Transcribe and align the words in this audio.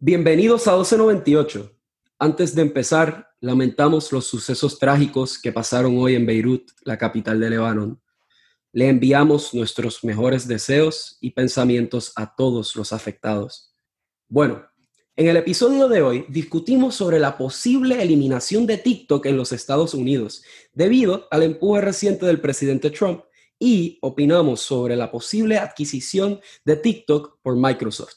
Bienvenidos 0.00 0.68
a 0.68 0.76
1298. 0.76 1.76
Antes 2.20 2.54
de 2.54 2.62
empezar, 2.62 3.30
lamentamos 3.40 4.12
los 4.12 4.28
sucesos 4.28 4.78
trágicos 4.78 5.42
que 5.42 5.50
pasaron 5.50 5.98
hoy 5.98 6.14
en 6.14 6.24
Beirut, 6.24 6.70
la 6.84 6.96
capital 6.96 7.40
de 7.40 7.50
Líbano. 7.50 8.00
Le 8.70 8.88
enviamos 8.88 9.52
nuestros 9.54 10.04
mejores 10.04 10.46
deseos 10.46 11.18
y 11.20 11.32
pensamientos 11.32 12.12
a 12.14 12.32
todos 12.36 12.76
los 12.76 12.92
afectados. 12.92 13.74
Bueno, 14.28 14.64
en 15.16 15.26
el 15.26 15.36
episodio 15.36 15.88
de 15.88 16.00
hoy 16.00 16.26
discutimos 16.28 16.94
sobre 16.94 17.18
la 17.18 17.36
posible 17.36 18.00
eliminación 18.00 18.68
de 18.68 18.78
TikTok 18.78 19.26
en 19.26 19.36
los 19.36 19.50
Estados 19.50 19.94
Unidos 19.94 20.44
debido 20.72 21.26
al 21.32 21.42
empuje 21.42 21.80
reciente 21.80 22.24
del 22.24 22.40
presidente 22.40 22.90
Trump 22.92 23.24
y 23.58 23.98
opinamos 24.02 24.60
sobre 24.60 24.94
la 24.94 25.10
posible 25.10 25.58
adquisición 25.58 26.38
de 26.64 26.76
TikTok 26.76 27.40
por 27.42 27.56
Microsoft. 27.56 28.14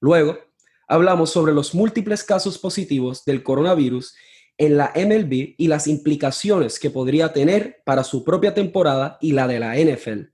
Luego, 0.00 0.49
hablamos 0.90 1.30
sobre 1.30 1.54
los 1.54 1.72
múltiples 1.72 2.24
casos 2.24 2.58
positivos 2.58 3.24
del 3.24 3.44
coronavirus 3.44 4.12
en 4.58 4.76
la 4.76 4.92
MLB 4.96 5.54
y 5.56 5.68
las 5.68 5.86
implicaciones 5.86 6.80
que 6.80 6.90
podría 6.90 7.32
tener 7.32 7.80
para 7.84 8.02
su 8.02 8.24
propia 8.24 8.54
temporada 8.54 9.16
y 9.20 9.30
la 9.30 9.46
de 9.46 9.60
la 9.60 9.76
NFL. 9.76 10.32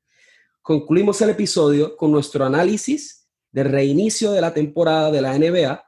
Concluimos 0.63 1.21
el 1.21 1.31
episodio 1.31 1.95
con 1.95 2.11
nuestro 2.11 2.47
análisis 2.47 3.29
del 3.53 3.71
reinicio 3.71 4.33
de 4.33 4.41
la 4.41 4.55
temporada 4.55 5.11
de 5.11 5.21
la 5.21 5.39
NBA 5.39 5.85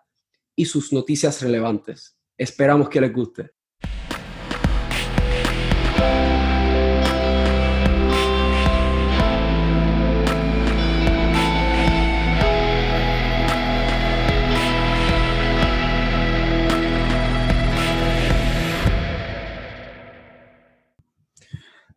y 0.54 0.66
sus 0.66 0.92
noticias 0.92 1.40
relevantes. 1.40 2.18
Esperamos 2.36 2.90
que 2.90 3.00
les 3.00 3.12
guste. 3.12 3.50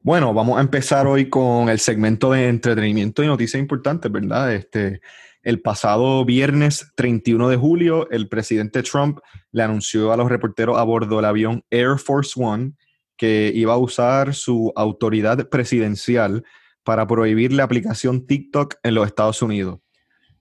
Bueno, 0.03 0.33
vamos 0.33 0.57
a 0.57 0.61
empezar 0.61 1.05
hoy 1.05 1.29
con 1.29 1.69
el 1.69 1.77
segmento 1.77 2.31
de 2.31 2.47
entretenimiento 2.47 3.23
y 3.23 3.27
noticias 3.27 3.61
importantes, 3.61 4.11
¿verdad? 4.11 4.51
Este, 4.51 4.99
el 5.43 5.61
pasado 5.61 6.25
viernes 6.25 6.91
31 6.95 7.49
de 7.49 7.55
julio, 7.55 8.09
el 8.09 8.27
presidente 8.27 8.81
Trump 8.81 9.19
le 9.51 9.61
anunció 9.61 10.11
a 10.11 10.17
los 10.17 10.27
reporteros 10.27 10.79
a 10.79 10.83
bordo 10.83 11.17
del 11.17 11.25
avión 11.25 11.63
Air 11.69 11.99
Force 11.99 12.33
One 12.35 12.73
que 13.15 13.51
iba 13.53 13.73
a 13.73 13.77
usar 13.77 14.33
su 14.33 14.73
autoridad 14.75 15.49
presidencial 15.49 16.43
para 16.83 17.05
prohibir 17.05 17.53
la 17.53 17.61
aplicación 17.61 18.25
TikTok 18.25 18.77
en 18.81 18.95
los 18.95 19.05
Estados 19.05 19.43
Unidos. 19.43 19.81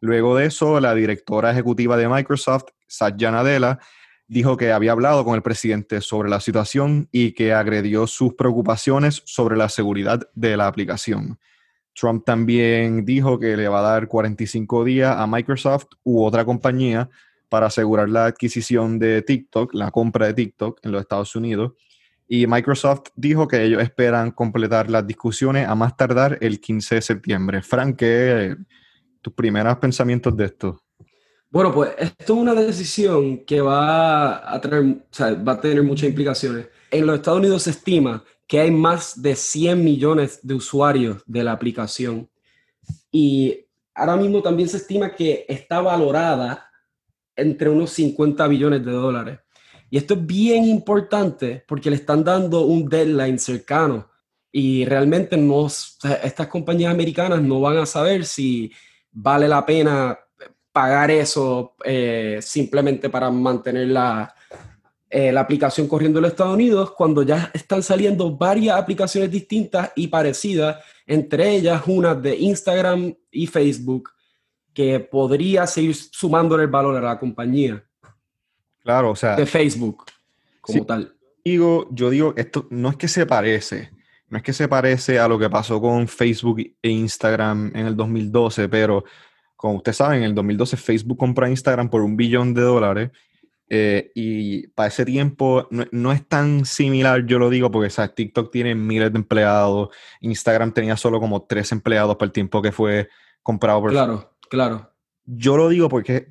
Luego 0.00 0.36
de 0.36 0.46
eso, 0.46 0.80
la 0.80 0.94
directora 0.94 1.50
ejecutiva 1.50 1.98
de 1.98 2.08
Microsoft, 2.08 2.68
Satya 2.86 3.30
Nadella, 3.30 3.78
dijo 4.30 4.56
que 4.56 4.70
había 4.70 4.92
hablado 4.92 5.24
con 5.24 5.34
el 5.34 5.42
presidente 5.42 6.00
sobre 6.00 6.30
la 6.30 6.38
situación 6.38 7.08
y 7.10 7.32
que 7.32 7.52
agredió 7.52 8.06
sus 8.06 8.34
preocupaciones 8.34 9.22
sobre 9.26 9.56
la 9.56 9.68
seguridad 9.68 10.20
de 10.34 10.56
la 10.56 10.68
aplicación. 10.68 11.40
Trump 11.94 12.24
también 12.24 13.04
dijo 13.04 13.40
que 13.40 13.56
le 13.56 13.66
va 13.66 13.80
a 13.80 13.92
dar 13.92 14.06
45 14.06 14.84
días 14.84 15.16
a 15.18 15.26
Microsoft 15.26 15.86
u 16.04 16.22
otra 16.22 16.44
compañía 16.44 17.10
para 17.48 17.66
asegurar 17.66 18.08
la 18.08 18.26
adquisición 18.26 19.00
de 19.00 19.22
TikTok, 19.22 19.74
la 19.74 19.90
compra 19.90 20.26
de 20.26 20.34
TikTok 20.34 20.78
en 20.84 20.92
los 20.92 21.00
Estados 21.00 21.34
Unidos. 21.34 21.72
Y 22.28 22.46
Microsoft 22.46 23.08
dijo 23.16 23.48
que 23.48 23.64
ellos 23.64 23.82
esperan 23.82 24.30
completar 24.30 24.88
las 24.88 25.04
discusiones 25.04 25.66
a 25.66 25.74
más 25.74 25.96
tardar 25.96 26.38
el 26.40 26.60
15 26.60 26.94
de 26.94 27.02
septiembre. 27.02 27.62
Frank, 27.62 27.96
¿qué 27.96 28.54
tus 29.20 29.32
primeros 29.32 29.76
pensamientos 29.78 30.36
de 30.36 30.44
esto? 30.44 30.80
Bueno, 31.50 31.74
pues 31.74 31.90
esto 31.98 32.34
es 32.34 32.38
una 32.38 32.54
decisión 32.54 33.44
que 33.44 33.60
va 33.60 34.36
a, 34.36 34.60
va 34.60 35.52
a 35.52 35.60
tener 35.60 35.82
muchas 35.82 36.08
implicaciones. 36.08 36.68
En 36.92 37.06
los 37.06 37.16
Estados 37.16 37.40
Unidos 37.40 37.64
se 37.64 37.70
estima 37.70 38.22
que 38.46 38.60
hay 38.60 38.70
más 38.70 39.20
de 39.20 39.34
100 39.34 39.82
millones 39.82 40.40
de 40.44 40.54
usuarios 40.54 41.22
de 41.26 41.42
la 41.42 41.50
aplicación 41.50 42.30
y 43.10 43.66
ahora 43.94 44.16
mismo 44.16 44.42
también 44.42 44.68
se 44.68 44.76
estima 44.76 45.12
que 45.14 45.44
está 45.48 45.80
valorada 45.80 46.70
entre 47.34 47.68
unos 47.68 47.90
50 47.90 48.46
billones 48.46 48.84
de 48.84 48.92
dólares. 48.92 49.40
Y 49.90 49.96
esto 49.96 50.14
es 50.14 50.24
bien 50.24 50.64
importante 50.64 51.64
porque 51.66 51.90
le 51.90 51.96
están 51.96 52.22
dando 52.22 52.60
un 52.60 52.88
deadline 52.88 53.40
cercano 53.40 54.08
y 54.52 54.84
realmente 54.84 55.36
no, 55.36 55.66
estas 55.66 56.46
compañías 56.46 56.92
americanas 56.92 57.42
no 57.42 57.60
van 57.60 57.78
a 57.78 57.86
saber 57.86 58.24
si 58.24 58.72
vale 59.10 59.48
la 59.48 59.66
pena 59.66 60.16
pagar 60.72 61.10
eso 61.10 61.74
eh, 61.84 62.38
simplemente 62.40 63.10
para 63.10 63.30
mantener 63.30 63.88
la, 63.88 64.34
eh, 65.08 65.32
la 65.32 65.40
aplicación 65.40 65.88
corriendo 65.88 66.18
en 66.18 66.22
los 66.22 66.32
Estados 66.32 66.54
Unidos 66.54 66.92
cuando 66.92 67.22
ya 67.24 67.50
están 67.52 67.82
saliendo 67.82 68.36
varias 68.36 68.78
aplicaciones 68.78 69.30
distintas 69.30 69.90
y 69.96 70.06
parecidas, 70.06 70.78
entre 71.06 71.56
ellas 71.56 71.82
una 71.86 72.14
de 72.14 72.36
Instagram 72.36 73.14
y 73.30 73.46
Facebook, 73.48 74.10
que 74.72 75.00
podría 75.00 75.66
seguir 75.66 75.96
sumándole 75.96 76.62
el 76.62 76.70
valor 76.70 76.96
a 76.96 77.00
la 77.00 77.18
compañía. 77.18 77.84
Claro, 78.82 79.10
o 79.10 79.16
sea. 79.16 79.34
De 79.34 79.46
Facebook, 79.46 80.04
como 80.60 80.86
tal. 80.86 81.12
Digo, 81.44 81.88
yo 81.90 82.10
digo, 82.10 82.34
esto 82.36 82.68
no 82.70 82.90
es 82.90 82.96
que 82.96 83.08
se 83.08 83.26
parece, 83.26 83.90
no 84.28 84.38
es 84.38 84.44
que 84.44 84.52
se 84.52 84.68
parece 84.68 85.18
a 85.18 85.26
lo 85.26 85.38
que 85.38 85.50
pasó 85.50 85.80
con 85.80 86.06
Facebook 86.06 86.60
e 86.80 86.88
Instagram 86.88 87.72
en 87.74 87.86
el 87.86 87.96
2012, 87.96 88.68
pero 88.68 89.04
como 89.60 89.76
ustedes 89.76 89.98
saben, 89.98 90.20
en 90.20 90.24
el 90.24 90.34
2012 90.34 90.78
Facebook 90.78 91.18
compró 91.18 91.46
Instagram 91.46 91.90
por 91.90 92.00
un 92.00 92.16
billón 92.16 92.54
de 92.54 92.62
dólares. 92.62 93.10
Eh, 93.68 94.10
y 94.14 94.68
para 94.68 94.88
ese 94.88 95.04
tiempo 95.04 95.68
no, 95.70 96.12
es 96.12 96.26
tan 96.26 96.64
similar, 96.64 97.26
yo 97.26 97.38
lo 97.38 97.50
digo, 97.50 97.70
porque 97.70 97.90
¿sabes? 97.90 98.14
TikTok 98.14 98.50
tiene 98.50 98.74
miles 98.74 99.12
de 99.12 99.18
empleados, 99.18 99.90
Instagram 100.22 100.72
tenía 100.72 100.96
solo 100.96 101.20
como 101.20 101.42
tres 101.42 101.72
empleados 101.72 102.16
para 102.16 102.28
el 102.28 102.32
tiempo 102.32 102.62
que 102.62 102.72
fue 102.72 103.10
comprado 103.42 103.82
por 103.82 103.90
Claro, 103.90 104.34
claro. 104.48 104.90
Yo 105.26 105.58
lo 105.58 105.68
digo 105.68 105.90
porque 105.90 106.28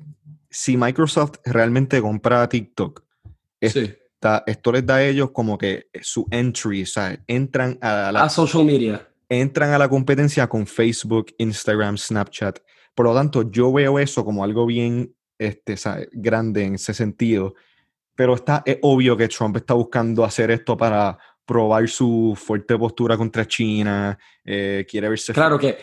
si 0.50 0.76
Microsoft 0.76 1.36
realmente 1.44 2.02
compra 2.02 2.48
TikTok, 2.48 3.04
esto 3.60 4.72
les 4.72 4.84
da 4.84 4.96
a 4.96 5.04
ellos 5.04 5.30
como 5.30 5.56
que 5.56 5.88
su 6.02 6.26
entry, 6.32 6.84
¿sabes? 6.84 7.20
Entran 7.28 7.78
a 7.80 8.10
la... 8.10 8.24
A 8.24 8.28
social 8.28 8.64
media. 8.64 9.08
Entran 9.28 9.72
a 9.72 9.78
la 9.78 9.88
competencia 9.88 10.48
con 10.48 10.66
Facebook, 10.66 11.32
Instagram, 11.38 11.96
Snapchat. 11.96 12.58
Por 13.00 13.06
lo 13.06 13.14
tanto, 13.14 13.50
yo 13.50 13.72
veo 13.72 13.98
eso 13.98 14.26
como 14.26 14.44
algo 14.44 14.66
bien 14.66 15.16
este, 15.38 15.74
grande 16.12 16.64
en 16.64 16.74
ese 16.74 16.92
sentido. 16.92 17.54
Pero 18.14 18.34
está, 18.34 18.62
es 18.66 18.76
obvio 18.82 19.16
que 19.16 19.26
Trump 19.26 19.56
está 19.56 19.72
buscando 19.72 20.22
hacer 20.22 20.50
esto 20.50 20.76
para 20.76 21.16
probar 21.46 21.88
su 21.88 22.36
fuerte 22.36 22.76
postura 22.76 23.16
contra 23.16 23.48
China, 23.48 24.18
eh, 24.44 24.84
quiere 24.86 25.08
verse... 25.08 25.32
Claro 25.32 25.58
que 25.58 25.78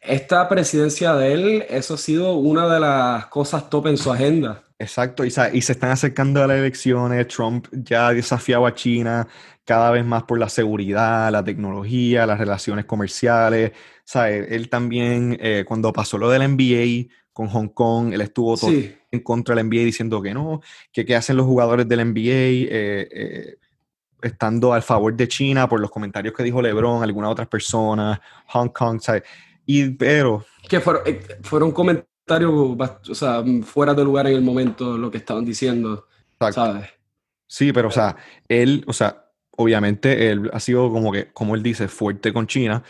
esta 0.00 0.48
presidencia 0.48 1.14
de 1.14 1.32
él, 1.34 1.66
eso 1.68 1.94
ha 1.94 1.98
sido 1.98 2.32
una 2.34 2.66
de 2.66 2.80
las 2.80 3.26
cosas 3.26 3.70
top 3.70 3.86
en 3.86 3.96
su 3.96 4.10
agenda. 4.10 4.64
Exacto, 4.78 5.24
y, 5.24 5.28
y, 5.28 5.62
se 5.62 5.72
están 5.72 5.90
acercando 5.90 6.42
a 6.42 6.46
las 6.46 6.58
elecciones, 6.58 7.28
Trump 7.28 7.66
ya 7.72 8.08
ha 8.08 8.12
desafiado 8.12 8.66
a 8.66 8.74
China 8.74 9.26
cada 9.66 9.90
vez 9.90 10.04
más 10.04 10.22
por 10.22 10.38
la 10.38 10.48
seguridad, 10.48 11.30
la 11.32 11.42
tecnología, 11.42 12.24
las 12.24 12.38
relaciones 12.38 12.84
comerciales, 12.84 13.72
¿sabes? 14.04 14.46
Él 14.50 14.68
también, 14.68 15.36
eh, 15.40 15.64
cuando 15.66 15.92
pasó 15.92 16.18
lo 16.18 16.30
del 16.30 16.42
NBA 16.42 17.12
con 17.32 17.48
Hong 17.48 17.68
Kong, 17.68 18.12
él 18.12 18.20
estuvo 18.20 18.56
todo 18.56 18.70
en 18.70 19.20
contra 19.20 19.54
del 19.54 19.66
NBA 19.66 19.84
diciendo 19.84 20.22
que 20.22 20.32
no, 20.32 20.60
que 20.92 21.04
qué 21.04 21.16
hacen 21.16 21.36
los 21.36 21.46
jugadores 21.46 21.88
del 21.88 22.12
NBA 22.12 22.30
eh, 22.30 23.08
eh, 23.10 23.56
estando 24.22 24.72
al 24.72 24.82
favor 24.82 25.16
de 25.16 25.26
China 25.26 25.68
por 25.68 25.80
los 25.80 25.90
comentarios 25.90 26.32
que 26.32 26.44
dijo 26.44 26.62
LeBron, 26.62 27.02
algunas 27.02 27.32
otras 27.32 27.48
personas, 27.48 28.20
Hong 28.48 28.68
Kong, 28.68 29.00
¿sabes? 29.00 29.24
Y, 29.66 29.90
pero... 29.90 30.44
Que 30.68 30.80
fueron, 30.80 31.02
fueron 31.42 31.72
comentarios, 31.72 32.15
o 32.28 33.14
sea, 33.14 33.44
fuera 33.62 33.94
de 33.94 34.04
lugar 34.04 34.26
en 34.26 34.34
el 34.34 34.42
momento 34.42 34.98
lo 34.98 35.10
que 35.10 35.18
estaban 35.18 35.44
diciendo, 35.44 36.06
¿sabes? 36.52 36.88
Sí, 37.46 37.72
pero, 37.72 37.88
o 37.88 37.92
sea, 37.92 38.16
él, 38.48 38.84
o 38.86 38.92
sea, 38.92 39.30
obviamente 39.52 40.30
él 40.30 40.50
ha 40.52 40.60
sido 40.60 40.90
como 40.90 41.12
que, 41.12 41.32
como 41.32 41.54
él 41.54 41.62
dice, 41.62 41.88
fuerte 41.88 42.32
con 42.32 42.46
China, 42.46 42.82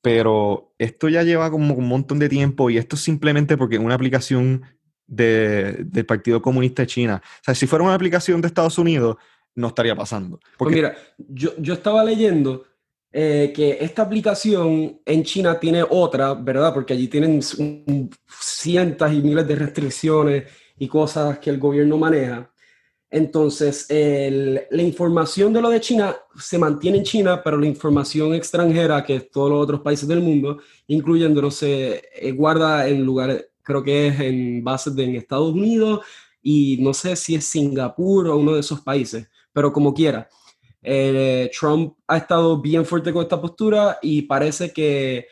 pero 0.00 0.74
esto 0.78 1.08
ya 1.08 1.22
lleva 1.22 1.50
como 1.50 1.74
un 1.74 1.88
montón 1.88 2.18
de 2.18 2.28
tiempo 2.28 2.70
y 2.70 2.78
esto 2.78 2.96
es 2.96 3.02
simplemente 3.02 3.56
porque 3.56 3.78
una 3.78 3.94
aplicación 3.94 4.62
de, 5.06 5.84
del 5.84 6.06
Partido 6.06 6.40
Comunista 6.40 6.82
de 6.82 6.86
China, 6.86 7.22
o 7.24 7.44
sea, 7.44 7.54
si 7.54 7.66
fuera 7.66 7.84
una 7.84 7.94
aplicación 7.94 8.40
de 8.40 8.48
Estados 8.48 8.78
Unidos, 8.78 9.16
no 9.54 9.68
estaría 9.68 9.96
pasando. 9.96 10.38
Pues 10.38 10.56
porque... 10.56 10.74
mira, 10.76 10.96
yo, 11.18 11.50
yo 11.58 11.74
estaba 11.74 12.04
leyendo 12.04 12.64
eh, 13.12 13.52
que 13.54 13.78
esta 13.80 14.02
aplicación 14.02 15.00
en 15.04 15.24
China 15.24 15.58
tiene 15.58 15.82
otra, 15.82 16.34
¿verdad? 16.34 16.74
Porque 16.74 16.92
allí 16.92 17.08
tienen 17.08 17.40
cientos 18.40 19.12
y 19.12 19.20
miles 19.22 19.46
de 19.48 19.56
restricciones 19.56 20.44
y 20.78 20.88
cosas 20.88 21.38
que 21.38 21.50
el 21.50 21.58
gobierno 21.58 21.96
maneja. 21.96 22.50
Entonces, 23.10 23.86
la 23.88 24.82
información 24.82 25.52
de 25.52 25.62
lo 25.62 25.70
de 25.70 25.80
China 25.80 26.14
se 26.38 26.58
mantiene 26.58 26.98
en 26.98 27.04
China, 27.04 27.42
pero 27.42 27.56
la 27.56 27.66
información 27.66 28.34
extranjera, 28.34 29.02
que 29.02 29.16
es 29.16 29.30
todos 29.30 29.50
los 29.50 29.62
otros 29.62 29.80
países 29.80 30.06
del 30.06 30.20
mundo, 30.20 30.58
incluyéndolo, 30.88 31.50
se 31.50 32.02
eh, 32.14 32.32
guarda 32.32 32.86
en 32.86 33.04
lugares, 33.04 33.46
creo 33.62 33.82
que 33.82 34.08
es 34.08 34.20
en 34.20 34.62
bases 34.62 34.94
de 34.94 35.04
en 35.04 35.16
Estados 35.16 35.54
Unidos, 35.54 36.00
y 36.42 36.78
no 36.82 36.92
sé 36.92 37.16
si 37.16 37.34
es 37.34 37.46
Singapur 37.46 38.28
o 38.28 38.36
uno 38.36 38.54
de 38.54 38.60
esos 38.60 38.80
países, 38.82 39.26
pero 39.54 39.72
como 39.72 39.94
quiera. 39.94 40.28
Eh, 40.82 41.50
Trump 41.58 41.96
ha 42.06 42.18
estado 42.18 42.60
bien 42.60 42.84
fuerte 42.84 43.12
con 43.12 43.22
esta 43.22 43.40
postura 43.40 43.98
y 44.00 44.22
parece 44.22 44.72
que 44.72 45.26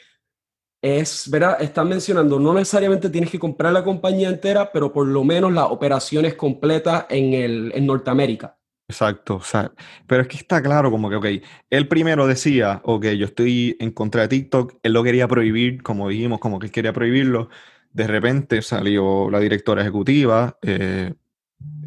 es, 0.82 1.30
¿verdad? 1.30 1.60
Están 1.60 1.88
mencionando, 1.88 2.38
no 2.38 2.52
necesariamente 2.54 3.10
tienes 3.10 3.30
que 3.30 3.38
comprar 3.38 3.72
la 3.72 3.84
compañía 3.84 4.28
entera, 4.28 4.70
pero 4.72 4.92
por 4.92 5.06
lo 5.06 5.24
menos 5.24 5.52
las 5.52 5.66
operaciones 5.70 6.34
completas 6.34 7.06
en, 7.08 7.34
el, 7.34 7.72
en 7.74 7.86
Norteamérica. 7.86 8.56
Exacto, 8.88 9.36
o 9.36 9.42
sea, 9.42 9.72
pero 10.06 10.22
es 10.22 10.28
que 10.28 10.36
está 10.36 10.62
claro 10.62 10.92
como 10.92 11.10
que, 11.10 11.16
ok, 11.16 11.26
él 11.70 11.88
primero 11.88 12.28
decía, 12.28 12.80
ok, 12.84 13.06
yo 13.06 13.26
estoy 13.26 13.76
en 13.80 13.90
contra 13.90 14.22
de 14.22 14.28
TikTok, 14.28 14.74
él 14.80 14.92
lo 14.92 15.02
quería 15.02 15.26
prohibir, 15.26 15.82
como 15.82 16.08
dijimos, 16.08 16.38
como 16.38 16.60
que 16.60 16.66
él 16.66 16.72
quería 16.72 16.92
prohibirlo, 16.92 17.48
de 17.92 18.06
repente 18.06 18.62
salió 18.62 19.28
la 19.28 19.40
directora 19.40 19.82
ejecutiva, 19.82 20.56
eh, 20.62 21.14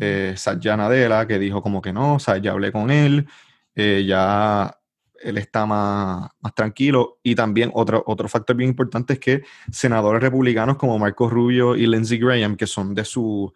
eh, 0.01 0.33
Satya 0.35 0.75
Nadella, 0.75 1.25
que 1.25 1.39
dijo 1.39 1.61
como 1.61 1.81
que 1.81 1.93
no, 1.93 2.15
o 2.15 2.19
sea, 2.19 2.37
ya 2.37 2.51
hablé 2.51 2.73
con 2.73 2.91
él, 2.91 3.27
eh, 3.75 4.05
ya 4.07 4.75
él 5.21 5.37
está 5.37 5.65
más, 5.65 6.29
más, 6.39 6.55
tranquilo. 6.55 7.19
Y 7.23 7.35
también 7.35 7.71
otro, 7.73 8.03
otro 8.07 8.27
factor 8.27 8.55
bien 8.55 8.69
importante 8.69 9.13
es 9.13 9.19
que 9.19 9.43
senadores 9.71 10.21
republicanos 10.21 10.77
como 10.77 10.97
Marco 10.97 11.29
Rubio 11.29 11.75
y 11.75 11.87
Lindsey 11.87 12.17
Graham, 12.17 12.55
que 12.55 12.67
son 12.67 12.93
de 12.93 13.05
su, 13.05 13.51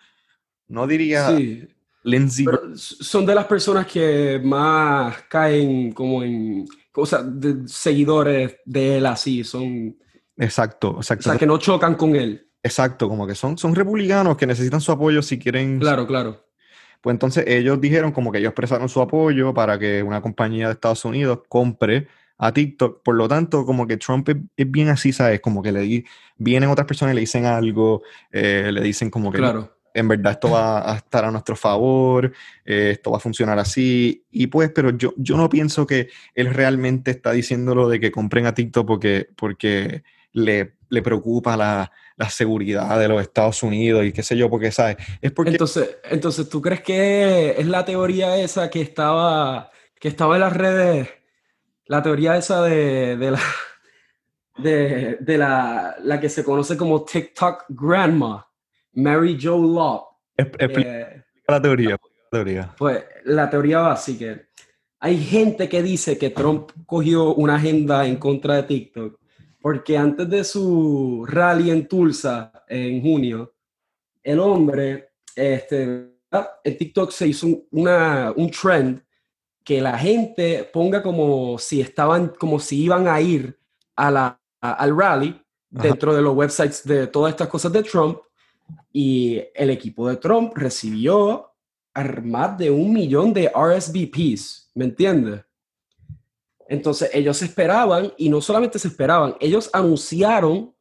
no 0.67 0.87
diría... 0.87 1.35
Sí. 1.35 1.67
Lindsey 2.05 2.45
son 2.75 3.25
de 3.25 3.33
las 3.33 3.45
personas 3.45 3.87
que 3.87 4.37
más 4.43 5.21
caen 5.29 5.93
como 5.93 6.21
en 6.21 6.67
cosas 6.91 7.23
de 7.39 7.65
seguidores 7.65 8.57
de 8.65 8.97
él 8.97 9.05
así, 9.05 9.43
son... 9.45 9.97
Exacto, 10.35 10.97
exacto. 10.97 11.29
O 11.29 11.31
sea, 11.31 11.39
que 11.39 11.45
no 11.45 11.57
chocan 11.59 11.95
con 11.95 12.15
él. 12.15 12.49
Exacto, 12.61 13.07
como 13.07 13.25
que 13.25 13.35
son, 13.35 13.57
son 13.57 13.73
republicanos 13.73 14.35
que 14.35 14.45
necesitan 14.45 14.81
su 14.81 14.91
apoyo 14.91 15.21
si 15.21 15.39
quieren... 15.39 15.79
Claro, 15.79 16.05
claro. 16.05 16.42
Pues 17.03 17.15
entonces 17.15 17.43
ellos 17.47 17.81
dijeron 17.81 18.13
como 18.13 18.31
que 18.31 18.37
ellos 18.37 18.51
expresaron 18.51 18.87
su 18.87 19.01
apoyo 19.01 19.53
para 19.53 19.77
que 19.77 20.01
una 20.01 20.21
compañía 20.21 20.67
de 20.67 20.73
Estados 20.75 21.03
Unidos 21.03 21.41
compre 21.49 22.07
a 22.37 22.53
TikTok. 22.53 23.03
Por 23.03 23.15
lo 23.15 23.27
tanto, 23.27 23.65
como 23.65 23.85
que 23.85 23.97
Trump 23.97 24.29
es, 24.29 24.71
bien 24.71 24.87
así, 24.87 25.11
¿sabes? 25.11 25.41
Como 25.41 25.61
que 25.61 25.73
le 25.73 26.05
vienen 26.37 26.69
otras 26.69 26.87
personas 26.87 27.11
y 27.11 27.15
le 27.15 27.19
dicen 27.19 27.45
algo, 27.45 28.03
eh, 28.31 28.69
le 28.71 28.79
dicen 28.79 29.09
como 29.09 29.33
que 29.33 29.39
claro. 29.39 29.75
en 29.93 30.07
verdad 30.07 30.31
esto 30.31 30.51
va 30.51 30.93
a 30.93 30.95
estar 30.95 31.25
a 31.25 31.31
nuestro 31.31 31.57
favor, 31.57 32.31
eh, 32.63 32.91
esto 32.93 33.11
va 33.11 33.17
a 33.17 33.19
funcionar 33.19 33.59
así. 33.59 34.25
Y 34.31 34.47
pues, 34.47 34.71
pero 34.73 34.91
yo, 34.91 35.13
yo 35.17 35.35
no 35.35 35.49
pienso 35.49 35.85
que 35.85 36.07
él 36.35 36.53
realmente 36.53 37.11
está 37.11 37.33
diciéndolo 37.33 37.89
de 37.89 37.99
que 37.99 38.11
compren 38.13 38.45
a 38.45 38.53
TikTok 38.53 38.87
porque, 38.87 39.27
porque 39.35 40.03
le, 40.31 40.75
le 40.87 41.01
preocupa 41.01 41.57
la, 41.57 41.91
la 42.15 42.29
seguridad 42.29 42.99
de 42.99 43.07
los 43.07 43.21
Estados 43.21 43.63
Unidos 43.63 44.05
y 44.05 44.11
qué 44.11 44.23
sé 44.23 44.37
yo, 44.37 44.49
porque, 44.49 44.71
¿sabes? 44.71 44.97
Es 45.21 45.31
porque... 45.31 45.51
Entonces, 45.51 45.97
entonces, 46.09 46.49
¿tú 46.49 46.61
crees 46.61 46.81
que 46.81 47.55
es 47.57 47.67
la 47.67 47.83
teoría 47.85 48.37
esa 48.37 48.69
que 48.69 48.81
estaba, 48.81 49.71
que 49.99 50.07
estaba 50.07 50.35
en 50.35 50.41
las 50.41 50.53
redes, 50.53 51.09
la 51.85 52.01
teoría 52.01 52.37
esa 52.37 52.63
de, 52.63 53.17
de 53.17 53.31
la... 53.31 53.39
De, 54.55 55.17
de 55.19 55.37
la, 55.39 55.95
la, 56.03 56.19
que 56.19 56.29
se 56.29 56.43
conoce 56.43 56.77
como 56.77 57.03
TikTok 57.03 57.65
Grandma, 57.69 58.47
Mary 58.91 59.35
Jo 59.41 59.57
Love. 59.57 60.03
Explica 60.37 60.99
eh, 60.99 61.23
la 61.47 61.59
teoría, 61.59 61.89
la 61.89 62.29
teoría. 62.29 62.75
Pues 62.77 63.03
la 63.23 63.49
teoría 63.49 63.79
va 63.79 63.93
así 63.93 64.15
que 64.15 64.49
hay 64.99 65.17
gente 65.17 65.67
que 65.67 65.81
dice 65.81 66.19
que 66.19 66.29
Trump 66.29 66.69
cogió 66.85 67.33
una 67.33 67.55
agenda 67.55 68.05
en 68.05 68.17
contra 68.17 68.57
de 68.57 68.63
TikTok 68.63 69.19
porque 69.63 69.97
antes 69.97 70.29
de 70.29 70.43
su 70.43 71.25
rally 71.25 71.71
en 71.71 71.87
Tulsa 71.87 72.51
en 72.67 73.01
junio, 73.01 73.53
el 74.21 74.39
hombre, 74.41 75.13
este, 75.37 76.17
en 76.65 76.77
TikTok 76.77 77.09
se 77.11 77.27
hizo 77.29 77.47
una, 77.71 78.33
un 78.35 78.51
trend 78.51 79.01
que 79.63 79.79
la 79.79 79.97
gente 79.97 80.69
ponga 80.73 81.01
como 81.01 81.57
si 81.57 81.79
estaban, 81.79 82.33
como 82.37 82.59
si 82.59 82.83
iban 82.83 83.07
a 83.07 83.21
ir 83.21 83.57
a 83.95 84.11
la, 84.11 84.41
al 84.59 84.97
rally 84.97 85.41
dentro 85.69 86.13
de 86.13 86.21
los 86.21 86.35
websites 86.35 86.83
de 86.83 87.07
todas 87.07 87.31
estas 87.31 87.47
cosas 87.47 87.71
de 87.71 87.83
Trump 87.83 88.19
y 88.91 89.41
el 89.55 89.69
equipo 89.69 90.09
de 90.09 90.17
Trump 90.17 90.51
recibió 90.57 91.53
más 92.21 92.57
de 92.57 92.69
un 92.69 92.91
millón 92.91 93.31
de 93.31 93.49
RSVPs, 93.49 94.71
¿me 94.75 94.83
entiendes? 94.83 95.45
Entonces 96.67 97.09
ellos 97.13 97.41
esperaban 97.41 98.13
y 98.17 98.29
no 98.29 98.41
solamente 98.41 98.79
se 98.79 98.87
esperaban, 98.87 99.35
ellos 99.39 99.69
anunciaron 99.73 100.73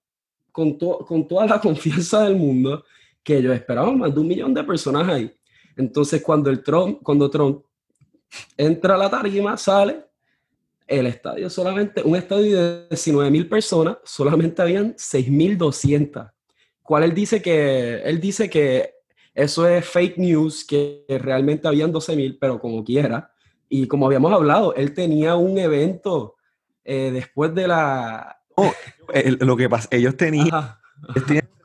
con, 0.50 0.75
con 0.75 1.26
toda 1.26 1.46
la 1.46 1.61
confianza 1.61 2.25
del 2.25 2.37
mundo 2.37 2.84
que 3.23 3.38
ellos 3.38 3.55
esperaban 3.55 3.99
más 3.99 4.14
de 4.14 4.20
un 4.20 4.29
millón 4.29 4.55
de 4.55 4.64
personas 4.64 5.08
ahí. 5.08 5.32
Entonces 5.76 6.23
cuando, 6.23 6.50
el 6.50 6.62
Trump, 6.62 7.00
cuando 7.02 7.31
Trump 7.31 7.64
entra 8.56 8.94
a 8.94 8.99
la 8.99 9.11
tarima, 9.11 9.56
sale, 9.56 10.05
el 10.87 11.06
estadio 11.06 11.49
solamente, 11.49 12.02
un 12.02 12.17
estadio 12.17 12.61
de 12.61 12.88
19 12.90 13.31
mil 13.31 13.49
personas, 13.49 13.99
solamente 14.05 14.61
habían 14.61 14.94
6.200. 14.94 16.31
¿Cuál 16.82 17.05
él 17.05 17.14
dice 17.14 17.40
que, 17.40 18.02
él 18.02 18.20
dice 18.20 18.50
que 18.50 18.94
eso 19.35 19.67
es 19.67 19.87
fake 19.87 20.19
news, 20.19 20.64
que 20.64 21.05
realmente 21.08 21.67
habían 21.67 21.93
12 21.93 22.17
mil, 22.17 22.38
pero 22.38 22.61
como 22.61 22.85
quiera, 22.85 23.31
y 23.73 23.87
como 23.87 24.05
habíamos 24.05 24.31
hablado, 24.35 24.75
él 24.75 24.93
tenía 24.93 25.35
un 25.37 25.57
evento 25.57 26.37
eh, 26.85 27.11
después 27.11 27.55
de 27.55 27.67
la... 27.67 28.39
lo 29.41 29.57
que 29.57 29.67
pasa, 29.71 29.89
ellos 29.91 30.15
tenían, 30.15 30.51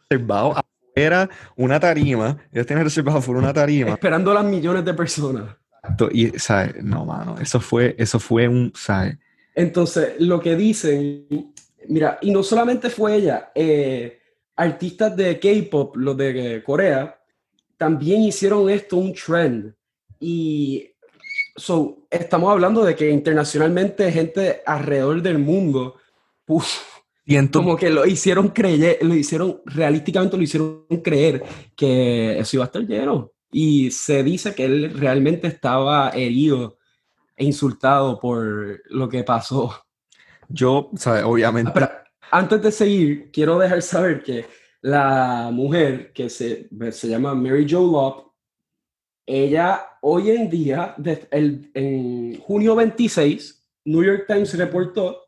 reservado 0.10 0.56
afuera 0.56 1.30
una 1.58 1.82
tarima, 1.82 2.38
ellos 2.54 2.66
tenían 2.66 2.86
reservado 2.86 3.18
afuera 3.18 3.42
una 3.42 3.54
tarima. 3.54 3.90
Esperando 3.90 4.32
a 4.32 4.36
las 4.36 4.46
millones 4.46 4.86
de 4.86 4.94
personas. 4.94 5.58
Y, 6.14 6.30
¿sabes? 6.40 6.82
No, 6.82 7.06
mano, 7.06 7.36
eso 7.42 7.60
fue, 7.60 7.94
eso 8.00 8.22
fue 8.22 8.48
un, 8.48 8.72
¿sabes? 8.74 9.18
Entonces, 9.54 10.14
lo 10.20 10.40
que 10.40 10.56
dicen, 10.56 11.52
mira, 11.90 12.20
y 12.22 12.32
no 12.32 12.42
solamente 12.42 12.90
fue 12.90 13.16
ella, 13.16 13.52
eh, 13.54 14.22
artistas 14.56 15.14
de 15.14 15.38
K-pop, 15.38 15.98
los 15.98 16.16
de 16.16 16.64
Corea, 16.66 17.20
también 17.76 18.22
hicieron 18.22 18.70
esto 18.70 18.96
un 18.96 19.14
trend. 19.14 19.74
Y 20.22 20.94
so, 21.58 22.08
estamos 22.10 22.52
hablando 22.52 22.86
de 22.86 22.96
que 22.96 23.10
internacionalmente 23.10 24.12
gente 24.12 24.62
alrededor 24.66 25.22
del 25.22 25.40
mundo, 25.40 25.96
y 27.26 27.48
como 27.48 27.76
que 27.76 27.90
lo 27.90 28.06
hicieron 28.06 28.50
creer, 28.50 29.00
lo 29.02 29.14
hicieron, 29.14 29.62
realísticamente 29.66 30.38
lo 30.38 30.44
hicieron 30.44 30.86
creer 31.04 31.44
que 31.76 32.40
eso 32.40 32.56
iba 32.56 32.64
a 32.64 32.68
estar 32.68 32.82
lleno. 32.84 33.34
Y 33.52 33.92
se 33.92 34.24
dice 34.24 34.56
que 34.56 34.64
él 34.64 34.94
realmente 34.98 35.48
estaba 35.48 36.12
herido 36.12 36.78
e 37.36 37.44
insultado 37.44 38.18
por 38.20 38.82
lo 38.86 39.10
que 39.10 39.24
pasó. 39.24 39.76
Yo, 40.48 40.90
obviamente. 41.26 41.72
Pero 41.74 41.90
antes 42.32 42.62
de 42.62 42.72
seguir, 42.72 43.30
quiero 43.32 43.60
dejar 43.60 43.82
saber 43.82 44.24
que 44.24 44.46
la 44.82 45.50
mujer 45.52 46.14
que 46.14 46.30
se, 46.30 46.70
se 46.92 47.10
llama 47.10 47.36
Mary 47.36 47.68
Jo 47.70 47.82
Love, 47.82 48.27
ella 49.28 49.86
hoy 50.02 50.32
en 50.32 50.50
día, 50.50 50.96
en 51.32 52.40
junio 52.40 52.76
26, 52.76 53.62
New 53.84 54.02
York 54.02 54.24
Times 54.26 54.58
reportó 54.58 55.22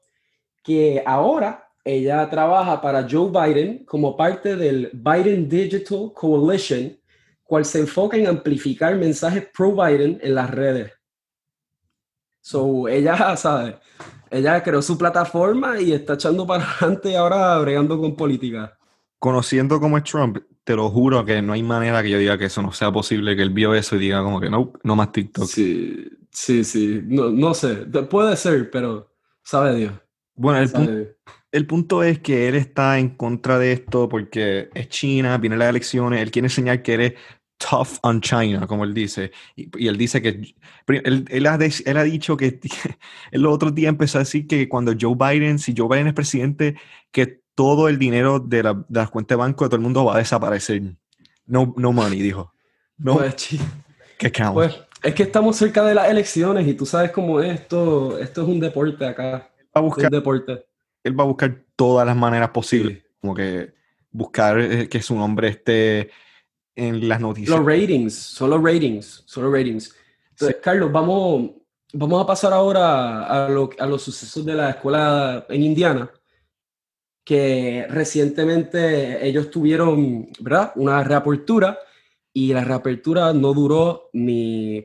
que 0.63 1.03
ahora 1.05 1.69
ella 1.83 2.29
trabaja 2.29 2.81
para 2.81 3.05
Joe 3.09 3.29
Biden 3.29 3.83
como 3.85 4.15
parte 4.15 4.55
del 4.55 4.89
Biden 4.93 5.49
Digital 5.49 6.11
Coalition, 6.13 6.97
cual 7.43 7.65
se 7.65 7.79
enfoca 7.79 8.15
en 8.15 8.27
amplificar 8.27 8.95
mensajes 8.95 9.47
pro 9.53 9.73
Biden 9.73 10.17
en 10.21 10.35
las 10.35 10.49
redes. 10.49 10.93
So, 12.39 12.87
ella, 12.87 13.35
sabe, 13.35 13.79
ella 14.31 14.63
creó 14.63 14.81
su 14.81 14.97
plataforma 14.97 15.79
y 15.81 15.91
está 15.91 16.13
echando 16.13 16.47
para 16.47 16.63
adelante 16.63 17.17
ahora 17.17 17.59
bregando 17.59 17.99
con 17.99 18.15
política. 18.15 18.77
Conociendo 19.17 19.79
cómo 19.81 19.97
es 19.97 20.05
Trump, 20.05 20.37
te 20.69 20.75
lo 20.75 20.87
juro 20.91 21.25
que 21.25 21.41
no 21.41 21.53
hay 21.53 21.63
manera 21.63 22.03
que 22.03 22.11
yo 22.11 22.19
diga 22.19 22.37
que 22.37 22.45
eso 22.45 22.61
no 22.61 22.71
sea 22.71 22.91
posible, 22.91 23.35
que 23.35 23.41
él 23.41 23.49
vio 23.49 23.73
eso 23.73 23.95
y 23.95 23.99
diga 24.01 24.21
como 24.21 24.39
que 24.39 24.51
no, 24.51 24.71
no 24.83 24.95
más 24.95 25.11
TikTok. 25.11 25.47
Sí, 25.47 26.07
sí, 26.29 26.63
sí, 26.63 27.01
no, 27.05 27.31
no 27.31 27.55
sé, 27.55 27.73
puede 28.07 28.37
ser, 28.37 28.69
pero 28.69 29.11
sabe 29.41 29.75
Dios. 29.75 29.93
Bueno, 30.35 30.59
el, 30.59 31.15
el 31.51 31.65
punto 31.65 32.03
es 32.03 32.19
que 32.19 32.47
él 32.47 32.53
está 32.53 32.99
en 32.99 33.09
contra 33.15 33.57
de 33.57 33.71
esto 33.71 34.07
porque 34.07 34.69
es 34.75 34.89
China, 34.89 35.39
vienen 35.39 35.57
las 35.57 35.69
elecciones, 35.69 36.21
él 36.21 36.29
quiere 36.29 36.45
enseñar 36.45 36.83
que 36.83 36.93
eres 36.93 37.13
tough 37.57 37.97
on 38.03 38.21
China, 38.21 38.67
como 38.67 38.83
él 38.83 38.93
dice. 38.93 39.31
Y, 39.55 39.87
él 39.87 39.97
dice 39.97 40.21
que, 40.21 40.53
él, 40.85 41.25
él, 41.29 41.47
ha, 41.47 41.57
él, 41.85 41.97
ha, 41.97 42.03
dicho 42.03 42.37
que 42.37 42.59
el 43.31 43.45
otro 43.47 43.71
día 43.71 43.89
empezó 43.89 44.19
a 44.19 44.21
decir 44.21 44.45
que 44.45 44.69
cuando 44.69 44.93
Joe 44.99 45.15
Biden, 45.15 45.57
si 45.57 45.73
Joe 45.75 45.87
Biden 45.89 46.09
es 46.09 46.13
presidente, 46.13 46.75
que 47.11 47.41
todo 47.59 47.89
el 47.89 47.99
dinero 47.99 48.39
de, 48.39 48.63
la, 48.63 48.73
de 48.73 48.99
las 49.01 49.09
cuentas 49.09 49.35
de 49.35 49.39
banco 49.39 49.65
de 49.65 49.67
todo 49.67 49.75
el 49.75 49.81
mundo 49.81 50.05
va 50.05 50.15
a 50.15 50.19
desaparecer. 50.19 50.81
No, 51.45 51.73
no 51.75 51.91
money, 51.91 52.21
dijo. 52.21 52.53
No. 52.97 53.17
Pues, 53.17 53.49
¿Qué 54.17 54.31
pues, 54.53 54.79
es 55.03 55.13
que 55.13 55.23
estamos 55.23 55.57
cerca 55.57 55.83
de 55.83 55.93
las 55.93 56.09
elecciones 56.09 56.65
y 56.65 56.73
tú 56.73 56.85
sabes 56.85 57.11
cómo 57.11 57.41
es 57.41 57.59
esto. 57.59 58.17
Esto 58.17 58.43
es 58.43 58.47
un 58.47 58.61
deporte 58.61 59.05
acá. 59.05 59.51
Va 59.65 59.71
a 59.73 59.81
buscar, 59.81 60.09
deporte. 60.09 60.67
Él 61.03 61.19
va 61.19 61.25
a 61.25 61.27
buscar 61.27 61.65
todas 61.75 62.07
las 62.07 62.15
maneras 62.15 62.51
posibles. 62.51 63.03
Como 63.19 63.35
que 63.35 63.73
buscar 64.09 64.57
eh, 64.57 64.87
que 64.87 65.01
su 65.01 65.17
nombre 65.17 65.49
esté 65.49 66.11
en 66.77 67.09
las 67.09 67.19
noticias. 67.19 67.59
Los 67.59 67.65
ratings, 67.65 68.13
son 68.13 68.51
los 68.51 68.63
ratings, 68.63 69.23
son 69.25 69.43
los 69.43 69.51
ratings. 69.51 69.93
Entonces, 70.29 70.59
Carlos, 70.63 70.89
vamos, 70.93 71.51
vamos 71.91 72.23
a 72.23 72.25
pasar 72.25 72.53
ahora 72.53 73.25
a, 73.25 73.47
a 73.47 73.85
los 73.85 74.01
sucesos 74.01 74.45
de 74.45 74.53
la 74.53 74.69
escuela 74.69 75.45
en 75.49 75.61
Indiana, 75.61 76.09
que 77.29 77.85
recientemente 77.87 79.23
ellos 79.23 79.51
tuvieron, 79.51 80.29
¿verdad? 80.39 80.71
Una 80.77 81.03
reapertura 81.03 81.77
y 82.33 82.51
la 82.53 82.63
reapertura 82.63 83.33
no 83.33 83.53
duró 83.53 84.09
ni, 84.13 84.83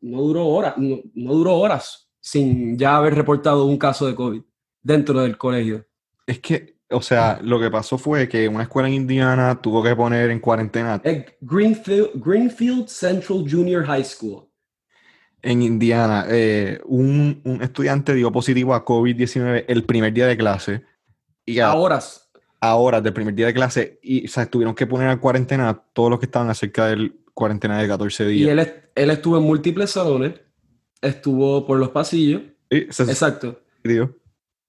no 0.00 0.22
duró 0.22 0.46
horas, 0.46 0.78
no, 0.78 1.02
duró 1.12 1.56
horas 1.56 2.08
sin 2.22 2.78
ya 2.78 2.96
haber 2.96 3.14
reportado 3.14 3.66
un 3.66 3.76
caso 3.76 4.06
de 4.06 4.14
COVID 4.14 4.40
dentro 4.82 5.20
del 5.20 5.36
colegio. 5.36 5.84
Es 6.26 6.38
que, 6.38 6.78
o 6.90 7.02
sea, 7.02 7.38
lo 7.42 7.60
que 7.60 7.70
pasó 7.70 7.98
fue 7.98 8.30
que 8.30 8.48
una 8.48 8.62
escuela 8.62 8.88
en 8.88 8.94
Indiana 8.94 9.60
tuvo 9.60 9.82
que 9.82 9.94
poner 9.94 10.30
en 10.30 10.40
cuarentena. 10.40 11.02
Greenfield, 11.42 12.12
Greenfield 12.14 12.88
Central 12.88 13.44
Junior 13.46 13.84
High 13.84 14.06
School. 14.06 14.48
En 15.42 15.60
Indiana, 15.60 16.24
eh, 16.30 16.80
un, 16.86 17.42
un, 17.44 17.60
estudiante 17.60 18.14
dio 18.14 18.32
positivo 18.32 18.72
a 18.72 18.86
COVID-19 18.86 19.66
el 19.68 19.84
primer 19.84 20.14
día 20.14 20.26
de 20.26 20.38
clase. 20.38 20.93
Y 21.46 21.58
a, 21.58 21.74
horas. 21.74 22.30
A 22.60 22.76
horas 22.76 23.02
del 23.02 23.12
primer 23.12 23.34
día 23.34 23.46
de 23.46 23.54
clase. 23.54 23.98
Y 24.02 24.26
o 24.26 24.28
sea, 24.28 24.46
tuvieron 24.46 24.74
que 24.74 24.86
poner 24.86 25.10
en 25.10 25.18
cuarentena 25.18 25.68
a 25.68 25.82
todos 25.92 26.10
los 26.10 26.18
que 26.18 26.26
estaban 26.26 26.50
acerca 26.50 26.86
del 26.86 27.14
cuarentena 27.34 27.80
de 27.80 27.88
14 27.88 28.26
días. 28.26 28.46
Y 28.46 28.50
él, 28.50 28.72
él 28.94 29.10
estuvo 29.10 29.36
en 29.36 29.42
múltiples 29.42 29.90
salones, 29.90 30.34
estuvo 31.00 31.66
por 31.66 31.78
los 31.78 31.90
pasillos. 31.90 32.42
Exacto. 32.70 33.60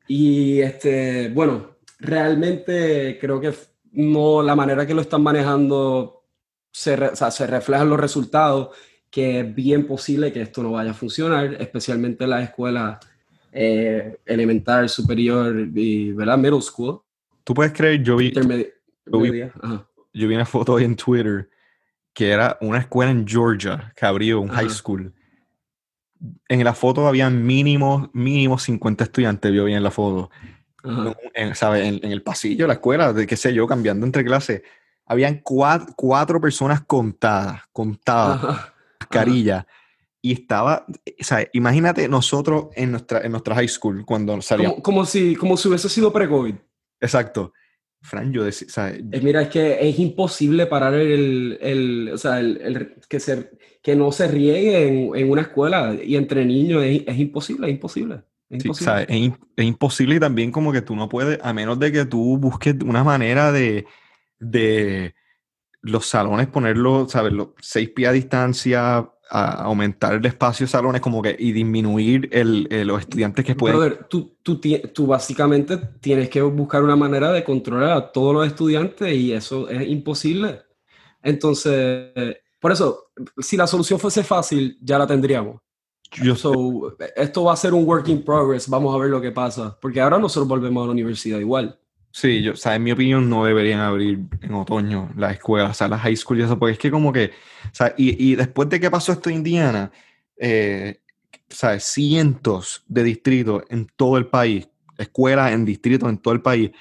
Y 0.07 0.59
este, 0.59 1.29
bueno, 1.29 1.77
realmente 1.99 3.17
creo 3.19 3.39
que 3.39 3.53
no 3.93 4.43
la 4.43 4.55
manera 4.55 4.85
que 4.85 4.93
lo 4.93 5.01
están 5.01 5.23
manejando 5.23 6.25
se, 6.71 6.95
o 6.95 7.15
sea, 7.15 7.31
se 7.31 7.47
reflejan 7.47 7.89
los 7.89 7.99
resultados, 7.99 8.75
que 9.09 9.39
es 9.39 9.55
bien 9.55 9.87
posible 9.87 10.33
que 10.33 10.41
esto 10.41 10.61
no 10.61 10.73
vaya 10.73 10.91
a 10.91 10.95
funcionar, 10.95 11.55
especialmente 11.59 12.25
en 12.25 12.31
las 12.31 12.43
escuelas 12.43 12.97
eh, 13.57 14.19
elemental, 14.25 14.89
superior 14.89 15.55
y 15.73 16.11
¿verdad? 16.11 16.37
middle 16.37 16.61
school. 16.61 17.01
Tú 17.45 17.53
puedes 17.53 17.71
creer, 17.71 18.03
yo 18.03 18.17
vi, 18.17 18.33
yo 18.33 19.19
vi, 19.21 19.43
yo 20.13 20.27
vi 20.27 20.35
una 20.35 20.45
foto 20.45 20.73
hoy 20.73 20.83
en 20.83 20.95
Twitter 20.97 21.49
que 22.13 22.31
era 22.31 22.57
una 22.59 22.79
escuela 22.79 23.11
en 23.11 23.25
Georgia 23.25 23.93
que 23.95 24.05
abrió 24.05 24.41
un 24.41 24.49
high 24.49 24.69
school. 24.69 25.13
En 26.49 26.63
la 26.63 26.73
foto 26.73 27.07
había 27.07 27.29
mínimo, 27.29 28.09
mínimo 28.13 28.57
50 28.57 29.05
estudiantes, 29.05 29.51
vio 29.51 29.65
bien 29.65 29.83
la 29.83 29.91
foto. 29.91 30.29
En, 31.33 31.53
En, 31.75 32.11
el 32.11 32.21
pasillo 32.23 32.65
de 32.65 32.67
la 32.67 32.73
escuela, 32.75 33.13
de 33.13 33.25
qué 33.25 33.37
sé 33.37 33.53
yo, 33.53 33.67
cambiando 33.67 34.05
entre 34.05 34.25
clases. 34.25 34.63
Habían 35.05 35.41
cuatro, 35.43 36.41
personas 36.41 36.81
contadas, 36.81 37.61
contadas, 37.71 38.71
mascarilla. 38.99 39.65
Y 40.25 40.31
estaba, 40.31 40.87
o 40.87 41.23
sea, 41.23 41.47
imagínate 41.53 42.09
nosotros 42.09 42.69
en 42.73 42.89
nuestra, 42.89 43.21
en 43.21 43.29
nuestra 43.29 43.53
high 43.53 43.67
school 43.67 44.03
cuando 44.07 44.41
salíamos. 44.41 44.77
Como, 44.77 44.83
como 44.83 45.05
si, 45.05 45.35
como 45.35 45.55
si 45.55 45.67
hubiese 45.67 45.87
sido 45.87 46.11
pre-COVID. 46.11 46.55
Exacto. 46.99 47.53
Fran, 48.01 48.33
yo 48.33 48.43
decía, 48.43 48.89
eh, 48.89 49.03
mira, 49.21 49.43
es 49.43 49.49
que 49.49 49.87
es 49.87 49.99
imposible 49.99 50.65
parar 50.65 50.95
el, 50.95 51.59
el 51.61 52.09
o 52.11 52.17
sea, 52.17 52.39
el, 52.39 52.95
que, 53.07 53.19
se, 53.19 53.51
que 53.83 53.95
no 53.95 54.11
se 54.11 54.27
riegue 54.27 54.87
en, 54.87 55.15
en, 55.15 55.29
una 55.29 55.43
escuela 55.43 55.95
y 56.03 56.15
entre 56.15 56.43
niños, 56.43 56.83
es, 56.83 57.03
es 57.05 57.19
imposible, 57.19 57.67
es 57.67 57.73
imposible. 57.73 58.23
Es 58.49 58.65
imposible. 58.65 59.05
es, 59.07 59.31
es, 59.57 59.65
imposible 59.65 60.15
y 60.15 60.19
también 60.19 60.51
como 60.51 60.71
que 60.71 60.81
tú 60.81 60.95
no 60.95 61.07
puedes, 61.07 61.37
a 61.43 61.53
menos 61.53 61.77
de 61.77 61.91
que 61.91 62.05
tú 62.05 62.39
busques 62.39 62.73
una 62.83 63.03
manera 63.03 63.51
de, 63.51 63.85
de 64.39 65.13
los 65.83 66.07
salones 66.07 66.47
ponerlos, 66.47 67.11
¿sabes? 67.11 67.31
Los 67.31 67.49
seis 67.61 67.89
pies 67.89 68.09
a 68.09 68.13
distancia, 68.13 69.11
a 69.29 69.63
aumentar 69.63 70.13
el 70.13 70.25
espacio 70.25 70.65
de 70.65 70.71
salones 70.71 71.01
como 71.01 71.21
que 71.21 71.35
y 71.37 71.51
disminuir 71.51 72.29
el, 72.31 72.67
los 72.85 73.01
estudiantes 73.01 73.43
que 73.43 73.55
pueden... 73.55 73.77
Brother, 73.77 74.05
tú, 74.07 74.37
tú, 74.43 74.59
tú, 74.93 75.07
básicamente 75.07 75.77
tienes 75.99 76.29
que 76.29 76.41
buscar 76.41 76.83
una 76.83 76.95
manera 76.95 77.31
de 77.31 77.43
controlar 77.43 77.91
a 77.91 78.11
todos 78.11 78.33
los 78.33 78.47
estudiantes 78.47 79.13
y 79.13 79.33
eso 79.33 79.67
es 79.69 79.87
imposible. 79.87 80.61
Entonces, 81.23 82.11
por 82.59 82.71
eso, 82.71 83.11
si 83.39 83.57
la 83.57 83.67
solución 83.67 83.99
fuese 83.99 84.23
fácil, 84.23 84.77
ya 84.81 84.99
la 84.99 85.07
tendríamos. 85.07 85.61
Yo 86.21 86.35
so, 86.35 86.95
esto 87.15 87.43
va 87.43 87.53
a 87.53 87.57
ser 87.57 87.73
un 87.73 87.85
work 87.85 88.07
in 88.07 88.23
progress, 88.23 88.69
vamos 88.69 88.95
a 88.95 88.97
ver 88.97 89.09
lo 89.09 89.19
que 89.19 89.31
pasa, 89.31 89.77
porque 89.81 89.99
ahora 89.99 90.19
nosotros 90.19 90.47
volvemos 90.47 90.83
a 90.83 90.85
la 90.85 90.91
universidad 90.91 91.39
igual. 91.39 91.77
Sí, 92.15 92.41
yo, 92.41 92.53
o 92.53 92.55
sea, 92.55 92.75
en 92.75 92.83
mi 92.83 92.93
opinión 92.93 93.29
no 93.29 93.43
deberían 93.43 93.81
abrir 93.81 94.21
en 94.41 94.53
otoño 94.53 95.09
las 95.17 95.33
escuelas, 95.33 95.71
o 95.71 95.73
sea, 95.73 95.89
las 95.89 95.99
high 95.99 96.15
school 96.15 96.39
y 96.39 96.43
eso, 96.43 96.57
porque 96.57 96.71
es 96.71 96.79
que 96.79 96.89
como 96.89 97.11
que, 97.11 97.25
o 97.25 97.75
sea, 97.75 97.93
y, 97.97 98.31
y 98.31 98.35
después 98.35 98.69
de 98.69 98.79
que 98.79 98.89
pasó 98.89 99.11
esto 99.11 99.29
en 99.29 99.35
Indiana, 99.35 99.91
eh, 100.37 101.01
¿sabes? 101.49 101.83
Cientos 101.83 102.85
de 102.87 103.03
distritos 103.03 103.63
en 103.67 103.85
todo 103.97 104.15
el 104.15 104.27
país, 104.27 104.65
escuelas 104.97 105.51
en 105.51 105.65
distritos 105.65 106.07
en 106.07 106.17
todo 106.17 106.33
el 106.33 106.41
país, 106.41 106.71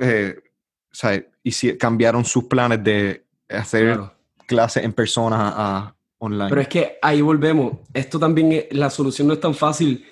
eh, 0.00 0.34
¿sabes? 0.90 1.26
Y 1.44 1.52
si, 1.52 1.78
cambiaron 1.78 2.24
sus 2.24 2.42
planes 2.46 2.82
de 2.82 3.24
hacer 3.48 4.00
clases 4.48 4.82
en 4.82 4.94
persona 4.94 5.52
a, 5.54 5.94
online. 6.18 6.48
Pero 6.48 6.60
es 6.60 6.68
que 6.68 6.98
ahí 7.00 7.20
volvemos, 7.20 7.74
esto 7.92 8.18
también, 8.18 8.66
la 8.72 8.90
solución 8.90 9.28
no 9.28 9.34
es 9.34 9.40
tan 9.40 9.54
fácil 9.54 10.04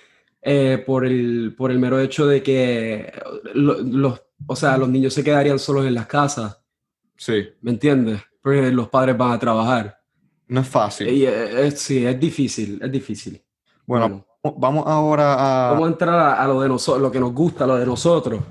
eh, 0.44 0.82
por, 0.84 1.06
el, 1.06 1.54
por 1.56 1.70
el 1.70 1.78
mero 1.78 2.00
hecho 2.00 2.26
de 2.26 2.42
que 2.42 3.12
los, 3.54 4.20
o 4.44 4.56
sea, 4.56 4.76
los 4.76 4.88
niños 4.88 5.14
se 5.14 5.22
quedarían 5.22 5.58
solos 5.58 5.86
en 5.86 5.94
las 5.94 6.06
casas. 6.06 6.60
Sí. 7.16 7.48
¿Me 7.60 7.70
entiendes? 7.70 8.20
Porque 8.42 8.72
los 8.72 8.88
padres 8.88 9.16
van 9.16 9.30
a 9.30 9.38
trabajar. 9.38 10.00
No 10.48 10.60
es 10.60 10.68
fácil. 10.68 11.08
Y 11.08 11.24
es, 11.24 11.78
sí, 11.78 12.04
es 12.04 12.18
difícil, 12.18 12.80
es 12.82 12.90
difícil. 12.90 13.40
Bueno, 13.86 14.26
vamos 14.56 14.84
ahora 14.86 15.68
a... 15.68 15.72
Vamos 15.72 15.86
a 15.86 15.92
entrar 15.92 16.40
a, 16.40 16.46
lo 16.48 16.60
de 16.60 16.68
nosotros, 16.68 17.00
lo 17.00 17.12
que 17.12 17.20
nos 17.20 17.32
gusta, 17.32 17.64
lo 17.64 17.76
de 17.76 17.86
nosotros. 17.86 18.42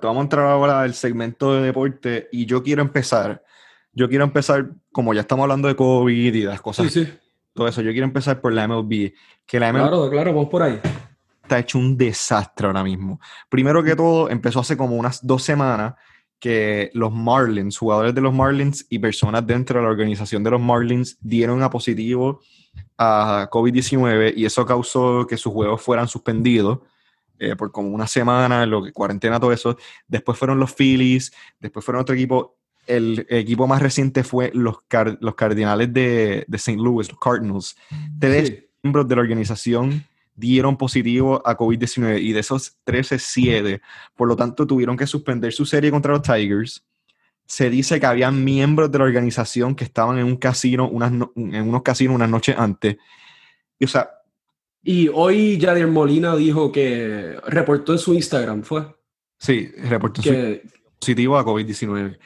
Vamos 0.00 0.20
a 0.20 0.22
entrar 0.22 0.46
ahora 0.46 0.80
al 0.80 0.94
segmento 0.94 1.54
de 1.54 1.62
deporte 1.62 2.28
y 2.32 2.46
yo 2.46 2.62
quiero 2.62 2.80
empezar. 2.80 3.42
Yo 3.92 4.08
quiero 4.08 4.24
empezar, 4.24 4.70
como 4.92 5.12
ya 5.12 5.20
estamos 5.20 5.42
hablando 5.42 5.68
de 5.68 5.76
COVID 5.76 6.34
y 6.34 6.42
las 6.42 6.62
cosas. 6.62 6.90
Sí, 6.90 7.04
sí. 7.04 7.12
Todo 7.52 7.68
eso, 7.68 7.82
yo 7.82 7.92
quiero 7.92 8.06
empezar 8.06 8.40
por 8.40 8.52
la 8.52 8.66
MLB. 8.66 9.12
Que 9.46 9.60
la 9.60 9.72
MLB, 9.72 9.80
claro, 9.80 10.10
claro, 10.10 10.32
vamos 10.32 10.48
por 10.48 10.62
ahí 10.62 10.80
está 11.44 11.58
hecho 11.58 11.78
un 11.78 11.96
desastre 11.96 12.66
ahora 12.66 12.82
mismo. 12.82 13.20
Primero 13.48 13.82
que 13.82 13.94
todo, 13.94 14.28
empezó 14.28 14.60
hace 14.60 14.76
como 14.76 14.96
unas 14.96 15.24
dos 15.24 15.42
semanas 15.42 15.94
que 16.40 16.90
los 16.94 17.12
Marlins, 17.12 17.78
jugadores 17.78 18.14
de 18.14 18.20
los 18.20 18.34
Marlins 18.34 18.86
y 18.90 18.98
personas 18.98 19.46
dentro 19.46 19.78
de 19.78 19.84
la 19.84 19.90
organización 19.90 20.42
de 20.42 20.50
los 20.50 20.60
Marlins 20.60 21.16
dieron 21.20 21.62
a 21.62 21.70
positivo 21.70 22.40
a 22.98 23.48
COVID-19 23.50 24.34
y 24.36 24.44
eso 24.44 24.66
causó 24.66 25.26
que 25.26 25.36
sus 25.36 25.52
juegos 25.52 25.80
fueran 25.80 26.08
suspendidos 26.08 26.80
eh, 27.38 27.56
por 27.56 27.72
como 27.72 27.88
una 27.88 28.06
semana, 28.06 28.66
lo 28.66 28.82
que 28.82 28.92
cuarentena, 28.92 29.40
todo 29.40 29.52
eso. 29.52 29.76
Después 30.06 30.38
fueron 30.38 30.58
los 30.58 30.74
Phillies, 30.74 31.32
después 31.60 31.84
fueron 31.84 32.02
otro 32.02 32.14
equipo. 32.14 32.56
El 32.86 33.26
equipo 33.30 33.66
más 33.66 33.80
reciente 33.80 34.22
fue 34.22 34.50
los, 34.54 34.76
los 35.20 35.34
Cardinales 35.34 35.92
de, 35.92 36.44
de 36.46 36.56
St. 36.56 36.76
Louis, 36.76 37.08
los 37.08 37.18
Cardinals. 37.18 37.76
Tres 38.18 38.64
miembros 38.82 39.08
de 39.08 39.16
la 39.16 39.22
organización 39.22 40.04
dieron 40.34 40.76
positivo 40.76 41.42
a 41.46 41.56
COVID-19 41.56 42.20
y 42.20 42.32
de 42.32 42.40
esos 42.40 42.76
13, 42.84 43.18
7. 43.18 43.80
Por 44.14 44.28
lo 44.28 44.36
tanto, 44.36 44.66
tuvieron 44.66 44.96
que 44.96 45.06
suspender 45.06 45.52
su 45.52 45.66
serie 45.66 45.90
contra 45.90 46.12
los 46.12 46.22
Tigers. 46.22 46.84
Se 47.46 47.70
dice 47.70 48.00
que 48.00 48.06
había 48.06 48.30
miembros 48.30 48.90
de 48.90 48.98
la 48.98 49.04
organización 49.04 49.74
que 49.74 49.84
estaban 49.84 50.18
en 50.18 50.24
un 50.24 50.36
casino, 50.36 50.88
unas 50.88 51.12
en 51.12 51.68
unos 51.68 51.82
casinos 51.82 52.14
unas 52.14 52.30
noches 52.30 52.56
antes. 52.58 52.96
Y, 53.78 53.84
o 53.84 53.88
sea, 53.88 54.10
y 54.86 55.08
hoy 55.12 55.58
Javier 55.58 55.86
Molina 55.86 56.36
dijo 56.36 56.70
que 56.70 57.38
reportó 57.46 57.92
en 57.92 57.98
su 57.98 58.12
Instagram, 58.12 58.62
¿fue? 58.62 58.86
Sí, 59.38 59.70
reportó 59.78 60.20
que, 60.20 60.62
positivo 60.98 61.38
a 61.38 61.44
COVID-19. 61.44 62.18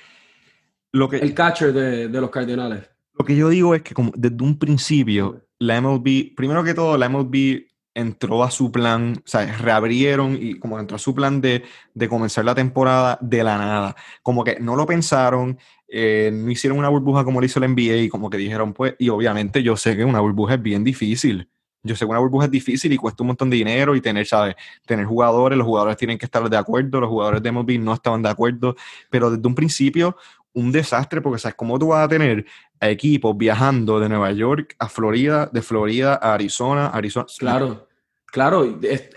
Lo 0.93 1.09
que, 1.09 1.19
el 1.19 1.35
catcher 1.35 1.73
de, 1.73 2.09
de, 2.09 2.21
los 2.21 2.31
Cardinales. 2.31 2.91
Lo 3.17 3.25
que 3.25 3.37
yo 3.37 3.49
digo 3.49 3.77
es 3.77 3.83
que 3.83 3.95
como 3.95 4.13
desde 4.17 4.43
un 4.43 4.59
principio, 4.59 5.47
la 5.61 5.81
MLB, 5.81 6.35
primero 6.35 6.65
que 6.65 6.75
todo, 6.75 6.99
la 6.99 7.09
MLB 7.09 7.68
entró 7.99 8.45
a 8.45 8.51
su 8.51 8.71
plan, 8.71 9.15
o 9.19 9.29
sea, 9.29 9.45
reabrieron 9.59 10.39
y 10.41 10.59
como 10.59 10.79
entró 10.79 10.97
a 10.97 10.99
su 10.99 11.15
plan 11.15 11.41
de, 11.41 11.65
de 11.95 12.09
comenzar 12.09 12.45
la 12.45 12.55
temporada 12.55 13.19
de 13.21 13.43
la 13.43 13.59
nada. 13.59 13.97
Como 14.23 14.45
que 14.45 14.59
no 14.61 14.77
lo 14.77 14.87
pensaron, 14.87 15.59
eh, 15.89 16.31
no 16.33 16.51
hicieron 16.51 16.79
una 16.79 16.89
burbuja 16.89 17.25
como 17.25 17.41
lo 17.41 17.47
hizo 17.47 17.63
el 17.63 17.71
NBA 17.73 17.97
y 17.97 18.09
como 18.09 18.31
que 18.31 18.37
dijeron, 18.37 18.73
pues, 18.73 18.95
y 18.99 19.09
obviamente 19.09 19.63
yo 19.63 19.77
sé 19.77 19.97
que 19.97 20.05
una 20.05 20.21
burbuja 20.21 20.55
es 20.55 20.63
bien 20.63 20.85
difícil. 20.85 21.51
Yo 21.83 21.97
sé 21.97 22.05
que 22.05 22.11
una 22.11 22.21
burbuja 22.21 22.47
es 22.47 22.51
difícil 22.51 22.93
y 22.93 22.97
cuesta 22.97 23.23
un 23.23 23.29
montón 23.29 23.51
de 23.51 23.57
dinero 23.57 23.97
y 23.97 24.01
tener, 24.01 24.27
¿sabes? 24.27 24.55
Tener 24.87 25.07
jugadores, 25.07 25.57
los 25.57 25.67
jugadores 25.67 25.97
tienen 25.97 26.19
que 26.19 26.27
estar 26.27 26.49
de 26.49 26.57
acuerdo, 26.57 27.01
los 27.01 27.09
jugadores 27.09 27.43
de 27.43 27.51
MLB 27.51 27.81
no 27.81 27.95
estaban 27.95 28.23
de 28.23 28.29
acuerdo, 28.29 28.77
pero 29.11 29.31
desde 29.31 29.47
un 29.47 29.55
principio 29.55 30.17
un 30.53 30.73
desastre 30.73 31.21
porque, 31.21 31.39
¿sabes? 31.39 31.55
¿Cómo 31.57 31.79
tú 31.79 31.89
vas 31.89 32.05
a 32.05 32.09
tener 32.09 32.45
equipos 32.81 33.37
viajando 33.37 34.01
de 34.01 34.09
Nueva 34.09 34.33
York 34.33 34.75
a 34.79 34.89
Florida, 34.89 35.49
de 35.53 35.63
Florida 35.63 36.19
a 36.21 36.35
Arizona, 36.35 36.89
Arizona? 36.89 37.27
Claro. 37.39 37.88
Claro, 38.31 38.79
es, 38.83 39.11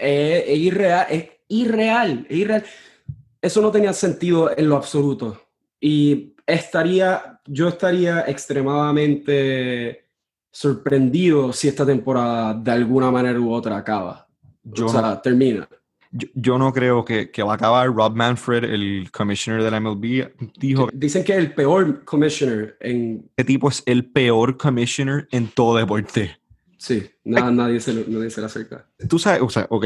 irreal, 0.58 1.08
es 1.10 1.30
irreal, 1.50 2.26
es 2.30 2.38
irreal. 2.38 2.64
Eso 3.42 3.62
no 3.62 3.72
tenía 3.72 3.94
sentido 3.94 4.56
en 4.56 4.70
lo 4.70 4.76
absoluto. 4.76 5.42
Y 5.80 6.36
estaría, 6.46 7.40
yo 7.46 7.68
estaría 7.68 8.22
extremadamente 8.28 10.06
sorprendido 10.52 11.54
si 11.54 11.68
esta 11.68 11.86
temporada 11.86 12.54
de 12.54 12.72
alguna 12.72 13.10
manera 13.10 13.40
u 13.40 13.52
otra 13.52 13.78
acaba. 13.78 14.28
Yo 14.64 14.86
o 14.86 14.90
sea, 14.90 15.02
no- 15.02 15.22
termina. 15.22 15.68
Yo, 16.14 16.28
yo 16.36 16.58
no 16.58 16.74
creo 16.74 17.06
que, 17.06 17.32
que 17.32 17.42
va 17.42 17.54
a 17.54 17.56
acabar. 17.56 17.88
Rob 17.88 18.14
Manfred, 18.16 18.66
el 18.66 19.10
commissioner 19.12 19.64
de 19.64 19.72
la 19.72 19.80
MLB, 19.80 20.30
dijo 20.58 20.90
Dicen 20.92 21.24
que 21.24 21.32
es 21.32 21.38
el 21.40 21.54
peor 21.54 22.04
commissioner 22.04 22.76
en... 22.82 23.30
este 23.38 23.46
tipo 23.46 23.70
es 23.70 23.82
el 23.86 24.06
peor 24.06 24.58
commissioner 24.58 25.28
en 25.32 25.48
todo 25.48 25.78
deporte. 25.78 26.38
Sí, 26.82 27.08
nada, 27.26 27.52
nadie, 27.52 27.80
se, 27.80 27.94
nadie 27.94 28.32
se 28.32 28.42
le 28.42 28.48
acerca. 28.48 28.88
Tú 29.08 29.20
sabes, 29.20 29.44
o 29.44 29.50
sea, 29.52 29.68
ok, 29.70 29.86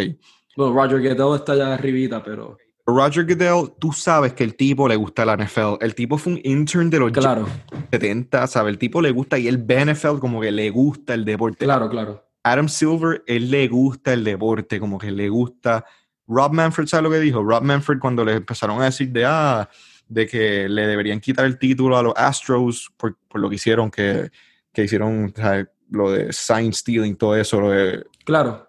Bueno, 0.55 0.73
Roger 0.73 1.01
Goodell 1.01 1.35
está 1.35 1.51
allá 1.51 1.73
arribita, 1.73 2.23
pero... 2.23 2.57
Roger 2.85 3.25
Goodell, 3.25 3.73
tú 3.77 3.91
sabes 3.91 4.31
que 4.31 4.45
el 4.45 4.55
tipo 4.55 4.87
le 4.87 4.95
gusta 4.95 5.25
la 5.25 5.35
NFL. 5.35 5.75
El 5.81 5.93
tipo 5.93 6.17
fue 6.17 6.33
un 6.33 6.41
intern 6.45 6.89
de 6.89 6.99
los 6.99 7.11
Claro, 7.11 7.49
70, 7.91 8.47
¿sabes? 8.47 8.71
El 8.71 8.77
tipo 8.77 9.01
le 9.01 9.11
gusta 9.11 9.37
y 9.37 9.53
ve 9.53 9.85
NFL 9.85 10.19
como 10.19 10.39
que 10.39 10.53
le 10.53 10.69
gusta 10.69 11.13
el 11.13 11.25
deporte. 11.25 11.65
claro, 11.65 11.89
claro. 11.89 12.23
Adam 12.43 12.69
Silver, 12.69 13.25
él 13.27 13.51
le 13.51 13.67
gusta 13.67 14.13
el 14.13 14.23
deporte, 14.23 14.79
como 14.79 14.97
que 14.97 15.11
le 15.11 15.27
gusta. 15.27 15.83
Rob 16.27 16.53
Manfred, 16.53 16.87
¿sabes 16.87 17.03
lo 17.03 17.11
que 17.11 17.19
dijo? 17.19 17.43
Rob 17.43 17.63
Manfred 17.63 17.99
cuando 17.99 18.23
le 18.23 18.35
empezaron 18.35 18.81
a 18.81 18.85
decir 18.85 19.09
de, 19.09 19.25
ah, 19.25 19.69
de 20.07 20.25
que 20.25 20.69
le 20.69 20.87
deberían 20.87 21.19
quitar 21.19 21.43
el 21.43 21.59
título 21.59 21.97
a 21.97 22.03
los 22.03 22.13
Astros 22.15 22.89
por, 22.95 23.17
por 23.27 23.41
lo 23.41 23.49
que 23.49 23.55
hicieron, 23.55 23.91
que, 23.91 24.29
que 24.71 24.85
hicieron 24.85 25.33
¿sabes? 25.35 25.67
Lo 25.89 26.11
de 26.11 26.31
sign 26.33 26.73
stealing, 26.73 27.15
todo 27.15 27.35
eso. 27.35 27.59
Lo 27.61 27.69
de, 27.71 28.05
Claro. 28.25 28.67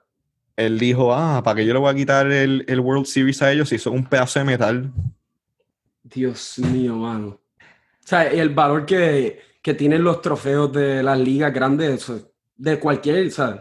él 0.56 0.78
dijo, 0.78 1.14
ah, 1.14 1.42
¿para 1.42 1.56
qué 1.56 1.66
yo 1.66 1.72
le 1.72 1.78
voy 1.80 1.90
a 1.90 1.94
quitar 1.94 2.30
el, 2.30 2.64
el 2.68 2.80
World 2.80 3.06
Series 3.06 3.40
a 3.42 3.52
ellos 3.52 3.68
si 3.68 3.78
son 3.78 3.94
un 3.94 4.04
pedazo 4.06 4.38
de 4.38 4.44
metal? 4.44 4.92
Dios 6.02 6.58
mío, 6.58 6.94
mano. 6.96 7.28
O 7.28 8.08
sea, 8.08 8.32
y 8.32 8.38
el 8.38 8.50
valor 8.50 8.86
que, 8.86 9.40
que 9.62 9.74
tienen 9.74 10.04
los 10.04 10.22
trofeos 10.22 10.72
de 10.72 11.02
las 11.02 11.18
ligas 11.18 11.52
grandes, 11.52 12.12
de 12.56 12.78
cualquier, 12.78 13.30
¿sabes? 13.32 13.60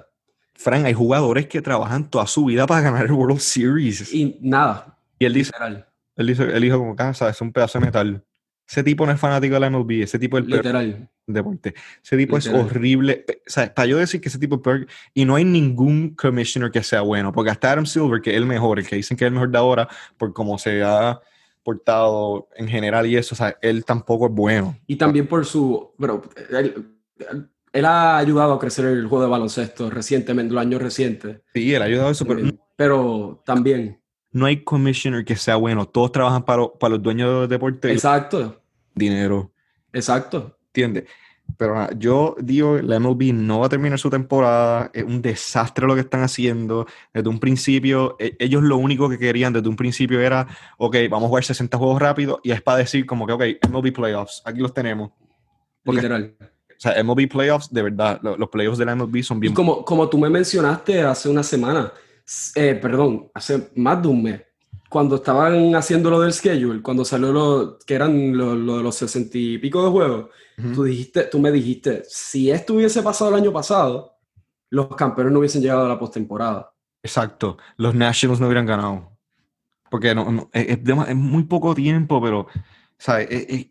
Frank, 0.53 0.85
hay 0.85 0.93
jugadores 0.93 1.47
que 1.47 1.61
trabajan 1.61 2.09
toda 2.09 2.27
su 2.27 2.45
vida 2.45 2.65
para 2.65 2.81
ganar 2.81 3.05
el 3.05 3.11
World 3.11 3.39
Series. 3.39 4.13
Y, 4.13 4.21
Y 4.21 4.37
nada, 4.41 4.97
él 5.19 5.33
dice, 5.33 5.51
literal, 5.51 5.87
él 6.15 6.27
dice, 6.27 6.43
él 6.43 6.61
dijo 6.61 6.77
como, 6.77 6.95
ah, 6.97 7.13
sabes, 7.13 7.35
es 7.35 7.41
un 7.41 7.51
pedazo 7.51 7.79
de 7.79 7.85
metal. 7.85 8.23
Ese 8.67 8.83
tipo 8.83 9.05
no 9.05 9.11
es 9.11 9.19
fanático 9.19 9.55
de 9.55 9.59
la 9.59 9.69
MLB, 9.69 10.03
ese 10.03 10.17
tipo 10.17 10.37
es 10.37 10.45
el 10.45 10.51
literal. 10.51 11.09
Deporte. 11.27 11.73
Ese 12.03 12.17
tipo 12.17 12.37
es 12.37 12.47
horrible. 12.47 13.17
Pe- 13.17 13.41
O 13.47 13.49
sea, 13.49 13.73
para 13.73 13.87
yo 13.87 13.97
decir 13.97 14.21
que 14.21 14.29
ese 14.29 14.39
tipo 14.39 14.55
es 14.55 14.61
peor, 14.61 14.87
y 15.13 15.25
no 15.25 15.35
hay 15.35 15.45
ningún 15.45 16.11
commissioner 16.15 16.71
que 16.71 16.83
sea 16.83 17.01
bueno, 17.01 17.31
porque 17.31 17.51
hasta 17.51 17.71
Adam 17.71 17.85
Silver, 17.85 18.21
que 18.21 18.31
es 18.31 18.37
el 18.37 18.45
mejor, 18.45 18.79
el 18.79 18.87
que 18.87 18.95
dicen 18.95 19.17
que 19.17 19.25
es 19.25 19.27
el 19.27 19.33
mejor 19.33 19.49
de 19.49 19.57
ahora, 19.57 19.87
por 20.17 20.33
cómo 20.33 20.57
se 20.57 20.83
ha 20.83 21.19
portado 21.63 22.47
en 22.55 22.67
general 22.67 23.07
y 23.07 23.17
eso, 23.17 23.33
o 23.33 23.37
sea, 23.37 23.57
él 23.61 23.83
tampoco 23.85 24.27
es 24.27 24.31
bueno. 24.31 24.77
Y 24.85 24.97
también 24.97 25.27
por 25.27 25.45
su, 25.45 25.93
pero 25.99 26.21
él, 26.51 26.91
él 27.73 27.85
ha 27.85 28.17
ayudado 28.17 28.53
a 28.53 28.59
crecer 28.59 28.85
el 28.85 29.07
juego 29.07 29.23
de 29.23 29.29
baloncesto 29.31 29.89
recientemente, 29.89 30.53
los 30.53 30.61
años 30.61 30.81
recientes. 30.81 31.41
Sí, 31.53 31.73
él 31.73 31.81
ha 31.81 31.85
ayudado 31.85 32.09
a 32.09 32.11
eso, 32.11 32.25
pero 32.25 32.39
También. 32.39 32.61
Pero 32.77 33.41
también, 33.45 34.01
no 34.31 34.45
hay 34.45 34.63
commissioner 34.63 35.23
que 35.23 35.37
sea 35.37 35.55
bueno. 35.55 35.87
Todos 35.87 36.11
trabajan 36.11 36.43
para, 36.43 36.67
para 36.67 36.95
los 36.95 37.01
dueños 37.01 37.39
del 37.41 37.49
deporte 37.49 37.91
exacto, 37.91 38.61
dinero. 38.93 39.51
exacto. 39.93 40.54
¿Entiendes? 40.75 41.05
Pero 41.57 41.87
yo 41.97 42.35
digo, 42.39 42.77
la 42.81 42.99
MLB 42.99 43.31
no 43.31 43.59
va 43.59 43.67
a 43.67 43.69
terminar 43.69 43.97
su 43.99 44.09
temporada, 44.09 44.89
es 44.93 45.03
un 45.03 45.21
desastre 45.21 45.85
lo 45.87 45.93
que 45.93 46.01
están 46.01 46.21
haciendo. 46.23 46.85
Desde 47.13 47.29
un 47.29 47.39
principio, 47.39 48.15
e- 48.19 48.35
ellos 48.39 48.61
lo 48.63 48.77
único 48.77 49.07
que 49.09 49.17
querían 49.19 49.53
desde 49.53 49.69
un 49.69 49.75
principio 49.75 50.19
era, 50.19 50.47
ok, 50.77 50.95
vamos 51.09 51.25
a 51.27 51.29
jugar 51.29 51.43
60 51.45 51.77
juegos 51.77 52.01
rápido 52.01 52.41
y 52.43 52.51
es 52.51 52.61
para 52.61 52.79
decir 52.79 53.05
como 53.05 53.25
que, 53.27 53.33
ok, 53.33 53.43
MLB 53.69 53.93
Playoffs, 53.93 54.41
aquí 54.43 54.59
los 54.59 54.73
tenemos. 54.73 55.11
Porque- 55.83 56.01
Literal. 56.01 56.35
O 56.41 56.79
sea, 56.79 57.01
MLB 57.01 57.27
Playoffs, 57.29 57.71
de 57.71 57.81
verdad, 57.83 58.19
lo- 58.21 58.35
los 58.35 58.49
playoffs 58.49 58.77
de 58.79 58.85
la 58.85 58.95
MLB 58.95 59.21
son 59.23 59.37
Y 59.37 59.41
bien... 59.41 59.53
como, 59.53 59.85
como 59.85 60.09
tú 60.09 60.17
me 60.17 60.29
mencionaste 60.29 61.01
hace 61.03 61.29
una 61.29 61.43
semana, 61.43 61.93
eh, 62.55 62.77
perdón, 62.81 63.29
hace 63.33 63.69
más 63.75 64.01
de 64.01 64.07
un 64.09 64.23
mes, 64.23 64.41
cuando 64.89 65.15
estaban 65.17 65.75
haciendo 65.75 66.09
lo 66.09 66.19
del 66.21 66.33
schedule, 66.33 66.81
cuando 66.81 67.05
salió 67.05 67.31
lo 67.31 67.77
que 67.85 67.93
eran 67.93 68.35
lo, 68.35 68.55
lo 68.55 68.81
los 68.81 68.95
sesenta 68.95 69.37
y 69.37 69.57
pico 69.59 69.83
de 69.85 69.91
juegos, 69.91 70.25
Tú 70.73 70.83
dijiste, 70.83 71.23
tú 71.23 71.39
me 71.39 71.51
dijiste, 71.51 72.03
si 72.07 72.49
esto 72.49 72.75
hubiese 72.75 73.01
pasado 73.01 73.29
el 73.31 73.41
año 73.41 73.51
pasado, 73.51 74.17
los 74.69 74.87
campeones 74.95 75.33
no 75.33 75.39
hubiesen 75.39 75.61
llegado 75.61 75.85
a 75.85 75.89
la 75.89 75.99
postemporada. 75.99 76.71
Exacto, 77.03 77.57
los 77.77 77.93
Nationals 77.93 78.39
no 78.39 78.47
hubieran 78.47 78.65
ganado. 78.65 79.11
Porque 79.89 80.15
no, 80.15 80.31
no- 80.31 80.49
es, 80.53 80.79
es 80.79 81.15
muy 81.15 81.43
poco 81.43 81.75
tiempo, 81.75 82.21
pero, 82.21 82.47
¿sabes? 82.97 83.27
Es- 83.29 83.45
es- 83.49 83.67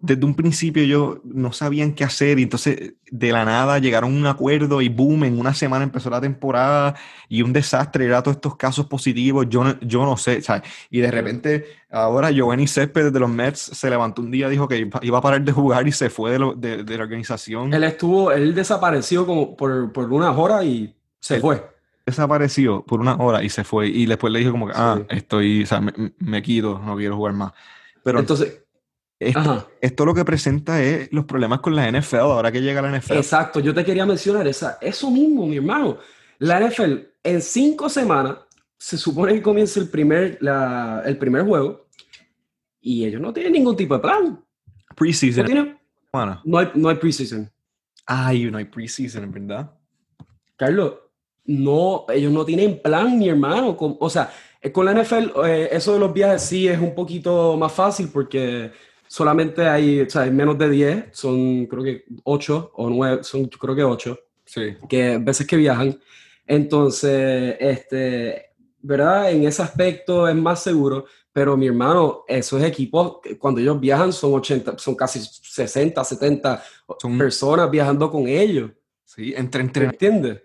desde 0.00 0.24
un 0.24 0.34
principio 0.34 0.84
yo 0.84 1.20
no 1.24 1.52
sabían 1.52 1.92
qué 1.94 2.04
hacer 2.04 2.38
y 2.38 2.44
entonces 2.44 2.94
de 3.10 3.32
la 3.32 3.44
nada 3.44 3.78
llegaron 3.78 4.14
a 4.14 4.16
un 4.18 4.26
acuerdo 4.26 4.80
y 4.80 4.88
boom, 4.88 5.24
en 5.24 5.38
una 5.38 5.54
semana 5.54 5.82
empezó 5.84 6.08
la 6.10 6.20
temporada 6.20 6.94
y 7.28 7.42
un 7.42 7.52
desastre, 7.52 8.04
era 8.06 8.22
todos 8.22 8.36
estos 8.36 8.56
casos 8.56 8.86
positivos, 8.86 9.46
yo 9.48 9.64
no, 9.64 9.78
yo 9.80 10.04
no 10.04 10.16
sé, 10.16 10.40
¿sabes? 10.42 10.62
Y 10.90 11.00
de 11.00 11.10
repente 11.10 11.66
ahora 11.90 12.30
Giovanni 12.30 12.66
Céspedes 12.68 13.12
de 13.12 13.20
los 13.20 13.30
Mets 13.30 13.58
se 13.60 13.90
levantó 13.90 14.22
un 14.22 14.30
día, 14.30 14.48
dijo 14.48 14.68
que 14.68 14.88
iba 15.02 15.18
a 15.18 15.20
parar 15.20 15.42
de 15.42 15.52
jugar 15.52 15.86
y 15.88 15.92
se 15.92 16.10
fue 16.10 16.30
de, 16.32 16.38
lo- 16.38 16.54
de- 16.54 16.84
de 16.84 16.96
la 16.96 17.02
organización. 17.04 17.74
Él 17.74 17.84
estuvo, 17.84 18.30
él 18.32 18.54
desapareció 18.54 19.26
como 19.26 19.56
por, 19.56 19.92
por 19.92 20.12
unas 20.12 20.36
horas 20.36 20.64
y 20.64 20.94
se 21.20 21.36
Él- 21.36 21.40
fue. 21.40 21.62
desapareció 22.06 22.84
por 22.84 23.00
una 23.00 23.14
hora 23.16 23.42
y 23.42 23.48
se 23.48 23.64
fue. 23.64 23.88
Y 23.88 24.06
después 24.06 24.32
le 24.32 24.38
dijo 24.40 24.52
como 24.52 24.66
que, 24.68 24.72
ah, 24.76 24.96
Sí. 24.98 25.16
estoy, 25.16 25.62
o 25.62 25.66
sea, 25.66 25.80
me, 25.80 25.92
me 26.18 26.42
quito, 26.42 26.78
no 26.84 26.96
quiero 26.96 27.16
jugar 27.16 27.34
más. 27.34 27.52
Pero 28.02 28.18
Entonces, 28.20 28.60
esto, 29.28 29.70
esto 29.80 30.04
lo 30.04 30.14
que 30.14 30.24
presenta 30.24 30.82
es 30.82 31.12
los 31.12 31.24
problemas 31.24 31.60
con 31.60 31.74
la 31.76 31.90
NFL, 31.90 32.16
ahora 32.16 32.50
que 32.52 32.60
llega 32.60 32.82
la 32.82 32.98
NFL. 32.98 33.14
Exacto, 33.16 33.60
yo 33.60 33.72
te 33.74 33.84
quería 33.84 34.06
mencionar 34.06 34.46
esa, 34.46 34.78
eso 34.80 35.10
mismo, 35.10 35.46
mi 35.46 35.56
hermano. 35.56 35.98
La 36.38 36.58
NFL 36.60 36.94
en 37.22 37.40
cinco 37.42 37.88
semanas 37.88 38.36
se 38.78 38.98
supone 38.98 39.32
que 39.34 39.42
comienza 39.42 39.78
el 39.80 39.88
primer, 39.88 40.38
la- 40.40 41.02
el 41.04 41.16
primer 41.18 41.44
juego 41.44 41.86
y 42.80 43.04
ellos 43.04 43.20
no 43.20 43.32
tienen 43.32 43.52
ningún 43.52 43.76
tipo 43.76 43.94
de 43.94 44.00
plan. 44.00 44.24
No, 44.24 44.96
Preseason. 44.96 45.44
tienen- 45.46 45.78
hermana. 46.12 46.40
no 46.44 46.58
hay, 46.58 46.68
no 46.74 46.88
hay 46.88 46.96
preseason. 46.96 47.50
Ay, 48.06 48.50
no 48.50 48.58
hay 48.58 48.64
preseason, 48.64 49.22
en 49.24 49.32
verdad. 49.32 49.70
Carlos, 50.56 50.94
no, 51.44 52.04
ellos 52.12 52.32
no 52.32 52.44
tienen 52.44 52.80
plan, 52.82 53.18
mi 53.18 53.28
hermano. 53.28 53.76
Con- 53.76 53.96
o 53.98 54.10
sea, 54.10 54.32
eh, 54.60 54.70
con 54.72 54.84
la 54.84 54.92
NFL, 54.92 55.32
eh, 55.46 55.68
eso 55.72 55.94
de 55.94 55.98
los 56.00 56.12
viajes 56.12 56.42
sí 56.42 56.68
es 56.68 56.78
un 56.78 56.94
poquito 56.94 57.56
más 57.56 57.72
fácil 57.72 58.08
porque 58.12 58.70
solamente 59.12 59.68
hay, 59.68 60.00
o 60.00 60.08
sea, 60.08 60.22
hay 60.22 60.30
menos 60.30 60.56
de 60.56 60.70
10, 60.70 61.04
son 61.12 61.66
creo 61.66 61.82
que 61.82 62.04
8 62.24 62.70
o 62.74 62.88
9, 62.88 63.22
son 63.22 63.44
creo 63.46 63.74
que 63.76 63.84
8. 63.84 64.18
Sí. 64.46 64.74
que 64.88 65.18
veces 65.18 65.46
que 65.46 65.56
viajan. 65.56 65.98
Entonces, 66.46 67.56
este, 67.60 68.50
¿verdad? 68.80 69.30
En 69.30 69.44
ese 69.44 69.62
aspecto 69.62 70.26
es 70.26 70.34
más 70.34 70.62
seguro, 70.62 71.04
pero 71.32 71.56
mi 71.56 71.66
hermano, 71.66 72.24
esos 72.26 72.62
equipos, 72.62 73.18
cuando 73.38 73.60
ellos 73.60 73.78
viajan 73.78 74.12
son 74.12 74.32
80, 74.34 74.78
son 74.78 74.94
casi 74.94 75.20
60, 75.20 76.02
70 76.02 76.62
Son- 76.98 77.18
personas 77.18 77.70
viajando 77.70 78.10
con 78.10 78.26
ellos. 78.28 78.70
Sí, 79.04 79.34
entre, 79.36 79.62
¿Me 79.62 79.66
entre 79.68 79.84
entiendes? 79.86 80.40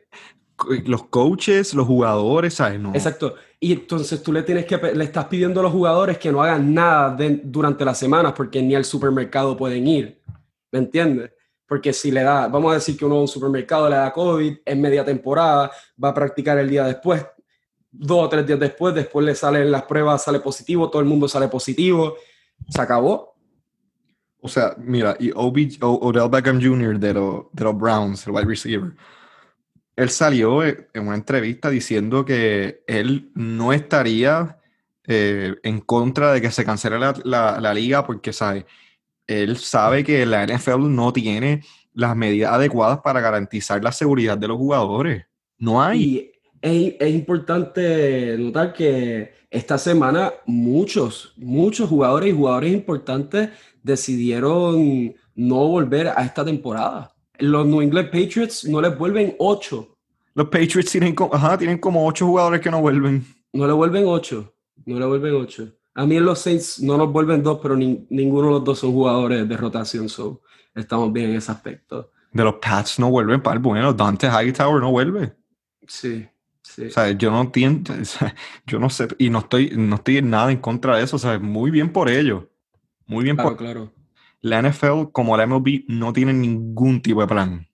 los 0.85 1.05
coaches, 1.05 1.73
los 1.73 1.87
jugadores, 1.87 2.55
¿sabes? 2.55 2.79
No. 2.79 2.93
Exacto. 2.93 3.35
Y 3.59 3.73
entonces 3.73 4.21
tú 4.21 4.31
le 4.31 4.43
tienes 4.43 4.65
que, 4.65 4.77
le 4.77 5.03
estás 5.03 5.25
pidiendo 5.25 5.59
a 5.59 5.63
los 5.63 5.71
jugadores 5.71 6.17
que 6.19 6.31
no 6.31 6.43
hagan 6.43 6.73
nada 6.73 7.17
durante 7.43 7.83
las 7.83 7.97
semanas 7.97 8.33
porque 8.35 8.61
ni 8.61 8.75
al 8.75 8.85
supermercado 8.85 9.57
pueden 9.57 9.87
ir. 9.87 10.21
¿Me 10.71 10.79
entiendes? 10.79 11.31
Porque 11.67 11.91
si 11.91 12.11
le 12.11 12.21
da, 12.23 12.47
vamos 12.47 12.71
a 12.71 12.75
decir 12.75 12.95
que 12.95 13.05
uno 13.05 13.15
a 13.15 13.21
un 13.21 13.27
supermercado 13.27 13.89
le 13.89 13.95
da 13.95 14.13
COVID 14.13 14.57
en 14.63 14.81
media 14.81 15.03
temporada, 15.03 15.71
va 16.01 16.09
a 16.09 16.13
practicar 16.13 16.57
el 16.59 16.69
día 16.69 16.83
después, 16.85 17.25
dos 17.91 18.25
o 18.25 18.29
tres 18.29 18.45
días 18.45 18.59
después, 18.59 18.93
después 18.93 19.25
le 19.25 19.33
salen 19.33 19.71
las 19.71 19.83
pruebas, 19.83 20.23
sale 20.23 20.39
positivo, 20.39 20.89
todo 20.89 21.01
el 21.01 21.07
mundo 21.07 21.27
sale 21.27 21.47
positivo, 21.47 22.15
se 22.69 22.79
acabó. 22.81 23.35
O 24.39 24.47
sea, 24.47 24.75
mira, 24.77 25.17
y 25.19 25.31
O- 25.31 25.51
Odell 25.81 26.29
Beckham 26.29 26.61
Jr. 26.61 26.99
de, 26.99 27.13
de 27.51 27.63
los 27.63 27.77
Browns, 27.77 28.25
el 28.27 28.33
wide 28.33 28.45
receiver, 28.45 28.91
él 29.97 30.09
salió 30.09 30.63
eh, 30.63 30.87
en 30.93 31.07
una 31.07 31.15
entrevista 31.17 31.69
diciendo 31.69 32.23
que 32.23 32.83
él 32.87 33.31
no 33.35 33.73
estaría 33.73 34.57
eh, 35.05 35.55
en 35.63 35.81
contra 35.81 36.31
de 36.31 36.39
que 36.41 36.51
se 36.51 36.63
cancele 36.63 36.97
la, 36.99 37.13
la- 37.25 37.59
la 37.59 37.73
liga 37.73 38.05
porque, 38.05 38.31
¿sabe? 38.31 38.65
Él 39.25 39.57
sabe 39.57 40.03
que 40.05 40.25
la 40.25 40.45
NFL 40.47 40.87
no 40.93 41.11
tiene 41.11 41.61
las 41.93 42.15
medidas 42.15 42.53
adecuadas 42.53 42.99
para 42.99 43.19
garantizar 43.19 43.83
la 43.83 43.91
seguridad 43.91 44.37
de 44.37 44.47
los 44.47 44.57
jugadores. 44.57 45.25
No 45.57 45.81
hay. 45.81 46.03
Y 46.03 46.31
es, 46.61 46.95
es 46.99 47.13
importante 47.13 48.37
notar 48.37 48.71
que 48.73 49.33
esta 49.49 49.77
semana 49.77 50.31
muchos, 50.45 51.33
muchos 51.37 51.89
jugadores 51.89 52.29
y 52.29 52.33
jugadores 52.37 52.71
importantes 52.73 53.49
decidieron 53.81 55.15
no 55.35 55.67
volver 55.67 56.07
a 56.09 56.23
esta 56.23 56.43
temporada. 56.45 57.13
Los 57.39 57.65
New 57.65 57.81
England 57.81 58.09
Patriots 58.09 58.65
no 58.65 58.81
les 58.81 58.97
vuelven 58.97 59.35
ocho, 59.39 59.95
Los 60.33 60.47
Patriots 60.47 60.91
tienen, 60.91 61.15
ajá, 61.31 61.57
tienen 61.57 61.77
como 61.77 62.05
ocho 62.05 62.25
jugadores 62.25 62.61
que 62.61 62.71
no 62.71 62.81
vuelven. 62.81 63.25
no 63.53 63.67
le 63.67 63.73
vuelven 63.73 64.05
ocho, 64.07 64.53
no 64.85 64.99
le 64.99 65.05
vuelven 65.05 65.35
ocho. 65.35 65.73
A 65.97 66.05
mí 66.05 66.15
en 66.15 66.25
los 66.25 66.39
Saints 66.39 66.79
no 66.79 66.95
nos 66.95 67.11
vuelven 67.11 67.41
dos, 67.41 67.59
pero 67.59 67.75
ninguno 67.75 68.47
de 68.47 68.53
los 68.53 68.63
dos 68.63 68.79
son 68.79 68.91
jugadores 68.91 69.49
de 69.49 69.57
rotación, 69.57 70.07
so 70.07 70.41
estamos 70.75 71.11
bien 71.11 71.31
en 71.31 71.37
ese 71.37 71.51
aspecto. 71.51 72.11
De 72.31 72.43
los 72.43 72.55
Pats 72.55 72.99
no 72.99 73.09
vuelven 73.09 73.41
para 73.41 73.55
el 73.55 73.59
bueno, 73.63 73.91
Dante 73.93 74.27
Hightower 74.27 74.79
no 74.79 74.91
vuelve. 74.91 75.33
Sí, 75.87 76.27
sí. 76.61 76.85
O 76.85 76.91
sea, 76.91 77.09
yo 77.11 77.31
no 77.31 77.41
entiendo, 77.41 77.95
yo 78.67 78.77
no 78.77 78.91
sé, 78.91 79.07
y 79.17 79.31
no 79.31 79.39
estoy, 79.39 79.71
no 79.75 79.95
estoy 79.95 80.21
nada 80.21 80.51
en 80.51 80.59
contra 80.59 80.97
de 80.97 81.03
eso, 81.03 81.15
o 81.15 81.19
sea, 81.19 81.39
muy 81.39 81.71
bien 81.71 81.91
por 81.91 82.09
ellos. 82.09 82.43
Muy 83.07 83.23
bien 83.23 83.35
por... 83.35 83.57
Claro. 83.57 83.91
La 84.49 84.61
NFL, 84.61 85.11
como 85.11 85.35
la 85.37 85.45
MLB, 85.45 85.85
no 85.87 86.13
tiene 86.13 86.33
ningún 86.33 87.01
tipo 87.01 87.21
de 87.21 87.27
plan. 87.27 87.67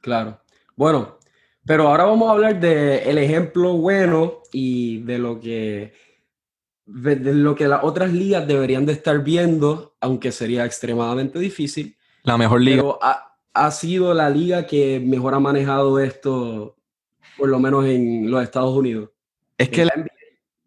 Claro. 0.00 0.40
Bueno, 0.76 1.18
pero 1.64 1.88
ahora 1.88 2.04
vamos 2.04 2.28
a 2.28 2.32
hablar 2.32 2.58
del 2.60 3.18
ejemplo 3.18 3.74
bueno 3.74 4.42
y 4.52 4.98
de 5.02 5.18
lo 5.18 5.40
que 5.40 5.92
de 6.84 7.34
lo 7.34 7.54
que 7.54 7.68
las 7.68 7.84
otras 7.84 8.12
ligas 8.12 8.46
deberían 8.46 8.84
de 8.84 8.92
estar 8.92 9.22
viendo, 9.22 9.94
aunque 10.00 10.32
sería 10.32 10.64
extremadamente 10.64 11.38
difícil. 11.38 11.96
La 12.24 12.36
mejor 12.36 12.60
liga. 12.60 12.82
Pero 12.82 12.98
ha, 13.00 13.70
sido 13.70 14.12
la 14.12 14.28
liga 14.28 14.66
que 14.66 15.00
mejor 15.00 15.34
ha 15.34 15.40
manejado 15.40 16.00
esto, 16.00 16.76
por 17.38 17.48
lo 17.48 17.58
menos 17.60 17.86
en 17.86 18.30
los 18.30 18.42
Estados 18.42 18.76
Unidos. 18.76 19.10
Es 19.56 19.68
que 19.68 19.84
la, 19.84 19.92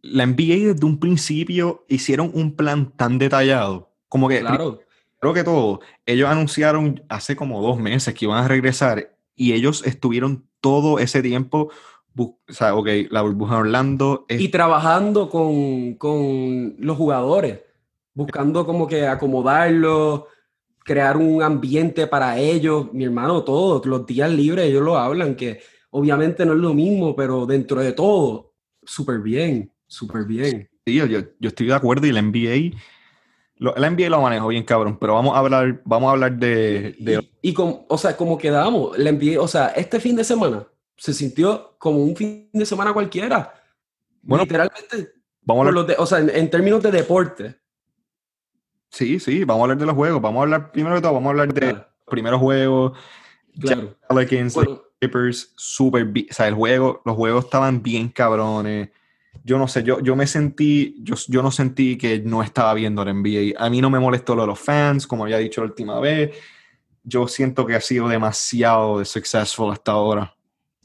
la, 0.02 0.26
NBA 0.26 0.74
desde 0.74 0.86
un 0.86 1.00
principio 1.00 1.86
hicieron 1.89 2.32
un 2.34 2.56
plan 2.56 2.91
tan 2.96 3.20
detallado, 3.20 3.91
como 4.08 4.30
que... 4.30 4.39
Claro. 4.39 4.80
Creo 5.19 5.34
que 5.34 5.43
todo. 5.43 5.80
Ellos 6.06 6.30
anunciaron 6.30 7.04
hace 7.10 7.36
como 7.36 7.62
dos 7.62 7.80
meses 7.80 8.13
que 8.13 8.25
iban 8.25 8.43
a 8.43 8.47
regresar 8.47 9.15
y 9.36 9.54
ellos 9.54 9.86
estuvieron 9.86 10.47
todo 10.62 10.99
ese 10.99 11.21
tiempo 11.21 11.69
o 12.17 12.38
sea, 12.47 12.75
ok, 12.75 12.88
la 13.10 13.21
burbuja 13.21 13.58
Orlando. 13.58 14.25
Y 14.30 14.47
trabajando 14.49 15.30
con, 15.30 15.95
con, 15.95 16.75
los 16.80 16.97
jugadores, 16.97 17.60
buscando 18.13 18.65
como 18.65 18.88
que 18.88 19.06
acomodarlos, 19.06 20.23
crear 20.84 21.17
un 21.17 21.43
ambiente 21.43 22.08
para 22.08 22.39
ellos. 22.39 22.93
Mi 22.93 23.04
hermano, 23.04 23.43
todos 23.43 23.86
los 23.86 24.06
días 24.06 24.32
libres 24.32 24.65
ellos 24.65 24.84
lo 24.84 24.97
hablan, 24.97 25.36
que 25.36 25.60
obviamente 25.89 26.45
no 26.45 26.54
es 26.54 26.60
lo 26.60 26.73
mismo, 26.73 27.15
pero 27.15 27.45
dentro 27.45 27.82
de 27.82 27.91
todo, 27.91 28.54
súper 28.84 29.19
bien, 29.19 29.71
súper 29.88 30.25
bien. 30.25 30.69
Sí, 30.86 30.95
yo, 30.95 31.06
yo, 31.06 31.19
estoy 31.41 31.67
de 31.67 31.73
acuerdo 31.73 32.08
y 32.08 32.12
la 32.12 32.21
NBA... 32.21 32.78
Lo, 33.58 33.74
la 33.76 33.89
NBA 33.89 34.10
lo 34.10 34.22
manejo 34.22 34.48
bien, 34.48 34.63
cabrón, 34.63 34.98
pero 35.00 35.13
vamos 35.13 35.36
a 35.36 35.39
hablar, 35.39 35.82
vamos 35.86 36.10
a 36.10 36.12
hablar 36.12 36.34
de... 36.34 36.96
de... 37.00 37.30
Y, 37.41 37.54
con, 37.54 37.86
o 37.88 37.98
sea, 37.98 38.18
como 38.18 38.38
quedamos, 38.38 38.98
la 38.98 39.12
NBA, 39.12 39.39
o 39.39 39.48
sea, 39.48 39.68
este 39.68 40.00
fin 40.00 40.15
de 40.15 40.26
semana, 40.26 40.68
se 40.98 41.13
sintió 41.13 41.76
como 41.78 42.00
un 42.00 42.15
fin 42.15 42.50
de 42.52 42.65
semana 42.65 42.94
cualquiera. 42.94 43.54
Bueno, 44.22 44.44
literalmente. 44.44 45.13
Vamos 45.41 45.65
a 45.65 45.70
hablar... 45.70 45.96
o 45.98 46.06
sea, 46.06 46.20
en, 46.20 46.50
términos 46.50 46.84
de 46.84 46.91
deporte. 46.91 47.56
Sí, 48.89 49.20
sí, 49.20 49.44
vamos 49.46 49.62
a 49.62 49.63
hablar 49.63 49.78
de 49.78 49.86
los 49.86 49.96
juegos. 49.96 50.22
Vamos 50.22 50.39
a 50.39 50.44
hablar, 50.44 50.72
primero 50.72 50.96
de 50.96 51.02
todo, 51.02 51.13
vamos 51.13 51.28
a 51.28 51.32
hablar 51.32 51.54
de 51.54 51.78
primeros 52.10 52.39
juegos. 52.39 52.98
Claro. 53.60 53.96
Pelicans, 54.10 54.58
Clippers, 55.00 55.54
super. 55.56 56.06
O 56.06 56.34
sea, 56.34 56.48
el 56.48 56.56
juego, 56.56 57.02
los 57.06 57.15
juegos 57.15 57.46
estaban 57.46 57.82
bien 57.82 58.10
cabrones. 58.10 58.89
Yo 59.45 59.60
no 59.60 59.67
sé, 59.67 59.84
yo, 59.84 59.99
yo 59.99 60.15
me 60.15 60.25
sentí, 60.25 60.95
yo, 61.03 61.13
yo 61.27 61.43
no 61.43 61.51
sentí 61.51 61.99
que 61.99 62.19
no 62.19 62.41
estaba 62.41 62.73
viendo 62.73 63.03
el 63.03 63.13
NBA. 63.13 63.63
A 63.63 63.69
mí 63.69 63.79
no 63.79 63.91
me 63.91 63.99
molestó 63.99 64.34
lo 64.34 64.41
de 64.41 64.47
los 64.47 64.60
fans, 64.60 65.05
como 65.05 65.23
había 65.23 65.38
dicho 65.38 65.62
la 65.62 65.67
última 65.67 65.99
vez. 65.99 66.36
Yo 67.03 67.27
siento 67.27 67.63
que 67.63 67.75
ha 67.75 67.81
sido 67.81 68.08
demasiado 68.08 68.97
de 68.97 69.05
successful 69.05 69.71
hasta 69.71 69.91
ahora. 69.91 70.36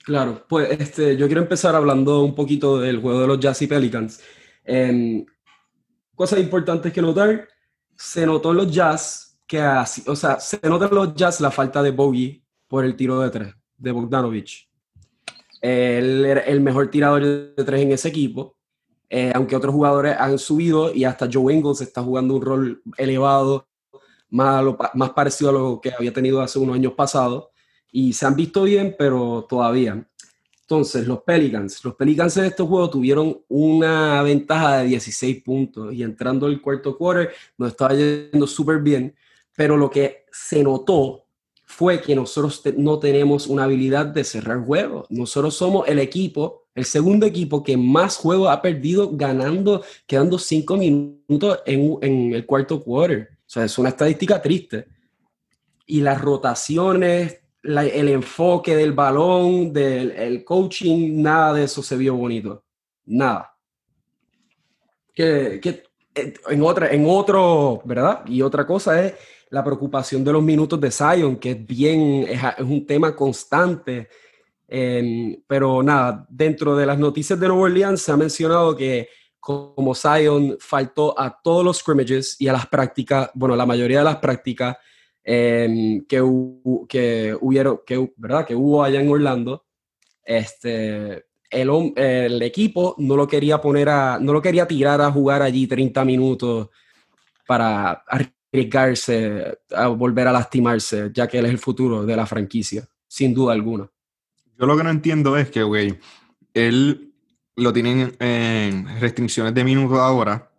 Claro, 0.05 0.45
pues 0.47 0.79
este, 0.79 1.17
yo 1.17 1.27
quiero 1.27 1.41
empezar 1.41 1.75
hablando 1.75 2.23
un 2.23 2.35
poquito 2.35 2.79
del 2.79 3.01
juego 3.01 3.23
de 3.23 3.27
los 3.29 3.41
Jazz 3.41 3.63
y 3.63 3.67
Pelicans. 3.67 4.21
Eh, 4.63 5.25
cosas 6.15 6.41
importantes 6.41 6.93
que 6.93 7.01
notar, 7.01 7.49
se 7.97 8.27
notó 8.27 8.51
en 8.51 8.59
los 8.59 8.71
Jazz 8.71 9.39
que 9.47 9.63
así, 9.63 10.03
o 10.07 10.15
sea, 10.15 10.39
se 10.39 10.61
nota 10.69 10.85
en 10.85 10.95
los 10.95 11.15
Jazz 11.15 11.41
la 11.41 11.51
falta 11.51 11.83
de 11.83 11.93
Bogey 11.93 12.45
por 12.69 12.85
el 12.85 12.95
tiro 12.95 13.21
de 13.21 13.31
tres 13.31 13.55
de 13.81 13.91
Bogdanovich. 13.91 14.70
Él 15.61 16.25
era 16.25 16.41
el 16.41 16.61
mejor 16.61 16.91
tirador 16.91 17.23
de 17.23 17.65
tres 17.65 17.83
en 17.83 17.93
ese 17.93 18.09
equipo, 18.09 18.57
eh, 19.09 19.33
aunque 19.35 19.57
otros 19.57 19.75
jugadores 19.75 20.17
han 20.19 20.39
subido 20.39 20.95
y 20.95 21.05
hasta 21.05 21.29
Joe 21.31 21.53
Ingles 21.53 21.81
está 21.81 22.03
jugando 22.03 22.35
un 22.35 22.43
rol 22.43 22.83
elevado, 22.97 23.67
más, 24.31 24.65
más 24.95 25.11
parecido 25.11 25.51
a 25.51 25.53
lo 25.53 25.81
que 25.81 25.93
había 25.93 26.13
tenido 26.13 26.41
hace 26.41 26.59
unos 26.59 26.77
años 26.77 26.93
pasados 26.93 27.49
y 27.93 28.13
se 28.13 28.27
han 28.27 28.37
visto 28.37 28.63
bien, 28.63 28.95
pero 28.99 29.47
todavía. 29.49 30.07
Entonces, 30.63 31.07
los 31.07 31.23
Pelicans, 31.23 31.85
los 31.85 31.97
Pelicans 31.97 32.37
en 32.37 32.45
estos 32.45 32.69
juegos 32.69 32.93
tuvieron 32.93 33.41
una 33.49 34.23
ventaja 34.23 34.79
de 34.79 34.87
16 34.87 35.43
puntos 35.43 35.93
y 35.93 36.05
entrando 36.05 36.47
el 36.47 36.63
cuarto 36.63 36.97
quarter 36.97 37.33
nos 37.59 37.71
estaba 37.71 37.93
yendo 37.95 38.47
súper 38.47 38.79
bien, 38.79 39.15
pero 39.57 39.77
lo 39.77 39.91
que 39.91 40.27
se 40.31 40.63
notó 40.63 41.25
fue 41.81 42.03
que 42.03 42.15
nosotros 42.15 42.63
no 42.77 42.99
tenemos 42.99 43.47
una 43.47 43.65
habilidad 43.65 44.05
de 44.05 44.23
cerrar 44.23 44.63
juegos. 44.63 45.07
Nosotros 45.09 45.55
somos 45.55 45.89
el 45.89 45.99
equipo, 45.99 46.67
el 46.75 46.85
segundo 46.85 47.25
equipo 47.25 47.63
que 47.63 47.75
más 47.75 48.19
juegos 48.19 48.51
ha 48.51 48.61
perdido 48.61 49.17
ganando, 49.17 49.83
quedando 50.07 50.39
cinco 50.39 50.77
minutos 50.77 51.61
en, 51.65 52.35
el 52.35 52.45
cuarto 52.45 52.85
quarter. 52.85 53.31
O 53.33 53.37
sea, 53.47 53.65
es 53.65 53.79
una 53.79 53.89
estadística 53.89 54.43
triste. 54.43 54.89
Y 55.87 56.03
las 56.03 56.21
rotaciones, 56.21 57.39
el 57.63 58.09
enfoque 58.11 58.77
del 58.77 58.93
balón, 58.93 59.73
del 59.73 60.11
el 60.11 60.45
coaching, 60.45 61.23
nada 61.23 61.55
de 61.55 61.65
eso 61.65 61.83
se 61.83 61.97
vio 61.97 62.15
bonito. 62.15 62.63
Nada. 63.07 63.57
Que 65.15 65.55
eh, 65.55 65.83
en, 66.49 66.63
otra, 66.63 66.91
en 66.91 67.05
otro, 67.07 67.83
¿verdad? 67.85 68.23
Y 68.27 68.43
otra 68.43 68.67
cosa 68.67 69.05
es 69.05 69.15
la 69.51 69.65
preocupación 69.65 70.23
de 70.25 70.33
los 70.33 70.43
minutos 70.43 70.81
de 70.81 70.91
Zion, 70.91 71.37
que 71.37 71.53
es 71.53 71.67
bien, 71.67 72.27
es, 72.29 72.41
un 72.61 72.87
tema 72.87 73.15
constante. 73.15 74.09
Em, 74.69 75.43
pero 75.47 75.83
nada, 75.83 76.27
dentro 76.29 76.77
de 76.77 76.87
las 76.87 76.99
noticias 76.99 77.39
de 77.39 77.49
Nueva 77.49 77.63
Orleans 77.63 78.01
se 78.01 78.13
ha 78.13 78.17
mencionado 78.17 78.77
que 78.77 79.09
como 79.41 79.95
Zion 79.95 80.57
faltó 80.61 81.19
a 81.19 81.41
todos 81.43 81.65
los 81.65 81.79
scrimmages 81.79 82.37
y 82.39 82.47
a 82.47 82.53
las 82.53 82.67
prácticas, 82.67 83.31
bueno, 83.35 83.57
la 83.57 83.67
mayoría 83.67 83.99
de 83.99 84.05
las 84.05 84.17
prácticas, 84.17 84.77
Em, 85.23 86.05
que, 86.07 86.17
que, 86.89 87.37
hubieron, 87.41 87.81
que, 87.87 88.13
¿verdad? 88.17 88.47
que 88.47 88.55
hubo 88.55 88.83
allá 88.83 89.01
en 89.01 89.11
Orlando, 89.11 89.67
este, 90.25 91.27
el, 91.51 91.93
el, 91.97 92.43
equipo 92.43 92.95
no 92.99 93.17
lo 93.17 93.27
quería 93.27 93.61
poner 93.61 93.89
a, 93.89 94.19
no 94.21 94.33
lo 94.33 94.41
quería 94.41 94.67
tirar 94.67 95.01
a 95.01 95.11
jugar 95.11 95.43
allí 95.43 95.67
30 95.67 96.05
minutos 96.05 96.69
para 97.47 98.05
arriesgarse 98.53 99.59
a 99.75 99.89
volver 99.89 100.29
a 100.29 100.33
lastimarse, 100.33 101.11
ya 101.13 101.27
que 101.27 101.39
él 101.39 101.47
es 101.47 101.51
el 101.51 101.59
futuro 101.59 102.07
de 102.07 102.17
la 102.17 102.27
franquicia, 102.27 102.89
sin 103.09 103.35
duda 103.35 103.53
alguna. 103.53 103.91
Yo 104.59 104.67
lo 104.67 104.77
que 104.77 104.85
no 104.85 104.91
entiendo 104.91 105.37
es 105.37 105.51
que, 105.51 105.63
güey, 105.63 105.99
él 106.55 107.13
lo 107.57 107.73
tienen 107.73 108.15
en 108.21 109.01
restricciones 109.01 109.55
de 109.55 109.65
minutos 109.65 109.99
ahora, 109.99 110.51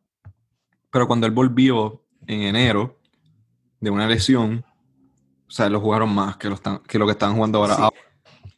pero 0.91 1.07
cuando 1.07 1.27
él 1.27 1.31
volvió 1.31 2.03
en 2.27 2.41
enero, 2.41 2.99
de 3.79 3.89
una 3.89 4.07
lesión, 4.07 4.63
o 5.47 5.51
sea, 5.51 5.67
lo 5.67 5.81
jugaron 5.81 6.13
más 6.13 6.37
que 6.37 6.47
lo, 6.47 6.55
están, 6.55 6.79
que, 6.79 6.97
lo 6.97 7.05
que 7.05 7.13
están 7.13 7.35
jugando 7.35 7.57
ahora. 7.57 7.89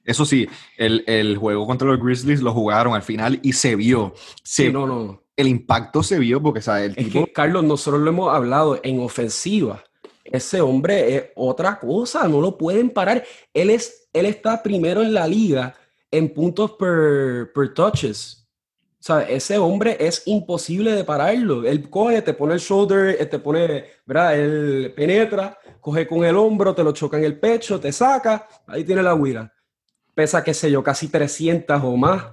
Eso 0.06 0.26
sí, 0.26 0.48
el, 0.78 1.04
el, 1.08 1.38
juego 1.38 1.66
contra 1.66 1.88
los 1.88 2.00
Grizzlies 2.00 2.42
lo 2.42 2.54
jugaron 2.54 2.94
al 2.94 3.04
final 3.04 3.40
y 3.42 3.54
se 3.54 3.76
vio. 3.76 4.14
sí, 4.44 4.72
no, 4.72 4.86
no. 4.86 5.22
El 5.36 5.48
impacto 5.48 6.04
se 6.04 6.20
vio 6.20 6.42
porque, 6.44 6.62
¿sabes? 6.62 6.96
El 6.96 7.08
es 7.08 7.12
que, 7.12 7.34
Carlos, 7.34 7.64
nosotros 7.64 8.02
lo 8.02 8.10
hemos 8.10 8.34
hablado 8.34 8.80
en 8.84 9.00
ofensiva. 9.00 9.84
Ese 10.24 10.62
hombre 10.62 11.16
es 11.16 11.24
otra 11.36 11.80
cosa, 11.80 12.28
no 12.28 12.40
lo 12.40 12.58
pueden 12.58 12.92
parar. 12.92 13.24
Él, 13.54 13.70
es, 13.70 14.10
él 14.14 14.26
está 14.26 14.62
primero 14.62 15.02
en 15.02 15.14
la 15.14 15.28
liga 15.28 15.76
en 16.12 16.32
puntos 16.32 16.72
per, 16.74 17.52
per 17.54 17.74
touches. 17.74 18.48
O 19.00 19.06
sea, 19.06 19.22
ese 19.24 19.58
hombre 19.58 19.98
es 20.00 20.24
imposible 20.28 20.94
de 20.94 21.04
pararlo. 21.04 21.66
Él 21.66 21.90
coge, 21.90 22.22
te 22.22 22.34
pone 22.34 22.54
el 22.54 22.60
shoulder, 22.60 23.18
eh, 23.20 23.26
te 23.26 23.40
pone, 23.40 23.86
¿verdad? 24.06 24.40
Él 24.40 24.94
penetra, 24.96 25.58
coge 25.82 26.08
con 26.08 26.24
el 26.24 26.38
hombro, 26.38 26.74
te 26.74 26.84
lo 26.84 26.94
choca 26.94 27.18
en 27.18 27.26
el 27.26 27.38
pecho, 27.38 27.80
te 27.80 27.92
saca, 27.92 28.48
ahí 28.68 28.86
tiene 28.86 29.04
la 29.04 29.16
huida. 29.16 29.52
Pesa, 30.14 30.44
qué 30.44 30.54
sé 30.54 30.70
yo, 30.72 30.84
casi 30.84 31.08
300 31.08 31.82
o 31.84 31.98
más. 31.98 32.26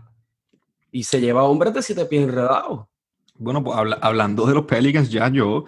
Y 0.92 1.04
se 1.04 1.20
lleva 1.20 1.44
hombres 1.44 1.72
de 1.72 1.82
siete 1.82 2.04
pies 2.04 2.24
enredados. 2.24 2.86
Bueno, 3.36 3.64
pues 3.64 3.78
hablando 4.02 4.46
de 4.46 4.54
los 4.54 4.66
Pelicans, 4.66 5.10
ya 5.10 5.28
yo, 5.28 5.64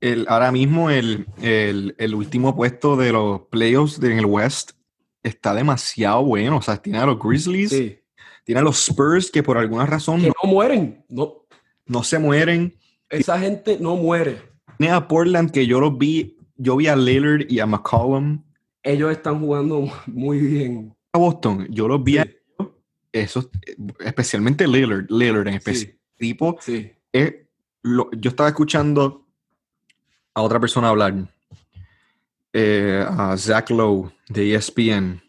el, 0.00 0.26
ahora 0.28 0.50
mismo 0.50 0.90
el, 0.90 1.26
el, 1.40 1.94
el 1.98 2.14
último 2.14 2.56
puesto 2.56 2.96
de 2.96 3.12
los 3.12 3.42
playoffs 3.42 4.02
en 4.02 4.18
el 4.18 4.26
West 4.26 4.72
está 5.22 5.54
demasiado 5.54 6.24
bueno. 6.24 6.56
O 6.56 6.62
sea, 6.62 6.76
tiene 6.78 6.98
a 6.98 7.06
los 7.06 7.18
Grizzlies. 7.18 7.70
Sí 7.70 7.98
tiene 8.46 8.60
a 8.60 8.62
los 8.64 8.78
Spurs 8.78 9.30
que 9.32 9.42
por 9.42 9.58
alguna 9.58 9.86
razón... 9.86 10.20
Que 10.20 10.28
no, 10.28 10.48
mueren. 10.48 11.04
No, 11.08 11.42
no 11.84 12.04
se 12.04 12.20
mueren. 12.20 12.78
Esa 13.10 13.40
gente 13.40 13.76
no 13.80 13.96
muere. 13.96 14.40
Tiene 14.78 14.94
a 14.94 15.08
Portland 15.08 15.50
que 15.50 15.66
yo 15.66 15.80
los 15.80 15.98
vi, 15.98 16.38
yo 16.56 16.76
vi 16.76 16.86
a 16.86 16.94
Lillard 16.94 17.50
y 17.50 17.58
a 17.58 17.66
McCollum. 17.66 18.44
Ellos 18.84 19.10
están 19.10 19.40
jugando 19.40 19.90
muy 20.06 20.38
bien. 20.38 20.95
A 21.16 21.18
Boston, 21.18 21.66
yo 21.70 21.88
los 21.88 22.04
vi 22.04 22.18
a 22.18 22.28
ellos, 23.10 23.48
especialmente 24.00 24.68
Lillard, 24.68 25.06
Lillard 25.08 25.48
en 25.48 25.54
especial. 25.54 25.92
Sí. 25.92 25.98
Tipo, 26.18 26.58
sí. 26.60 26.92
es 27.10 27.34
yo 27.82 28.28
estaba 28.30 28.50
escuchando 28.50 29.26
a 30.34 30.42
otra 30.42 30.60
persona 30.60 30.90
hablar, 30.90 31.14
eh, 32.52 33.02
a 33.08 33.34
Zach 33.38 33.70
Lowe 33.70 34.12
de 34.28 34.56
ESPN, 34.56 35.22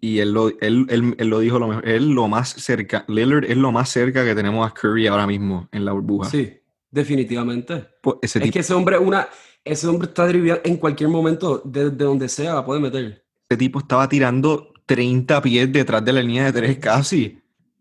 y 0.00 0.20
él 0.20 0.32
lo, 0.32 0.50
él, 0.60 0.86
él, 0.88 1.28
lo 1.28 1.40
dijo 1.40 1.58
lo 1.58 1.66
mejor. 1.66 1.88
Él 1.88 2.10
lo 2.10 2.28
más 2.28 2.50
cerca, 2.50 3.04
Lillard 3.08 3.44
es 3.44 3.56
lo 3.56 3.72
más 3.72 3.88
cerca 3.88 4.24
que 4.24 4.36
tenemos 4.36 4.70
a 4.70 4.72
Curry 4.72 5.08
ahora 5.08 5.26
mismo 5.26 5.68
en 5.72 5.84
la 5.84 5.90
burbuja. 5.90 6.30
Sí, 6.30 6.60
definitivamente. 6.92 7.88
Pues 8.00 8.36
es 8.36 8.52
que 8.52 8.60
ese 8.60 8.72
hombre, 8.72 8.98
una, 8.98 9.28
ese 9.64 9.88
hombre 9.88 10.06
está 10.06 10.28
driviando 10.28 10.62
en 10.64 10.76
cualquier 10.76 11.10
momento, 11.10 11.60
desde 11.64 11.90
de 11.90 12.04
donde 12.04 12.28
sea, 12.28 12.54
la 12.54 12.64
puede 12.64 12.80
meter. 12.80 13.24
Ese 13.48 13.58
tipo 13.58 13.78
estaba 13.78 14.08
tirando 14.08 14.67
30 14.88 15.42
pies 15.42 15.70
detrás 15.70 16.02
de 16.02 16.12
la 16.12 16.22
línea 16.22 16.46
de 16.46 16.52
tres 16.52 16.78
casi. 16.78 17.38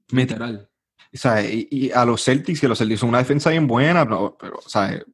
Literal. 0.10 0.70
O 1.14 1.18
sea, 1.18 1.42
y, 1.42 1.90
a 1.96 2.06
los 2.06 2.24
Celtics, 2.24 2.60
que 2.60 2.68
los 2.68 2.78
Celtics 2.78 3.00
son 3.00 3.10
una 3.10 3.20
defensa 3.20 3.50
bien 3.50 3.66
buena, 3.66 4.04
pero, 4.04 4.38
pero, 4.40 4.60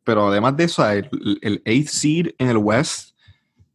pero 0.03 0.27
además 0.27 0.58
de 0.58 0.63
eso, 0.63 0.89
el, 0.89 1.08
el 1.41 1.62
eighth 1.65 1.88
seed 1.88 2.32
en 2.39 2.49
el 2.49 2.58
West, 2.58 3.15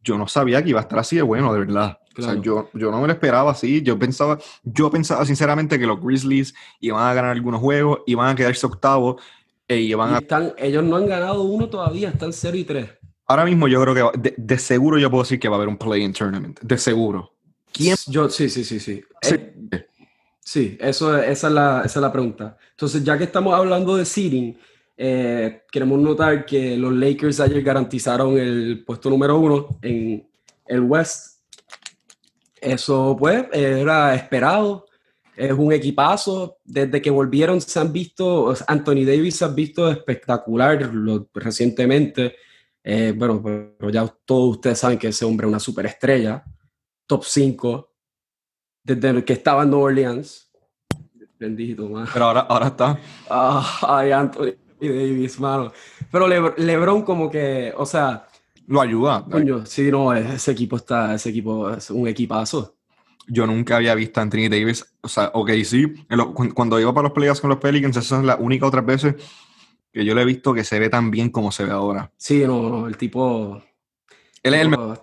yo 0.03 0.17
no 0.17 0.27
sabía 0.27 0.61
que 0.61 0.69
iba 0.69 0.79
a 0.79 0.83
estar 0.83 0.99
así 0.99 1.15
de 1.15 1.21
bueno, 1.21 1.53
de 1.53 1.59
verdad. 1.59 1.97
O 2.17 2.21
sea, 2.21 2.35
yo, 2.35 2.69
yo 2.73 2.91
no 2.91 2.99
me 2.99 3.07
lo 3.07 3.13
esperaba 3.13 3.51
así. 3.51 3.81
Yo 3.81 3.97
pensaba, 3.97 4.37
yo 4.63 4.91
pensaba 4.91 5.25
sinceramente 5.25 5.79
que 5.79 5.87
los 5.87 6.01
Grizzlies 6.01 6.53
iban 6.81 7.07
a 7.07 7.13
ganar 7.13 7.31
algunos 7.31 7.61
juegos, 7.61 7.99
iban 8.05 8.29
a 8.29 8.35
quedarse 8.35 8.65
octavos. 8.65 9.21
E 9.65 9.77
iban 9.77 10.13
a... 10.13 10.17
están, 10.17 10.53
ellos 10.57 10.83
no 10.83 10.97
han 10.97 11.07
ganado 11.07 11.43
uno 11.43 11.69
todavía, 11.69 12.09
están 12.09 12.33
0 12.33 12.57
y 12.57 12.63
3. 12.65 12.89
Ahora 13.27 13.45
mismo 13.45 13.67
yo 13.67 13.81
creo 13.81 14.11
que 14.11 14.19
de, 14.19 14.35
de, 14.35 14.57
seguro 14.57 14.97
yo 14.97 15.09
puedo 15.09 15.23
decir 15.23 15.39
que 15.39 15.47
va 15.47 15.55
a 15.55 15.57
haber 15.57 15.69
un 15.69 15.77
play-in 15.77 16.11
tournament. 16.11 16.59
De 16.61 16.77
seguro. 16.77 17.38
¿Quién? 17.71 17.95
Yo, 18.07 18.29
sí, 18.29 18.49
sí, 18.49 18.63
sí, 18.63 18.79
sí. 18.79 19.03
Sí, 19.21 19.35
eh, 19.35 19.85
sí 20.39 20.77
eso, 20.79 21.17
esa, 21.17 21.47
es 21.47 21.53
la, 21.53 21.81
esa 21.85 21.99
es 21.99 22.01
la 22.01 22.11
pregunta. 22.11 22.57
Entonces, 22.71 23.03
ya 23.03 23.17
que 23.17 23.25
estamos 23.25 23.53
hablando 23.53 23.95
de 23.95 24.05
seeding, 24.05 24.57
eh, 24.97 25.63
queremos 25.71 25.99
notar 25.99 26.45
que 26.45 26.75
los 26.75 26.93
Lakers 26.93 27.39
ayer 27.39 27.61
garantizaron 27.61 28.37
el 28.37 28.83
puesto 28.85 29.09
número 29.09 29.37
uno 29.39 29.79
en 29.81 30.27
el 30.65 30.81
West. 30.81 31.39
Eso, 32.59 33.15
pues, 33.17 33.45
era 33.53 34.13
esperado. 34.15 34.85
Es 35.35 35.53
un 35.53 35.71
equipazo. 35.71 36.57
Desde 36.65 37.01
que 37.01 37.09
volvieron 37.09 37.61
se 37.61 37.79
han 37.79 37.93
visto, 37.93 38.53
Anthony 38.67 39.05
Davis 39.05 39.37
se 39.37 39.45
ha 39.45 39.47
visto 39.47 39.89
espectacular 39.89 40.91
recientemente. 41.33 42.35
Eh, 42.83 43.13
bueno, 43.15 43.41
pero 43.41 43.89
ya 43.89 44.05
todos 44.25 44.57
ustedes 44.57 44.79
saben 44.79 44.97
que 44.97 45.09
ese 45.09 45.23
hombre 45.23 45.45
es 45.45 45.49
una 45.49 45.59
superestrella 45.59 46.43
top 47.09 47.23
5 47.25 47.91
desde 48.83 49.25
que 49.25 49.33
estaba 49.33 49.63
en 49.63 49.71
New 49.71 49.79
Orleans. 49.79 50.47
Bendito, 51.39 51.89
man. 51.89 52.07
Pero 52.13 52.25
ahora, 52.25 52.41
ahora 52.41 52.67
está. 52.67 52.99
ay, 53.81 54.11
Anthony 54.11 54.53
Davis, 54.79 55.39
mano. 55.39 55.71
Pero 56.11 56.27
LeBron 56.27 57.01
como 57.01 57.29
que, 57.29 57.73
o 57.75 57.85
sea... 57.85 58.27
Lo 58.67 58.81
ayuda. 58.81 59.25
Coño, 59.25 59.65
sí, 59.65 59.89
no, 59.89 60.13
ese 60.13 60.51
equipo 60.51 60.75
está, 60.75 61.15
ese 61.15 61.29
equipo 61.29 61.71
es 61.71 61.89
un 61.89 62.07
equipazo. 62.07 62.75
Yo 63.27 63.47
nunca 63.47 63.77
había 63.77 63.95
visto 63.95 64.19
a 64.19 64.23
Anthony 64.23 64.47
Davis, 64.49 64.85
o 65.01 65.07
sea, 65.07 65.31
ok, 65.33 65.51
sí, 65.63 65.85
cuando 66.53 66.79
iba 66.79 66.93
para 66.93 67.07
los 67.07 67.13
playoffs 67.13 67.41
con 67.41 67.49
los 67.49 67.59
Pelicans, 67.59 67.97
esa 67.97 68.19
es 68.19 68.25
la 68.25 68.35
única 68.35 68.67
otra 68.67 68.81
veces 68.81 69.15
que 69.91 70.05
yo 70.05 70.13
le 70.13 70.21
he 70.21 70.25
visto 70.25 70.53
que 70.53 70.63
se 70.63 70.79
ve 70.79 70.89
tan 70.89 71.09
bien 71.09 71.29
como 71.29 71.51
se 71.51 71.65
ve 71.65 71.71
ahora. 71.71 72.11
Sí, 72.17 72.43
no, 72.45 72.69
no, 72.69 72.87
el 72.87 72.97
tipo... 72.97 73.61
Él 74.43 74.53
es 74.53 74.61
el 74.61 74.69
mejor. 74.69 75.01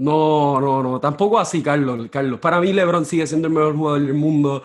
No, 0.00 0.58
no, 0.62 0.82
no, 0.82 0.98
tampoco 0.98 1.38
así, 1.38 1.62
Carlos. 1.62 2.08
Carlos, 2.10 2.40
para 2.40 2.58
mí 2.58 2.72
LeBron 2.72 3.04
sigue 3.04 3.26
siendo 3.26 3.48
el 3.48 3.54
mejor 3.54 3.76
jugador 3.76 4.00
del 4.00 4.14
mundo. 4.14 4.62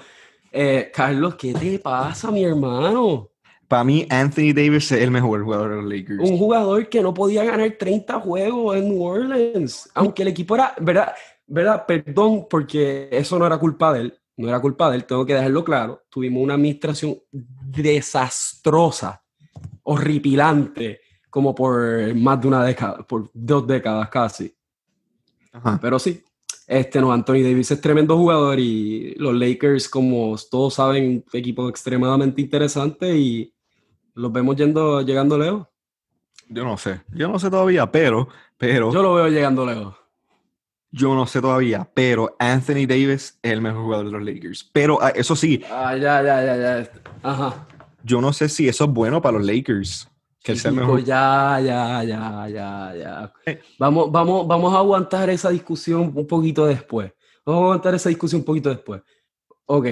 Eh, 0.50 0.90
Carlos, 0.94 1.36
¿qué 1.36 1.54
te 1.54 1.78
pasa, 1.78 2.32
mi 2.32 2.46
hermano? 2.46 3.32
Para 3.68 3.84
mí, 3.84 4.08
Anthony 4.10 4.54
Davis 4.56 4.94
es 4.94 5.02
el 5.02 5.12
mejor 5.12 5.44
jugador 5.44 5.72
de 5.72 5.76
los 5.76 5.86
Lakers. 5.86 6.30
Un 6.30 6.38
jugador 6.38 6.88
que 6.88 7.02
no 7.02 7.14
podía 7.14 7.44
ganar 7.44 7.70
30 7.78 8.22
juegos 8.22 8.78
en 8.78 8.88
New 8.88 9.04
Orleans, 9.04 9.90
aunque 9.94 10.22
el 10.22 10.30
equipo 10.30 10.56
era, 10.56 10.74
¿verdad? 10.80 11.14
¿verdad? 11.46 11.86
Perdón, 11.86 12.48
porque 12.50 13.10
eso 13.12 13.38
no 13.38 13.46
era 13.46 13.58
culpa 13.58 13.92
de 13.92 14.02
él, 14.02 14.20
no 14.38 14.48
era 14.48 14.62
culpa 14.62 14.90
de 14.90 14.96
él, 14.96 15.04
tengo 15.04 15.26
que 15.26 15.34
dejarlo 15.34 15.66
claro. 15.66 16.04
Tuvimos 16.10 16.42
una 16.42 16.54
administración 16.54 17.18
desastrosa, 17.30 19.22
horripilante, 19.84 21.02
como 21.30 21.54
por 21.54 22.16
más 22.16 22.40
de 22.40 22.48
una 22.48 22.64
década, 22.64 23.06
por 23.06 23.30
dos 23.34 23.68
décadas 23.68 24.08
casi. 24.08 24.56
Pero 25.82 26.00
sí, 26.00 26.24
este 26.68 27.00
no, 27.00 27.12
Anthony 27.12 27.44
Davis 27.44 27.72
es 27.72 27.82
tremendo 27.82 28.18
jugador 28.18 28.60
y 28.60 29.14
los 29.16 29.36
Lakers, 29.36 29.88
como 29.88 30.36
todos 30.50 30.76
saben, 30.76 31.06
un 31.06 31.24
equipo 31.34 31.70
extremadamente 31.70 32.42
interesante 32.42 33.16
y 33.16 33.54
los 34.16 34.32
vemos 34.32 34.56
yendo, 34.56 35.02
llegando 35.02 35.38
lejos. 35.38 35.68
Yo 36.50 36.64
no 36.64 36.78
sé, 36.78 37.02
yo 37.12 37.28
no 37.28 37.40
sé 37.40 37.50
todavía, 37.50 37.92
pero, 37.92 38.28
pero. 38.58 38.92
Yo 38.92 39.02
lo 39.02 39.16
veo 39.16 39.28
llegando 39.28 39.66
lejos. 39.66 39.96
Yo 40.92 41.14
no 41.14 41.28
sé 41.28 41.42
todavía, 41.42 41.90
pero 41.94 42.36
Anthony 42.40 42.86
Davis 42.88 43.38
es 43.42 43.52
el 43.52 43.62
mejor 43.62 43.84
jugador 43.84 44.06
de 44.06 44.12
los 44.14 44.24
Lakers. 44.24 44.70
Pero 44.72 44.98
ah, 45.02 45.10
eso 45.10 45.36
sí. 45.36 45.62
Ah, 45.70 45.96
ya, 45.98 46.24
ya, 46.24 46.46
ya, 46.46 46.56
ya. 46.56 46.92
Ajá. 47.22 47.68
Yo 48.04 48.22
no 48.22 48.32
sé 48.32 48.48
si 48.48 48.68
eso 48.70 48.86
es 48.86 48.90
bueno 48.92 49.22
para 49.22 49.38
los 49.38 49.46
Lakers. 49.46 50.10
Que 50.46 50.72
mejor. 50.72 51.04
Ya, 51.04 51.60
ya, 51.60 52.04
ya, 52.04 52.48
ya, 52.48 52.94
ya. 52.96 53.34
Vamos, 53.80 54.12
vamos, 54.12 54.48
vamos 54.48 54.76
a 54.76 54.78
aguantar 54.78 55.28
esa 55.32 55.50
discusión 55.50 56.14
un 56.14 56.28
poquito 56.28 56.68
después. 56.68 57.12
Vamos 57.44 57.62
a 57.62 57.66
aguantar 57.66 57.96
esa 57.96 58.10
discusión 58.10 58.42
un 58.42 58.46
poquito 58.46 58.70
después. 58.70 59.02
Ok. 59.66 59.88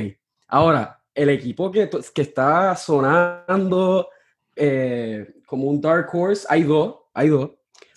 Ahora, 0.49 1.01
el 1.15 1.29
equipo 1.29 1.71
que, 1.71 1.89
que 2.13 2.21
está 2.21 2.75
sonando 2.75 4.09
eh, 4.55 5.41
como 5.47 5.69
un 5.69 5.81
Dark 5.81 6.07
Horse, 6.13 6.45
hay 6.47 6.61
dos, 6.61 6.97
hay 7.15 7.29
dos. 7.29 7.49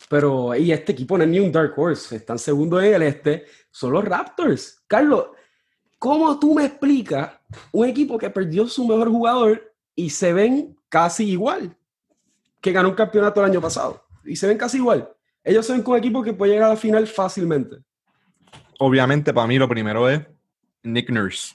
Pero, 0.09 0.55
y 0.55 0.73
este 0.73 0.93
equipo 0.93 1.19
no 1.19 1.25
es 1.25 1.31
ni 1.31 1.39
un 1.39 1.53
Dark 1.53 1.75
Horse, 1.77 2.17
están 2.17 2.39
segundo 2.39 2.81
en 2.81 2.95
el 2.95 3.03
este, 3.03 3.45
son 3.71 3.93
los 3.93 4.03
Raptors. 4.03 4.83
Carlos, 4.87 5.27
¿cómo 5.99 6.39
tú 6.39 6.55
me 6.55 6.65
explicas 6.65 7.33
un 7.71 7.87
equipo 7.87 8.17
que 8.17 8.31
perdió 8.31 8.67
su 8.67 8.87
mejor 8.87 9.11
jugador 9.11 9.75
y 9.95 10.09
se 10.09 10.33
ven 10.33 10.75
casi 10.89 11.29
igual? 11.29 11.77
Que 12.67 12.73
ganó 12.73 12.89
un 12.89 12.97
campeonato 12.97 13.41
el 13.41 13.49
año 13.53 13.61
pasado. 13.61 14.05
Y 14.25 14.35
se 14.35 14.49
ven 14.49 14.59
casi 14.59 14.79
igual. 14.79 15.09
Ellos 15.45 15.65
se 15.65 15.73
ven 15.73 15.83
con 15.83 15.93
un 15.93 15.99
equipo 15.99 16.21
que 16.21 16.33
puede 16.33 16.51
llegar 16.51 16.67
a 16.67 16.75
la 16.75 16.77
final 16.77 17.07
fácilmente. 17.07 17.77
Obviamente, 18.81 19.33
para 19.33 19.47
mí 19.47 19.57
lo 19.57 19.69
primero 19.69 20.11
es 20.11 20.21
Nick 20.83 21.09
Nurse. 21.09 21.55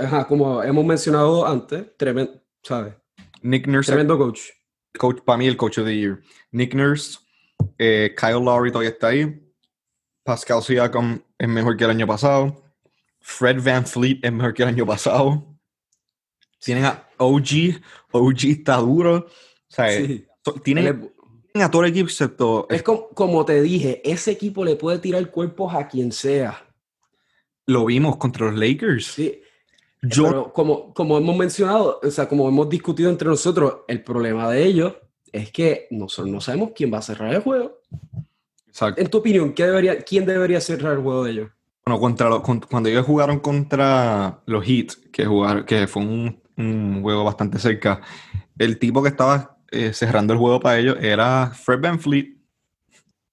Ajá, 0.00 0.26
como 0.26 0.62
hemos 0.62 0.82
mencionado 0.86 1.46
antes, 1.46 1.94
tremendo, 1.98 2.42
¿sabes? 2.62 2.94
Nick 3.42 3.66
Nurse. 3.66 3.92
Tremendo 3.92 4.16
coach. 4.16 4.40
coach. 4.98 5.20
Para 5.20 5.36
mí 5.36 5.46
el 5.46 5.58
coach 5.58 5.76
of 5.76 5.84
the 5.84 5.94
year. 5.94 6.22
Nick 6.52 6.74
Nurse, 6.74 7.18
eh, 7.76 8.14
Kyle 8.18 8.42
Lowry 8.42 8.72
todavía 8.72 8.88
está 8.88 9.08
ahí. 9.08 9.46
Pascal 10.24 10.62
Siakam 10.62 11.22
es 11.36 11.48
mejor 11.48 11.76
que 11.76 11.84
el 11.84 11.90
año 11.90 12.06
pasado. 12.06 12.64
Fred 13.20 13.62
Van 13.62 13.86
Fleet 13.86 14.20
es 14.22 14.32
mejor 14.32 14.54
que 14.54 14.62
el 14.62 14.70
año 14.70 14.86
pasado. 14.86 15.44
Tienen 16.60 16.86
a 16.86 17.06
OG. 17.18 17.78
OG 18.10 18.44
está 18.46 18.76
duro. 18.76 19.26
O 19.70 19.74
sea, 19.74 19.88
tiene, 20.62 21.10
a 21.54 21.70
todo 21.70 21.84
el 21.84 21.90
equipo 21.90 22.08
excepto... 22.08 22.66
Es 22.70 22.82
como, 22.82 23.44
te 23.44 23.60
dije, 23.60 24.00
ese 24.04 24.32
equipo 24.32 24.64
le 24.64 24.76
puede 24.76 24.98
tirar 24.98 25.30
cuerpos 25.30 25.74
a 25.74 25.88
quien 25.88 26.12
sea. 26.12 26.64
Lo 27.66 27.84
vimos 27.84 28.16
contra 28.16 28.46
los 28.46 28.58
Lakers. 28.58 29.06
Sí. 29.06 29.42
Yo... 30.00 30.52
como, 30.52 30.94
como 30.94 31.18
hemos 31.18 31.36
mencionado, 31.36 32.00
o 32.02 32.10
sea, 32.10 32.28
como 32.28 32.48
hemos 32.48 32.68
discutido 32.68 33.10
entre 33.10 33.28
nosotros, 33.28 33.80
el 33.88 34.02
problema 34.02 34.50
de 34.50 34.64
ellos 34.64 34.94
es 35.32 35.50
que 35.50 35.86
nosotros 35.90 36.32
no 36.32 36.40
sabemos 36.40 36.70
quién 36.74 36.92
va 36.92 36.98
a 36.98 37.02
cerrar 37.02 37.34
el 37.34 37.42
juego. 37.42 37.80
Exacto. 38.66 39.00
En 39.00 39.08
tu 39.08 39.18
opinión, 39.18 39.52
¿qué 39.52 39.66
debería, 39.66 40.00
¿quién 40.00 40.24
debería 40.24 40.60
cerrar 40.60 40.94
el 40.94 41.02
juego 41.02 41.24
de 41.24 41.32
ellos? 41.32 41.50
Bueno, 41.84 42.00
contra 42.00 42.30
cuando 42.70 42.88
ellos 42.88 43.04
jugaron 43.04 43.40
contra 43.40 44.40
los 44.46 44.64
Heat, 44.64 45.10
que, 45.10 45.26
jugar, 45.26 45.64
que 45.64 45.86
fue 45.86 46.02
un, 46.02 46.40
un 46.56 47.02
juego 47.02 47.24
bastante 47.24 47.58
cerca, 47.58 48.00
el 48.58 48.78
tipo 48.78 49.02
que 49.02 49.08
estaba 49.08 49.57
eh, 49.70 49.92
cerrando 49.92 50.32
el 50.32 50.38
juego 50.38 50.60
para 50.60 50.78
ellos 50.78 50.96
era 51.00 51.50
Fred 51.54 51.80
Van 51.80 52.00
Fleet. 52.00 52.36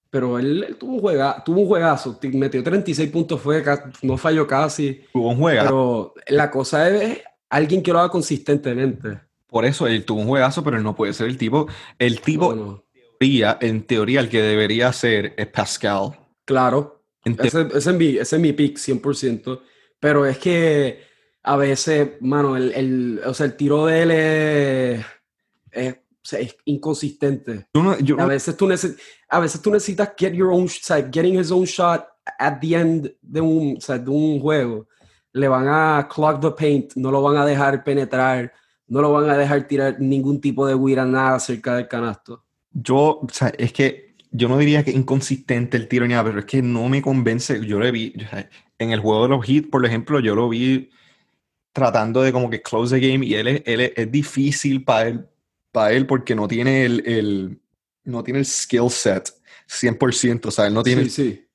Pero 0.09 0.39
él, 0.39 0.77
tuvo, 0.79 0.93
un 0.93 0.99
juega, 1.01 1.43
tuvo 1.43 1.61
un 1.61 1.67
juegazo, 1.67 2.17
metió 2.33 2.63
36 2.63 3.09
puntos, 3.09 3.41
fue, 3.41 3.63
no 4.01 4.17
falló 4.17 4.47
casi. 4.47 5.01
Tuvo 5.11 5.29
un 5.31 5.37
juegazo. 5.37 6.13
Pero 6.15 6.37
la 6.37 6.49
cosa 6.49 6.89
es 6.89 7.21
alguien 7.49 7.83
que 7.83 7.91
lo 7.91 7.99
haga 7.99 8.09
consistentemente. 8.09 9.19
Por 9.47 9.65
eso 9.65 9.87
él 9.87 10.05
tuvo 10.05 10.21
un 10.21 10.27
juegazo, 10.27 10.63
pero 10.63 10.77
él 10.77 10.83
no 10.83 10.95
puede 10.95 11.13
ser 11.13 11.27
el 11.27 11.37
tipo. 11.37 11.67
El 11.99 12.21
tipo, 12.21 12.53
En, 12.53 12.81
teoría, 13.19 13.57
en 13.59 13.83
teoría, 13.83 14.19
el 14.21 14.29
que 14.29 14.41
debería 14.41 14.93
ser 14.93 15.33
es 15.37 15.47
Pascal. 15.47 16.17
Claro. 16.45 17.03
Ese, 17.23 17.67
ese, 17.73 17.89
es 17.91 17.95
mi, 17.97 18.17
ese 18.17 18.35
es 18.35 18.41
mi 18.41 18.53
pick, 18.53 18.77
100%. 18.77 19.61
Pero 19.99 20.25
es 20.25 20.37
que 20.37 21.03
a 21.43 21.57
veces, 21.57 22.09
mano, 22.21 22.55
el, 22.55 22.71
el, 22.73 23.21
o 23.25 23.33
sea, 23.33 23.45
el 23.45 23.55
tiro 23.55 23.85
de 23.85 24.01
él 24.01 24.11
es, 24.11 25.05
es 25.71 25.97
sea, 26.25 26.39
es 26.39 26.55
inconsistente. 26.65 27.67
a, 27.73 28.25
veces 28.25 28.57
tú 28.57 28.67
a 29.29 29.39
veces 29.39 29.61
tú 29.61 29.71
necesitas 29.71 30.13
get 30.17 30.33
your 30.33 30.51
own, 30.51 30.67
getting 31.11 31.39
his 31.39 31.51
own 31.51 31.65
shot 31.65 32.07
at 32.39 32.59
the 32.59 32.75
end 32.75 33.11
de 33.21 33.41
un, 33.41 33.77
de 33.77 34.09
un 34.09 34.39
juego. 34.39 34.87
Le 35.33 35.47
van 35.47 35.67
a 35.67 36.07
clog 36.07 36.39
the 36.41 36.51
paint, 36.51 36.93
no 36.95 37.11
lo 37.11 37.21
van 37.21 37.37
a 37.37 37.45
dejar 37.45 37.83
penetrar. 37.83 38.51
no 38.87 39.01
lo 39.01 39.11
van 39.11 39.29
a 39.29 39.37
dejar 39.37 39.67
tirar 39.67 39.99
ningún 39.99 40.39
tipo 40.39 40.67
de 40.67 40.75
guira 40.75 41.05
nada 41.05 41.39
cerca 41.39 41.75
del 41.75 41.87
canasto. 41.87 42.45
Yo, 42.71 43.19
o 43.21 43.27
sea, 43.31 43.49
es 43.57 43.73
que 43.73 44.15
yo 44.31 44.49
no 44.49 44.57
diría 44.57 44.83
que 44.83 44.91
inconsistente 44.91 45.77
el 45.77 45.87
tiro 45.87 46.05
ni 46.05 46.13
nada, 46.13 46.25
pero 46.25 46.39
es 46.39 46.45
que 46.45 46.61
no 46.61 46.87
me 46.89 47.01
convence. 47.01 47.65
Yo 47.65 47.79
lo 47.79 47.91
vi, 47.91 48.13
en 48.77 48.91
el 48.91 48.99
juego 48.99 49.23
de 49.23 49.29
los 49.29 49.47
hits, 49.47 49.69
por 49.69 49.85
ejemplo, 49.85 50.19
yo 50.19 50.35
lo 50.35 50.49
vi 50.49 50.89
tratando 51.71 52.21
de 52.21 52.31
como 52.31 52.49
que 52.49 52.61
close 52.61 52.97
the 52.97 53.05
game 53.05 53.25
y 53.25 53.33
él 53.35 53.47
es, 53.47 53.63
él 53.65 53.81
es, 53.95 54.11
difícil 54.11 54.83
para 54.83 55.09
él, 55.09 55.27
para 55.75 55.91
él 55.91 56.07
porque 56.07 56.35
no 56.35 56.47
tiene 56.47 56.85
el, 56.85 57.03
el 57.05 57.59
no 58.05 58.23
tiene 58.23 58.39
el 58.39 58.45
skill 58.45 58.89
set 58.89 59.29
100%, 59.67 60.45
o 60.45 60.51
sea, 60.51 60.67
él 60.67 60.73
no 60.73 60.83
tiene... 60.83 61.03
Sí, 61.03 61.09
sí. 61.09 61.47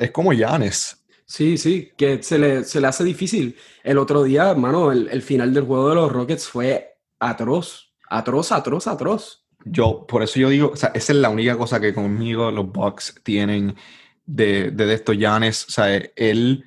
Es 0.00 0.12
como 0.12 0.32
Yanes. 0.32 1.02
Sí, 1.26 1.58
sí, 1.58 1.90
que 1.96 2.22
se 2.22 2.38
le, 2.38 2.62
se 2.62 2.80
le 2.80 2.86
hace 2.86 3.02
difícil. 3.02 3.56
El 3.82 3.98
otro 3.98 4.22
día, 4.22 4.50
hermano, 4.50 4.92
el, 4.92 5.08
el 5.08 5.22
final 5.22 5.52
del 5.52 5.64
juego 5.64 5.88
de 5.88 5.94
los 5.96 6.12
Rockets 6.12 6.46
fue 6.46 6.94
atroz, 7.18 7.92
atroz, 8.08 8.52
atroz, 8.52 8.86
atroz. 8.86 9.44
Yo, 9.64 10.06
por 10.06 10.22
eso 10.22 10.38
yo 10.38 10.50
digo, 10.50 10.70
o 10.72 10.76
sea, 10.76 10.92
esa 10.94 11.12
es 11.12 11.18
la 11.18 11.30
única 11.30 11.56
cosa 11.58 11.80
que 11.80 11.92
conmigo 11.94 12.52
los 12.52 12.70
Bucks 12.70 13.16
tienen 13.24 13.74
de, 14.24 14.70
de, 14.70 14.94
estos 14.94 15.18
Yanes. 15.18 15.66
O 15.66 15.70
sea, 15.72 15.96
él, 16.14 16.64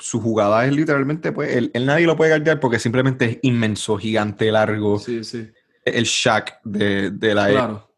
su 0.00 0.20
jugada 0.20 0.66
es 0.66 0.74
literalmente, 0.74 1.30
pues, 1.30 1.54
él, 1.54 1.70
nadie 1.86 2.06
lo 2.06 2.16
puede 2.16 2.32
guardar 2.32 2.58
porque 2.58 2.80
simplemente 2.80 3.24
es 3.26 3.38
inmenso, 3.42 3.98
gigante, 3.98 4.50
largo. 4.50 4.98
Sí, 4.98 5.22
sí. 5.22 5.48
El 5.84 6.04
Shaq 6.04 6.60
de, 6.64 7.10
de 7.10 7.34
la 7.34 7.48
Claro. 7.48 7.90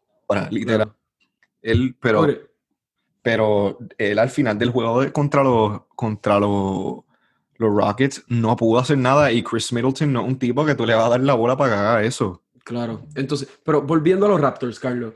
Literal. 0.49 0.93
Él, 1.61 1.95
pero, 1.99 2.27
pero 3.21 3.77
él 3.97 4.19
al 4.19 4.29
final 4.29 4.57
del 4.57 4.69
juego 4.69 5.11
contra 5.13 5.43
los, 5.43 5.81
contra 5.95 6.39
los, 6.39 7.03
los 7.57 7.75
Rockets 7.75 8.23
no 8.27 8.55
pudo 8.55 8.79
hacer 8.79 8.97
nada 8.97 9.31
y 9.31 9.43
Chris 9.43 9.71
Middleton 9.71 10.11
no 10.11 10.21
es 10.21 10.27
un 10.27 10.39
tipo 10.39 10.65
que 10.65 10.75
tú 10.75 10.85
le 10.85 10.95
vas 10.95 11.05
a 11.05 11.09
dar 11.09 11.21
la 11.21 11.33
bola 11.33 11.55
para 11.55 11.73
que 11.73 11.79
haga 11.79 12.03
eso. 12.03 12.41
Claro. 12.63 13.05
Entonces, 13.15 13.47
pero 13.63 13.81
volviendo 13.81 14.25
a 14.25 14.29
los 14.29 14.41
Raptors, 14.41 14.79
Carlos, 14.79 15.13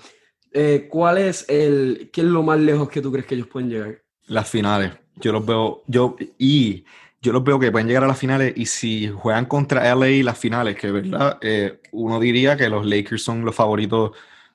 eh, 0.51 0.87
¿cuál 0.89 1.17
es 1.17 1.45
el, 1.49 2.09
qué 2.11 2.21
es 2.21 2.27
lo 2.27 2.43
más 2.43 2.59
lejos 2.59 2.89
que 2.89 3.01
tú 3.01 3.11
crees 3.11 3.25
que 3.25 3.35
ellos 3.35 3.47
pueden 3.47 3.69
llegar? 3.69 4.03
Las 4.27 4.49
finales. 4.49 4.93
Yo 5.15 5.31
los 5.31 5.45
veo, 5.45 5.83
yo, 5.87 6.15
y 6.37 6.85
yo 7.27 7.33
los 7.33 7.43
veo 7.43 7.59
que 7.59 7.73
pueden 7.73 7.87
llegar 7.89 8.05
a 8.05 8.07
las 8.07 8.17
finales 8.17 8.53
y 8.55 8.65
si 8.65 9.09
juegan 9.09 9.47
contra 9.47 9.93
LA 9.93 10.23
las 10.23 10.37
finales, 10.37 10.77
que 10.77 10.89
verdad, 10.89 11.37
eh, 11.41 11.81
uno 11.91 12.21
diría 12.21 12.55
que 12.55 12.69
los 12.69 12.85
Lakers 12.85 13.21
son 13.21 13.43
los 13.43 13.53
favoritos 13.53 14.11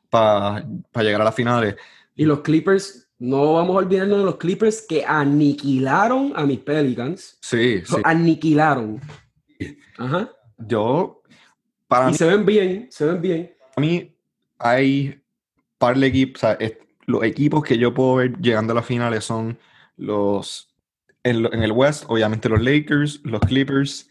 para 0.08 0.64
llegar 0.96 1.20
a 1.20 1.24
las 1.24 1.34
finales. 1.34 1.76
Y 2.16 2.24
los 2.24 2.40
Clippers, 2.40 3.10
no 3.18 3.54
vamos 3.54 3.76
a 3.76 3.80
olvidarnos 3.80 4.20
de 4.20 4.24
los 4.24 4.36
Clippers 4.36 4.86
que 4.88 5.04
aniquilaron 5.04 6.32
a 6.34 6.46
mis 6.46 6.60
Pelicans. 6.60 7.36
Sí, 7.42 7.82
sí. 7.84 7.96
Aniquilaron. 8.04 9.02
Ajá. 9.98 10.30
Yo, 10.56 11.22
para 11.86 12.10
y 12.10 12.14
se 12.14 12.24
ven 12.24 12.46
bien, 12.46 12.86
se 12.90 13.04
ven 13.04 13.20
bien. 13.20 13.54
A 13.76 13.80
mí 13.82 14.16
hay 14.58 15.22
par 15.76 15.98
de 15.98 16.06
equipos, 16.06 16.42
o 16.42 16.46
sea, 16.46 16.58
los 17.04 17.22
equipos 17.22 17.62
que 17.62 17.76
yo 17.76 17.92
puedo 17.92 18.14
ver 18.14 18.38
llegando 18.40 18.72
a 18.72 18.76
las 18.76 18.86
finales 18.86 19.24
son 19.24 19.58
los, 19.98 20.71
en, 21.24 21.46
en 21.52 21.62
el 21.62 21.72
West, 21.72 22.04
obviamente 22.08 22.48
los 22.48 22.62
Lakers, 22.62 23.20
los 23.24 23.40
Clippers, 23.40 24.10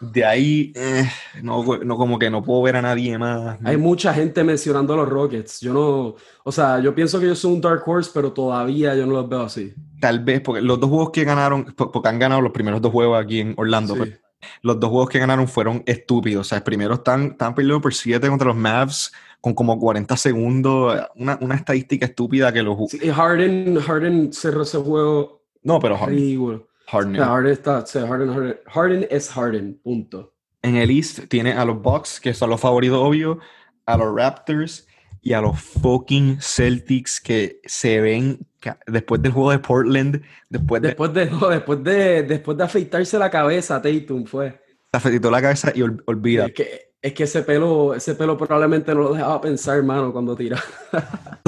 de 0.00 0.24
ahí, 0.24 0.72
eh, 0.76 1.08
no, 1.42 1.64
no, 1.84 1.96
como 1.96 2.18
que 2.18 2.30
no 2.30 2.42
puedo 2.42 2.62
ver 2.62 2.76
a 2.76 2.82
nadie 2.82 3.18
más. 3.18 3.58
Hay 3.64 3.76
mucha 3.76 4.14
gente 4.14 4.44
mencionando 4.44 4.94
a 4.94 4.98
los 4.98 5.08
Rockets. 5.08 5.60
Yo 5.60 5.72
no, 5.72 6.14
o 6.44 6.52
sea, 6.52 6.78
yo 6.80 6.94
pienso 6.94 7.18
que 7.18 7.26
ellos 7.26 7.40
son 7.40 7.54
un 7.54 7.60
Dark 7.60 7.82
Horse, 7.84 8.10
pero 8.14 8.32
todavía 8.32 8.94
yo 8.94 9.06
no 9.06 9.14
los 9.14 9.28
veo 9.28 9.42
así. 9.42 9.74
Tal 10.00 10.20
vez, 10.20 10.40
porque 10.40 10.62
los 10.62 10.78
dos 10.78 10.88
juegos 10.88 11.10
que 11.10 11.24
ganaron, 11.24 11.74
porque 11.76 12.08
han 12.08 12.18
ganado 12.18 12.40
los 12.40 12.52
primeros 12.52 12.80
dos 12.80 12.92
juegos 12.92 13.20
aquí 13.20 13.40
en 13.40 13.54
Orlando, 13.56 13.96
pues, 13.96 14.20
los 14.62 14.78
dos 14.78 14.90
juegos 14.90 15.08
que 15.08 15.18
ganaron 15.18 15.48
fueron 15.48 15.82
estúpidos. 15.84 16.46
O 16.46 16.48
sea, 16.48 16.62
primero 16.62 16.94
están, 16.94 17.32
están 17.32 17.54
perdiendo 17.54 17.80
por 17.80 17.92
7 17.92 18.28
contra 18.28 18.48
los 18.48 18.56
Mavs 18.56 19.12
con 19.40 19.54
como 19.54 19.78
40 19.78 20.16
segundos, 20.16 21.00
una, 21.14 21.38
una 21.40 21.54
estadística 21.54 22.06
estúpida 22.06 22.52
que 22.52 22.62
los... 22.62 22.76
Sí, 22.90 22.98
Harden, 23.08 23.78
Harden 23.80 24.32
cerró 24.32 24.62
ese 24.62 24.78
juego. 24.78 25.37
No, 25.68 25.78
pero 25.78 25.98
Harden. 25.98 26.62
Harden. 26.86 27.16
Harden, 27.16 27.52
está, 27.52 27.84
Harden, 27.84 28.32
Harden, 28.32 28.56
Harden 28.66 29.06
es 29.10 29.28
Harden, 29.28 29.78
punto. 29.84 30.34
En 30.62 30.76
el 30.76 30.90
East 30.90 31.28
tiene 31.28 31.52
a 31.52 31.66
los 31.66 31.82
Bucks, 31.82 32.18
que 32.18 32.32
son 32.32 32.48
los 32.48 32.58
favoritos 32.58 32.96
obvios, 32.98 33.36
a 33.84 33.98
los 33.98 34.16
Raptors 34.16 34.86
y 35.20 35.34
a 35.34 35.42
los 35.42 35.60
fucking 35.60 36.38
Celtics 36.40 37.20
que 37.20 37.60
se 37.66 38.00
ven 38.00 38.38
después 38.86 39.20
del 39.20 39.32
juego 39.32 39.50
de 39.50 39.58
Portland, 39.58 40.22
después 40.48 40.80
de... 40.80 40.88
Después 40.88 41.12
de, 41.12 41.26
después 41.26 41.84
de, 41.84 42.22
después 42.22 42.56
de 42.56 42.64
afeitarse 42.64 43.18
la 43.18 43.30
cabeza, 43.30 43.82
Tatum 43.82 44.24
fue. 44.24 44.58
Se 44.90 44.96
afeitó 44.96 45.30
la 45.30 45.42
cabeza 45.42 45.70
y 45.74 45.82
olvida. 45.82 46.46
Es 46.46 46.54
que, 46.54 46.92
es 47.02 47.12
que 47.12 47.24
ese 47.24 47.42
pelo, 47.42 47.94
ese 47.94 48.14
pelo 48.14 48.38
probablemente 48.38 48.94
no 48.94 49.02
lo 49.02 49.12
dejaba 49.12 49.38
pensar, 49.42 49.76
hermano, 49.76 50.14
cuando 50.14 50.34
tira. 50.34 50.64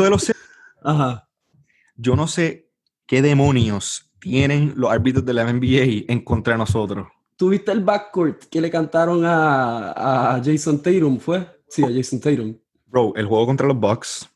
Yo 1.97 2.17
no 2.17 2.27
sé 2.27 2.71
qué 3.07 3.23
demonios 3.23 4.10
tienen 4.21 4.73
los 4.77 4.91
árbitros 4.91 5.25
de 5.25 5.35
la 5.35 5.51
NBA 5.51 6.05
en 6.13 6.21
contra 6.21 6.55
de 6.55 6.59
nosotros. 6.59 7.09
¿Tuviste 7.37 7.73
el 7.73 7.83
backcourt 7.83 8.45
que 8.45 8.61
le 8.61 8.71
cantaron 8.71 9.25
a, 9.25 10.35
a 10.35 10.43
Jason 10.45 10.83
Tatum? 10.83 11.19
¿Fue? 11.19 11.47
Sí, 11.69 11.83
a 11.83 11.89
Jason 11.89 12.21
Tatum. 12.21 12.55
Bro, 12.87 13.15
el 13.17 13.27
juego 13.27 13.47
contra 13.47 13.67
los 13.67 13.79
Bucks. 13.79 14.29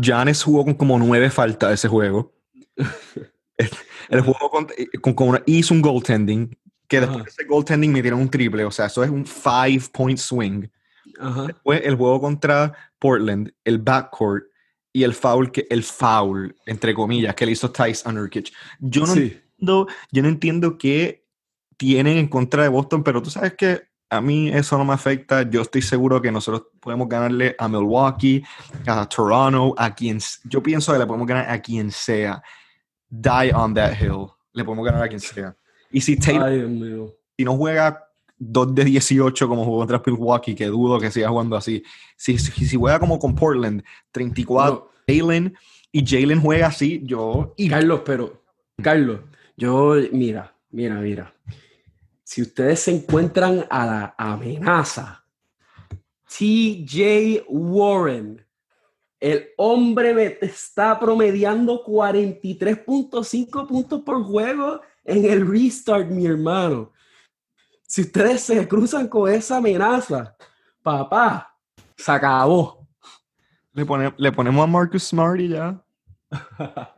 Janes 0.00 0.42
jugó 0.42 0.64
con 0.64 0.74
como 0.74 0.98
nueve 0.98 1.30
faltas 1.30 1.72
ese 1.72 1.88
juego. 1.88 2.32
el 4.08 4.20
juego 4.20 4.50
con, 4.50 4.66
con, 5.00 5.14
con 5.14 5.42
hizo 5.46 5.74
un 5.74 5.82
goaltending. 5.82 6.56
Que 6.88 7.00
después 7.00 7.24
de 7.24 7.30
ese 7.30 7.44
goaltending 7.44 7.92
me 7.92 8.02
dieron 8.02 8.20
un 8.20 8.28
triple. 8.28 8.64
O 8.64 8.70
sea, 8.70 8.86
eso 8.86 9.02
es 9.02 9.10
un 9.10 9.24
five 9.24 9.84
point 9.92 10.18
swing. 10.18 10.66
Ajá. 11.18 11.46
Después 11.46 11.80
el 11.84 11.96
juego 11.96 12.20
contra 12.20 12.72
Portland, 12.98 13.52
el 13.64 13.78
backcourt 13.78 14.44
y 14.94 15.02
el 15.02 15.12
foul, 15.12 15.50
que, 15.50 15.66
el 15.68 15.82
foul, 15.82 16.54
entre 16.64 16.94
comillas, 16.94 17.34
que 17.34 17.44
le 17.44 17.52
hizo 17.52 17.70
Tice 17.72 18.10
Nurkic. 18.10 18.52
Yo 18.78 19.04
no, 19.04 19.12
entiendo, 19.12 19.88
yo 20.12 20.22
no 20.22 20.28
entiendo 20.28 20.78
qué 20.78 21.26
tienen 21.76 22.16
en 22.16 22.28
contra 22.28 22.62
de 22.62 22.68
Boston, 22.68 23.02
pero 23.02 23.20
tú 23.20 23.28
sabes 23.28 23.54
que 23.54 23.82
a 24.08 24.20
mí 24.20 24.50
eso 24.50 24.78
no 24.78 24.84
me 24.84 24.92
afecta. 24.92 25.42
Yo 25.50 25.62
estoy 25.62 25.82
seguro 25.82 26.22
que 26.22 26.30
nosotros 26.30 26.68
podemos 26.80 27.08
ganarle 27.08 27.56
a 27.58 27.66
Milwaukee, 27.66 28.44
a 28.86 29.08
Toronto, 29.08 29.74
a 29.76 29.92
quien... 29.92 30.20
Yo 30.44 30.62
pienso 30.62 30.92
que 30.92 31.00
le 31.00 31.06
podemos 31.06 31.26
ganar 31.26 31.50
a 31.50 31.60
quien 31.60 31.90
sea. 31.90 32.40
Die 33.10 33.52
on 33.52 33.74
that 33.74 34.00
hill. 34.00 34.28
Le 34.52 34.62
podemos 34.62 34.86
ganar 34.86 35.02
a 35.02 35.08
quien 35.08 35.20
sea. 35.20 35.56
Y 35.90 36.00
si 36.00 36.16
Tatum, 36.16 37.10
si 37.36 37.44
no 37.44 37.56
juega 37.56 38.03
2 38.38 38.74
de 38.74 38.84
18 38.84 39.48
como 39.48 39.64
jugó 39.64 39.78
contra 39.78 40.02
Milwaukee, 40.04 40.54
que 40.54 40.66
dudo 40.66 40.98
que 40.98 41.10
siga 41.10 41.28
jugando 41.28 41.56
así. 41.56 41.82
Si, 42.16 42.38
si, 42.38 42.76
juega 42.76 42.98
como 42.98 43.18
con 43.18 43.34
Portland, 43.34 43.82
34, 44.12 44.90
Jalen, 45.06 45.54
y 45.92 46.04
Jalen 46.04 46.40
juega 46.40 46.66
así, 46.68 47.00
yo... 47.04 47.54
Y 47.56 47.68
Carlos, 47.68 48.02
pero, 48.04 48.42
Carlos, 48.82 49.20
yo, 49.56 49.94
mira, 50.12 50.56
mira, 50.70 50.96
mira. 50.96 51.34
Si 52.24 52.42
ustedes 52.42 52.80
se 52.80 52.90
encuentran 52.90 53.64
a 53.70 53.86
la 53.86 54.14
amenaza, 54.18 55.24
TJ 56.26 57.44
Warren, 57.48 58.44
el 59.20 59.50
hombre 59.56 60.12
me 60.12 60.38
está 60.40 60.98
promediando 60.98 61.84
43.5 61.84 63.68
puntos 63.68 64.02
por 64.02 64.24
juego 64.24 64.80
en 65.04 65.24
el 65.26 65.46
restart, 65.46 66.10
mi 66.10 66.26
hermano 66.26 66.93
si 67.86 68.02
ustedes 68.02 68.40
se 68.42 68.66
cruzan 68.66 69.08
con 69.08 69.30
esa 69.30 69.58
amenaza, 69.58 70.36
papá, 70.82 71.56
se 71.96 72.12
acabó. 72.12 72.86
Le, 73.72 73.84
le 74.16 74.32
ponemos 74.32 74.64
a 74.64 74.66
Marcus 74.66 75.04
Smart 75.04 75.40
y 75.40 75.48
ya. 75.48 75.82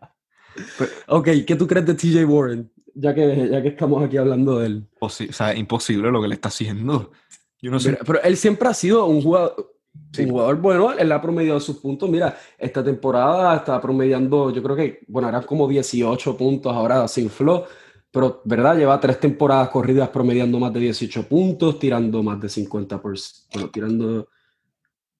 ok, 1.08 1.28
¿qué 1.46 1.56
tú 1.56 1.66
crees 1.66 1.86
de 1.86 1.94
TJ 1.94 2.24
Warren? 2.24 2.70
Ya 2.94 3.14
que, 3.14 3.48
ya 3.50 3.62
que 3.62 3.68
estamos 3.68 4.02
aquí 4.02 4.16
hablando 4.16 4.58
de 4.58 4.66
él. 4.66 4.88
o 5.00 5.08
sea, 5.08 5.54
imposible 5.54 6.10
lo 6.10 6.22
que 6.22 6.28
le 6.28 6.34
está 6.34 6.48
haciendo. 6.48 7.12
Yo 7.60 7.70
no 7.70 7.78
sé. 7.78 7.98
Pero, 8.06 8.22
él 8.22 8.36
siempre 8.36 8.68
ha 8.68 8.74
sido 8.74 9.06
un 9.06 9.22
jugador, 9.22 9.74
un 10.18 10.30
jugador 10.30 10.56
bueno, 10.60 10.92
él 10.92 11.12
ha 11.12 11.20
promediado 11.20 11.60
sus 11.60 11.76
puntos. 11.76 12.08
Mira, 12.08 12.38
esta 12.58 12.82
temporada 12.82 13.56
está 13.56 13.80
promediando, 13.80 14.50
yo 14.50 14.62
creo 14.62 14.76
que, 14.76 15.00
bueno, 15.08 15.28
eran 15.28 15.42
como 15.42 15.68
18 15.68 16.36
puntos, 16.36 16.72
ahora 16.72 17.06
se 17.08 17.20
infló 17.20 17.66
pero, 18.10 18.40
¿verdad? 18.44 18.76
Lleva 18.76 19.00
tres 19.00 19.20
temporadas 19.20 19.68
corridas 19.68 20.08
promediando 20.08 20.58
más 20.58 20.72
de 20.72 20.80
18 20.80 21.28
puntos, 21.28 21.78
tirando 21.78 22.22
más 22.22 22.40
de 22.40 22.48
50%, 22.48 23.46
bueno, 23.52 23.70
tirando 23.70 24.28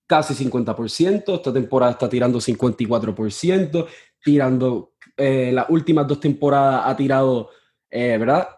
casi 0.07 0.35
50%, 0.49 1.35
esta 1.35 1.53
temporada 1.53 1.93
está 1.93 2.09
tirando 2.09 2.39
54%, 2.39 3.87
tirando, 4.23 4.93
eh, 5.17 5.51
las 5.53 5.69
últimas 5.69 6.07
dos 6.07 6.21
temporadas 6.21 6.83
ha 6.87 6.97
tirado, 6.97 7.51
eh, 7.91 8.17
¿verdad? 8.19 8.49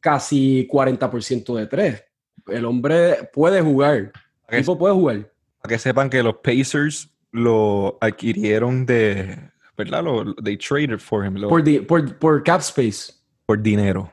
Casi 0.00 0.68
40% 0.70 1.56
de 1.56 1.66
tres. 1.66 2.04
El 2.46 2.64
hombre 2.64 3.28
puede 3.32 3.60
jugar, 3.60 4.12
el 4.48 4.60
tipo 4.60 4.78
puede 4.78 4.94
jugar. 4.94 5.32
Para 5.60 5.74
que 5.74 5.78
sepan 5.78 6.10
que 6.10 6.22
los 6.22 6.36
Pacers 6.36 7.10
lo 7.32 7.98
adquirieron 8.00 8.86
de, 8.86 9.50
¿verdad? 9.76 10.04
Lo, 10.04 10.34
they 10.36 10.56
traded 10.56 10.98
for 10.98 11.24
him. 11.24 11.34
por, 11.48 11.86
por, 11.86 12.18
por 12.18 12.42
cap 12.42 12.60
space 12.60 13.17
por 13.48 13.62
dinero. 13.62 14.12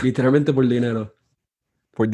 Literalmente 0.00 0.52
por 0.52 0.68
dinero. 0.68 1.12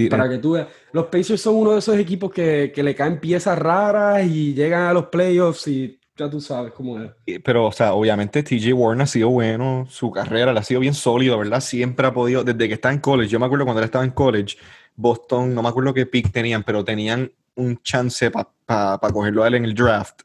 Para 0.08 0.26
que 0.26 0.38
tú 0.38 0.52
veas. 0.52 0.68
Los 0.90 1.04
Pacers 1.08 1.42
son 1.42 1.56
uno 1.56 1.72
de 1.72 1.80
esos 1.80 1.98
equipos 1.98 2.32
que, 2.32 2.72
que 2.74 2.82
le 2.82 2.94
caen 2.94 3.20
piezas 3.20 3.58
raras 3.58 4.26
y 4.26 4.54
llegan 4.54 4.84
a 4.84 4.94
los 4.94 5.08
playoffs 5.08 5.68
y 5.68 6.00
ya 6.16 6.30
tú 6.30 6.40
sabes 6.40 6.72
cómo 6.72 6.98
es. 6.98 7.10
Pero, 7.44 7.66
o 7.66 7.72
sea, 7.72 7.92
obviamente 7.92 8.42
TJ 8.42 8.72
Warren 8.72 9.02
ha 9.02 9.06
sido 9.06 9.28
bueno, 9.28 9.86
su 9.90 10.10
carrera 10.10 10.54
le 10.54 10.60
ha 10.60 10.62
sido 10.62 10.80
bien 10.80 10.94
sólido, 10.94 11.38
¿verdad? 11.38 11.60
Siempre 11.60 12.06
ha 12.06 12.14
podido, 12.14 12.42
desde 12.42 12.68
que 12.68 12.74
está 12.74 12.90
en 12.90 13.00
college, 13.00 13.28
yo 13.28 13.38
me 13.38 13.44
acuerdo 13.44 13.66
cuando 13.66 13.82
él 13.82 13.84
estaba 13.84 14.06
en 14.06 14.12
college, 14.12 14.56
Boston, 14.94 15.54
no 15.54 15.62
me 15.62 15.68
acuerdo 15.68 15.92
qué 15.92 16.06
pick 16.06 16.32
tenían, 16.32 16.62
pero 16.62 16.82
tenían 16.82 17.30
un 17.54 17.76
chance 17.82 18.30
para 18.64 18.98
cogerlo 19.12 19.44
a 19.44 19.48
él 19.48 19.56
en 19.56 19.66
el 19.66 19.74
draft. 19.74 20.22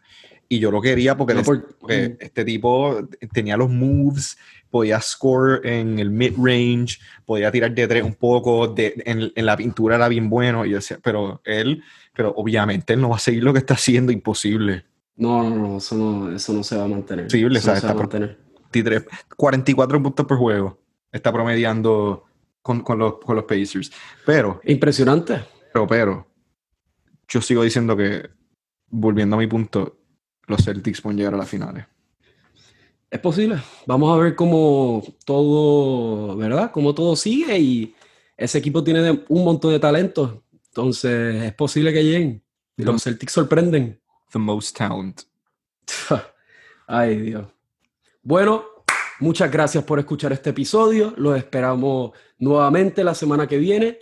Y 0.51 0.59
yo 0.59 0.69
lo 0.69 0.81
quería 0.81 1.15
porque, 1.15 1.33
mm. 1.33 2.17
este 2.19 2.43
tipo 2.43 3.07
tenía 3.31 3.55
los 3.55 3.69
moves, 3.69 4.37
podía 4.69 4.99
score 4.99 5.65
en 5.65 5.97
el 5.97 6.11
mid-range, 6.11 6.99
podía 7.25 7.49
tirar 7.49 7.73
de 7.73 7.87
tres 7.87 8.03
un 8.03 8.15
poco, 8.15 8.67
de, 8.67 9.01
en, 9.05 9.31
en, 9.33 9.45
la 9.45 9.55
pintura 9.55 9.95
era 9.95 10.09
bien 10.09 10.29
bueno. 10.29 10.65
Y 10.65 10.71
decía, 10.71 10.99
pero 11.01 11.39
él, 11.45 11.81
pero 12.13 12.33
obviamente 12.35 12.91
él 12.91 12.99
no 12.99 13.07
va 13.07 13.15
a 13.15 13.19
seguir 13.19 13.45
lo 13.45 13.53
que 13.53 13.59
está 13.59 13.75
haciendo, 13.75 14.11
imposible. 14.11 14.83
No, 15.15 15.41
no, 15.41 15.55
no, 15.55 15.77
eso 15.77 15.95
no, 15.95 16.35
eso 16.35 16.51
no 16.51 16.65
se 16.65 16.75
va 16.75 16.83
a 16.83 16.87
mantener. 16.89 17.31
Sí, 17.31 17.41
no 17.41 17.55
se 17.57 17.71
va 17.71 17.89
a 17.89 17.93
mantener. 17.93 18.37
44 19.37 20.03
puntos 20.03 20.25
por 20.25 20.37
juego. 20.37 20.81
Está 21.13 21.31
promediando 21.31 22.25
con, 22.61 22.81
con, 22.81 22.99
los, 22.99 23.19
con 23.19 23.37
los 23.37 23.45
Pacers. 23.45 23.89
Pero. 24.25 24.59
Impresionante. 24.65 25.45
Pero, 25.71 25.87
pero. 25.87 26.27
Yo 27.29 27.39
sigo 27.41 27.63
diciendo 27.63 27.95
que, 27.95 28.29
volviendo 28.89 29.37
a 29.37 29.39
mi 29.39 29.47
punto, 29.47 30.00
los 30.47 30.63
Celtics 30.63 31.01
pueden 31.01 31.17
llegar 31.17 31.33
a 31.33 31.37
las 31.37 31.49
finales. 31.49 31.85
Es 33.09 33.19
posible. 33.19 33.61
Vamos 33.85 34.17
a 34.17 34.21
ver 34.21 34.35
cómo 34.35 35.03
todo, 35.25 36.37
¿verdad? 36.37 36.71
Cómo 36.71 36.95
todo 36.95 37.15
sigue 37.15 37.59
y 37.59 37.95
ese 38.37 38.57
equipo 38.57 38.83
tiene 38.83 39.23
un 39.27 39.43
montón 39.43 39.71
de 39.71 39.79
talentos. 39.79 40.39
Entonces, 40.67 41.43
es 41.43 41.53
posible 41.53 41.91
que 41.91 42.03
lleguen. 42.03 42.43
los 42.77 43.03
Celtics 43.03 43.33
sorprenden 43.33 44.01
the 44.31 44.39
most 44.39 44.77
talent. 44.77 45.21
Ay, 46.87 47.17
Dios. 47.17 47.47
Bueno, 48.23 48.63
muchas 49.19 49.51
gracias 49.51 49.83
por 49.83 49.99
escuchar 49.99 50.31
este 50.31 50.51
episodio. 50.51 51.13
Los 51.17 51.37
esperamos 51.37 52.11
nuevamente 52.39 53.03
la 53.03 53.13
semana 53.13 53.47
que 53.47 53.57
viene. 53.57 53.99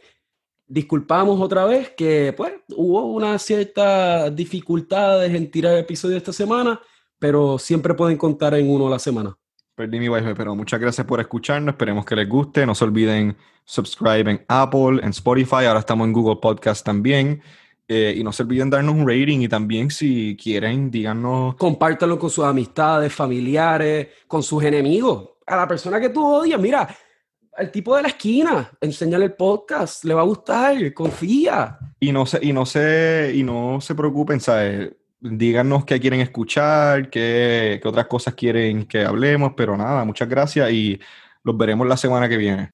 Disculpamos 0.71 1.41
otra 1.41 1.65
vez 1.65 1.89
que 1.97 2.31
pues 2.37 2.53
hubo 2.75 3.03
una 3.07 3.39
cierta 3.39 4.29
dificultad 4.29 5.25
en 5.25 5.49
tirar 5.49 5.73
el 5.73 5.79
episodio 5.79 6.15
esta 6.15 6.31
semana, 6.31 6.79
pero 7.17 7.57
siempre 7.57 7.95
pueden 7.95 8.19
contar 8.19 8.53
en 8.53 8.69
uno 8.69 8.85
a 8.85 8.91
la 8.91 8.99
semana. 8.99 9.35
Perdí 9.73 9.99
mi 9.99 10.07
wifi, 10.07 10.35
pero 10.37 10.55
muchas 10.55 10.79
gracias 10.79 11.07
por 11.07 11.19
escucharnos. 11.19 11.73
Esperemos 11.73 12.05
que 12.05 12.15
les 12.15 12.29
guste. 12.29 12.67
No 12.67 12.75
se 12.75 12.83
olviden 12.83 13.35
subscribe 13.65 14.29
en 14.29 14.45
Apple, 14.47 14.99
en 15.01 15.09
Spotify. 15.09 15.65
Ahora 15.65 15.79
estamos 15.79 16.05
en 16.05 16.13
Google 16.13 16.35
Podcast 16.39 16.85
también. 16.85 17.41
Eh, 17.87 18.13
y 18.17 18.23
no 18.23 18.31
se 18.31 18.43
olviden 18.43 18.69
darnos 18.69 18.93
un 18.93 19.07
rating 19.07 19.39
y 19.39 19.47
también 19.47 19.89
si 19.89 20.37
quieren, 20.39 20.91
díganos. 20.91 21.55
Compártanlo 21.55 22.19
con 22.19 22.29
sus 22.29 22.45
amistades, 22.45 23.11
familiares, 23.11 24.09
con 24.27 24.43
sus 24.43 24.63
enemigos. 24.63 25.31
A 25.47 25.55
la 25.55 25.67
persona 25.67 25.99
que 25.99 26.09
tú 26.09 26.23
odias, 26.23 26.61
mira, 26.61 26.87
el 27.59 27.71
tipo 27.71 27.95
de 27.95 28.03
la 28.03 28.07
esquina, 28.07 28.71
enséñale 28.79 29.25
el 29.25 29.33
podcast, 29.33 30.03
le 30.05 30.13
va 30.13 30.21
a 30.21 30.25
gustar, 30.25 30.93
confía. 30.93 31.77
Y 31.99 32.11
no 32.11 32.25
se, 32.25 32.43
y 32.43 32.53
no 32.53 32.65
se, 32.65 33.33
y 33.35 33.43
no 33.43 33.79
se 33.81 33.95
preocupen, 33.95 34.39
¿sabes? 34.39 34.91
Díganos 35.19 35.83
qué 35.85 35.99
quieren 35.99 36.21
escuchar, 36.21 37.09
qué, 37.09 37.79
qué 37.81 37.87
otras 37.87 38.07
cosas 38.07 38.33
quieren 38.35 38.85
que 38.85 39.03
hablemos, 39.03 39.53
pero 39.55 39.75
nada, 39.75 40.05
muchas 40.05 40.29
gracias 40.29 40.71
y 40.71 40.99
los 41.43 41.57
veremos 41.57 41.87
la 41.87 41.97
semana 41.97 42.29
que 42.29 42.37
viene. 42.37 42.71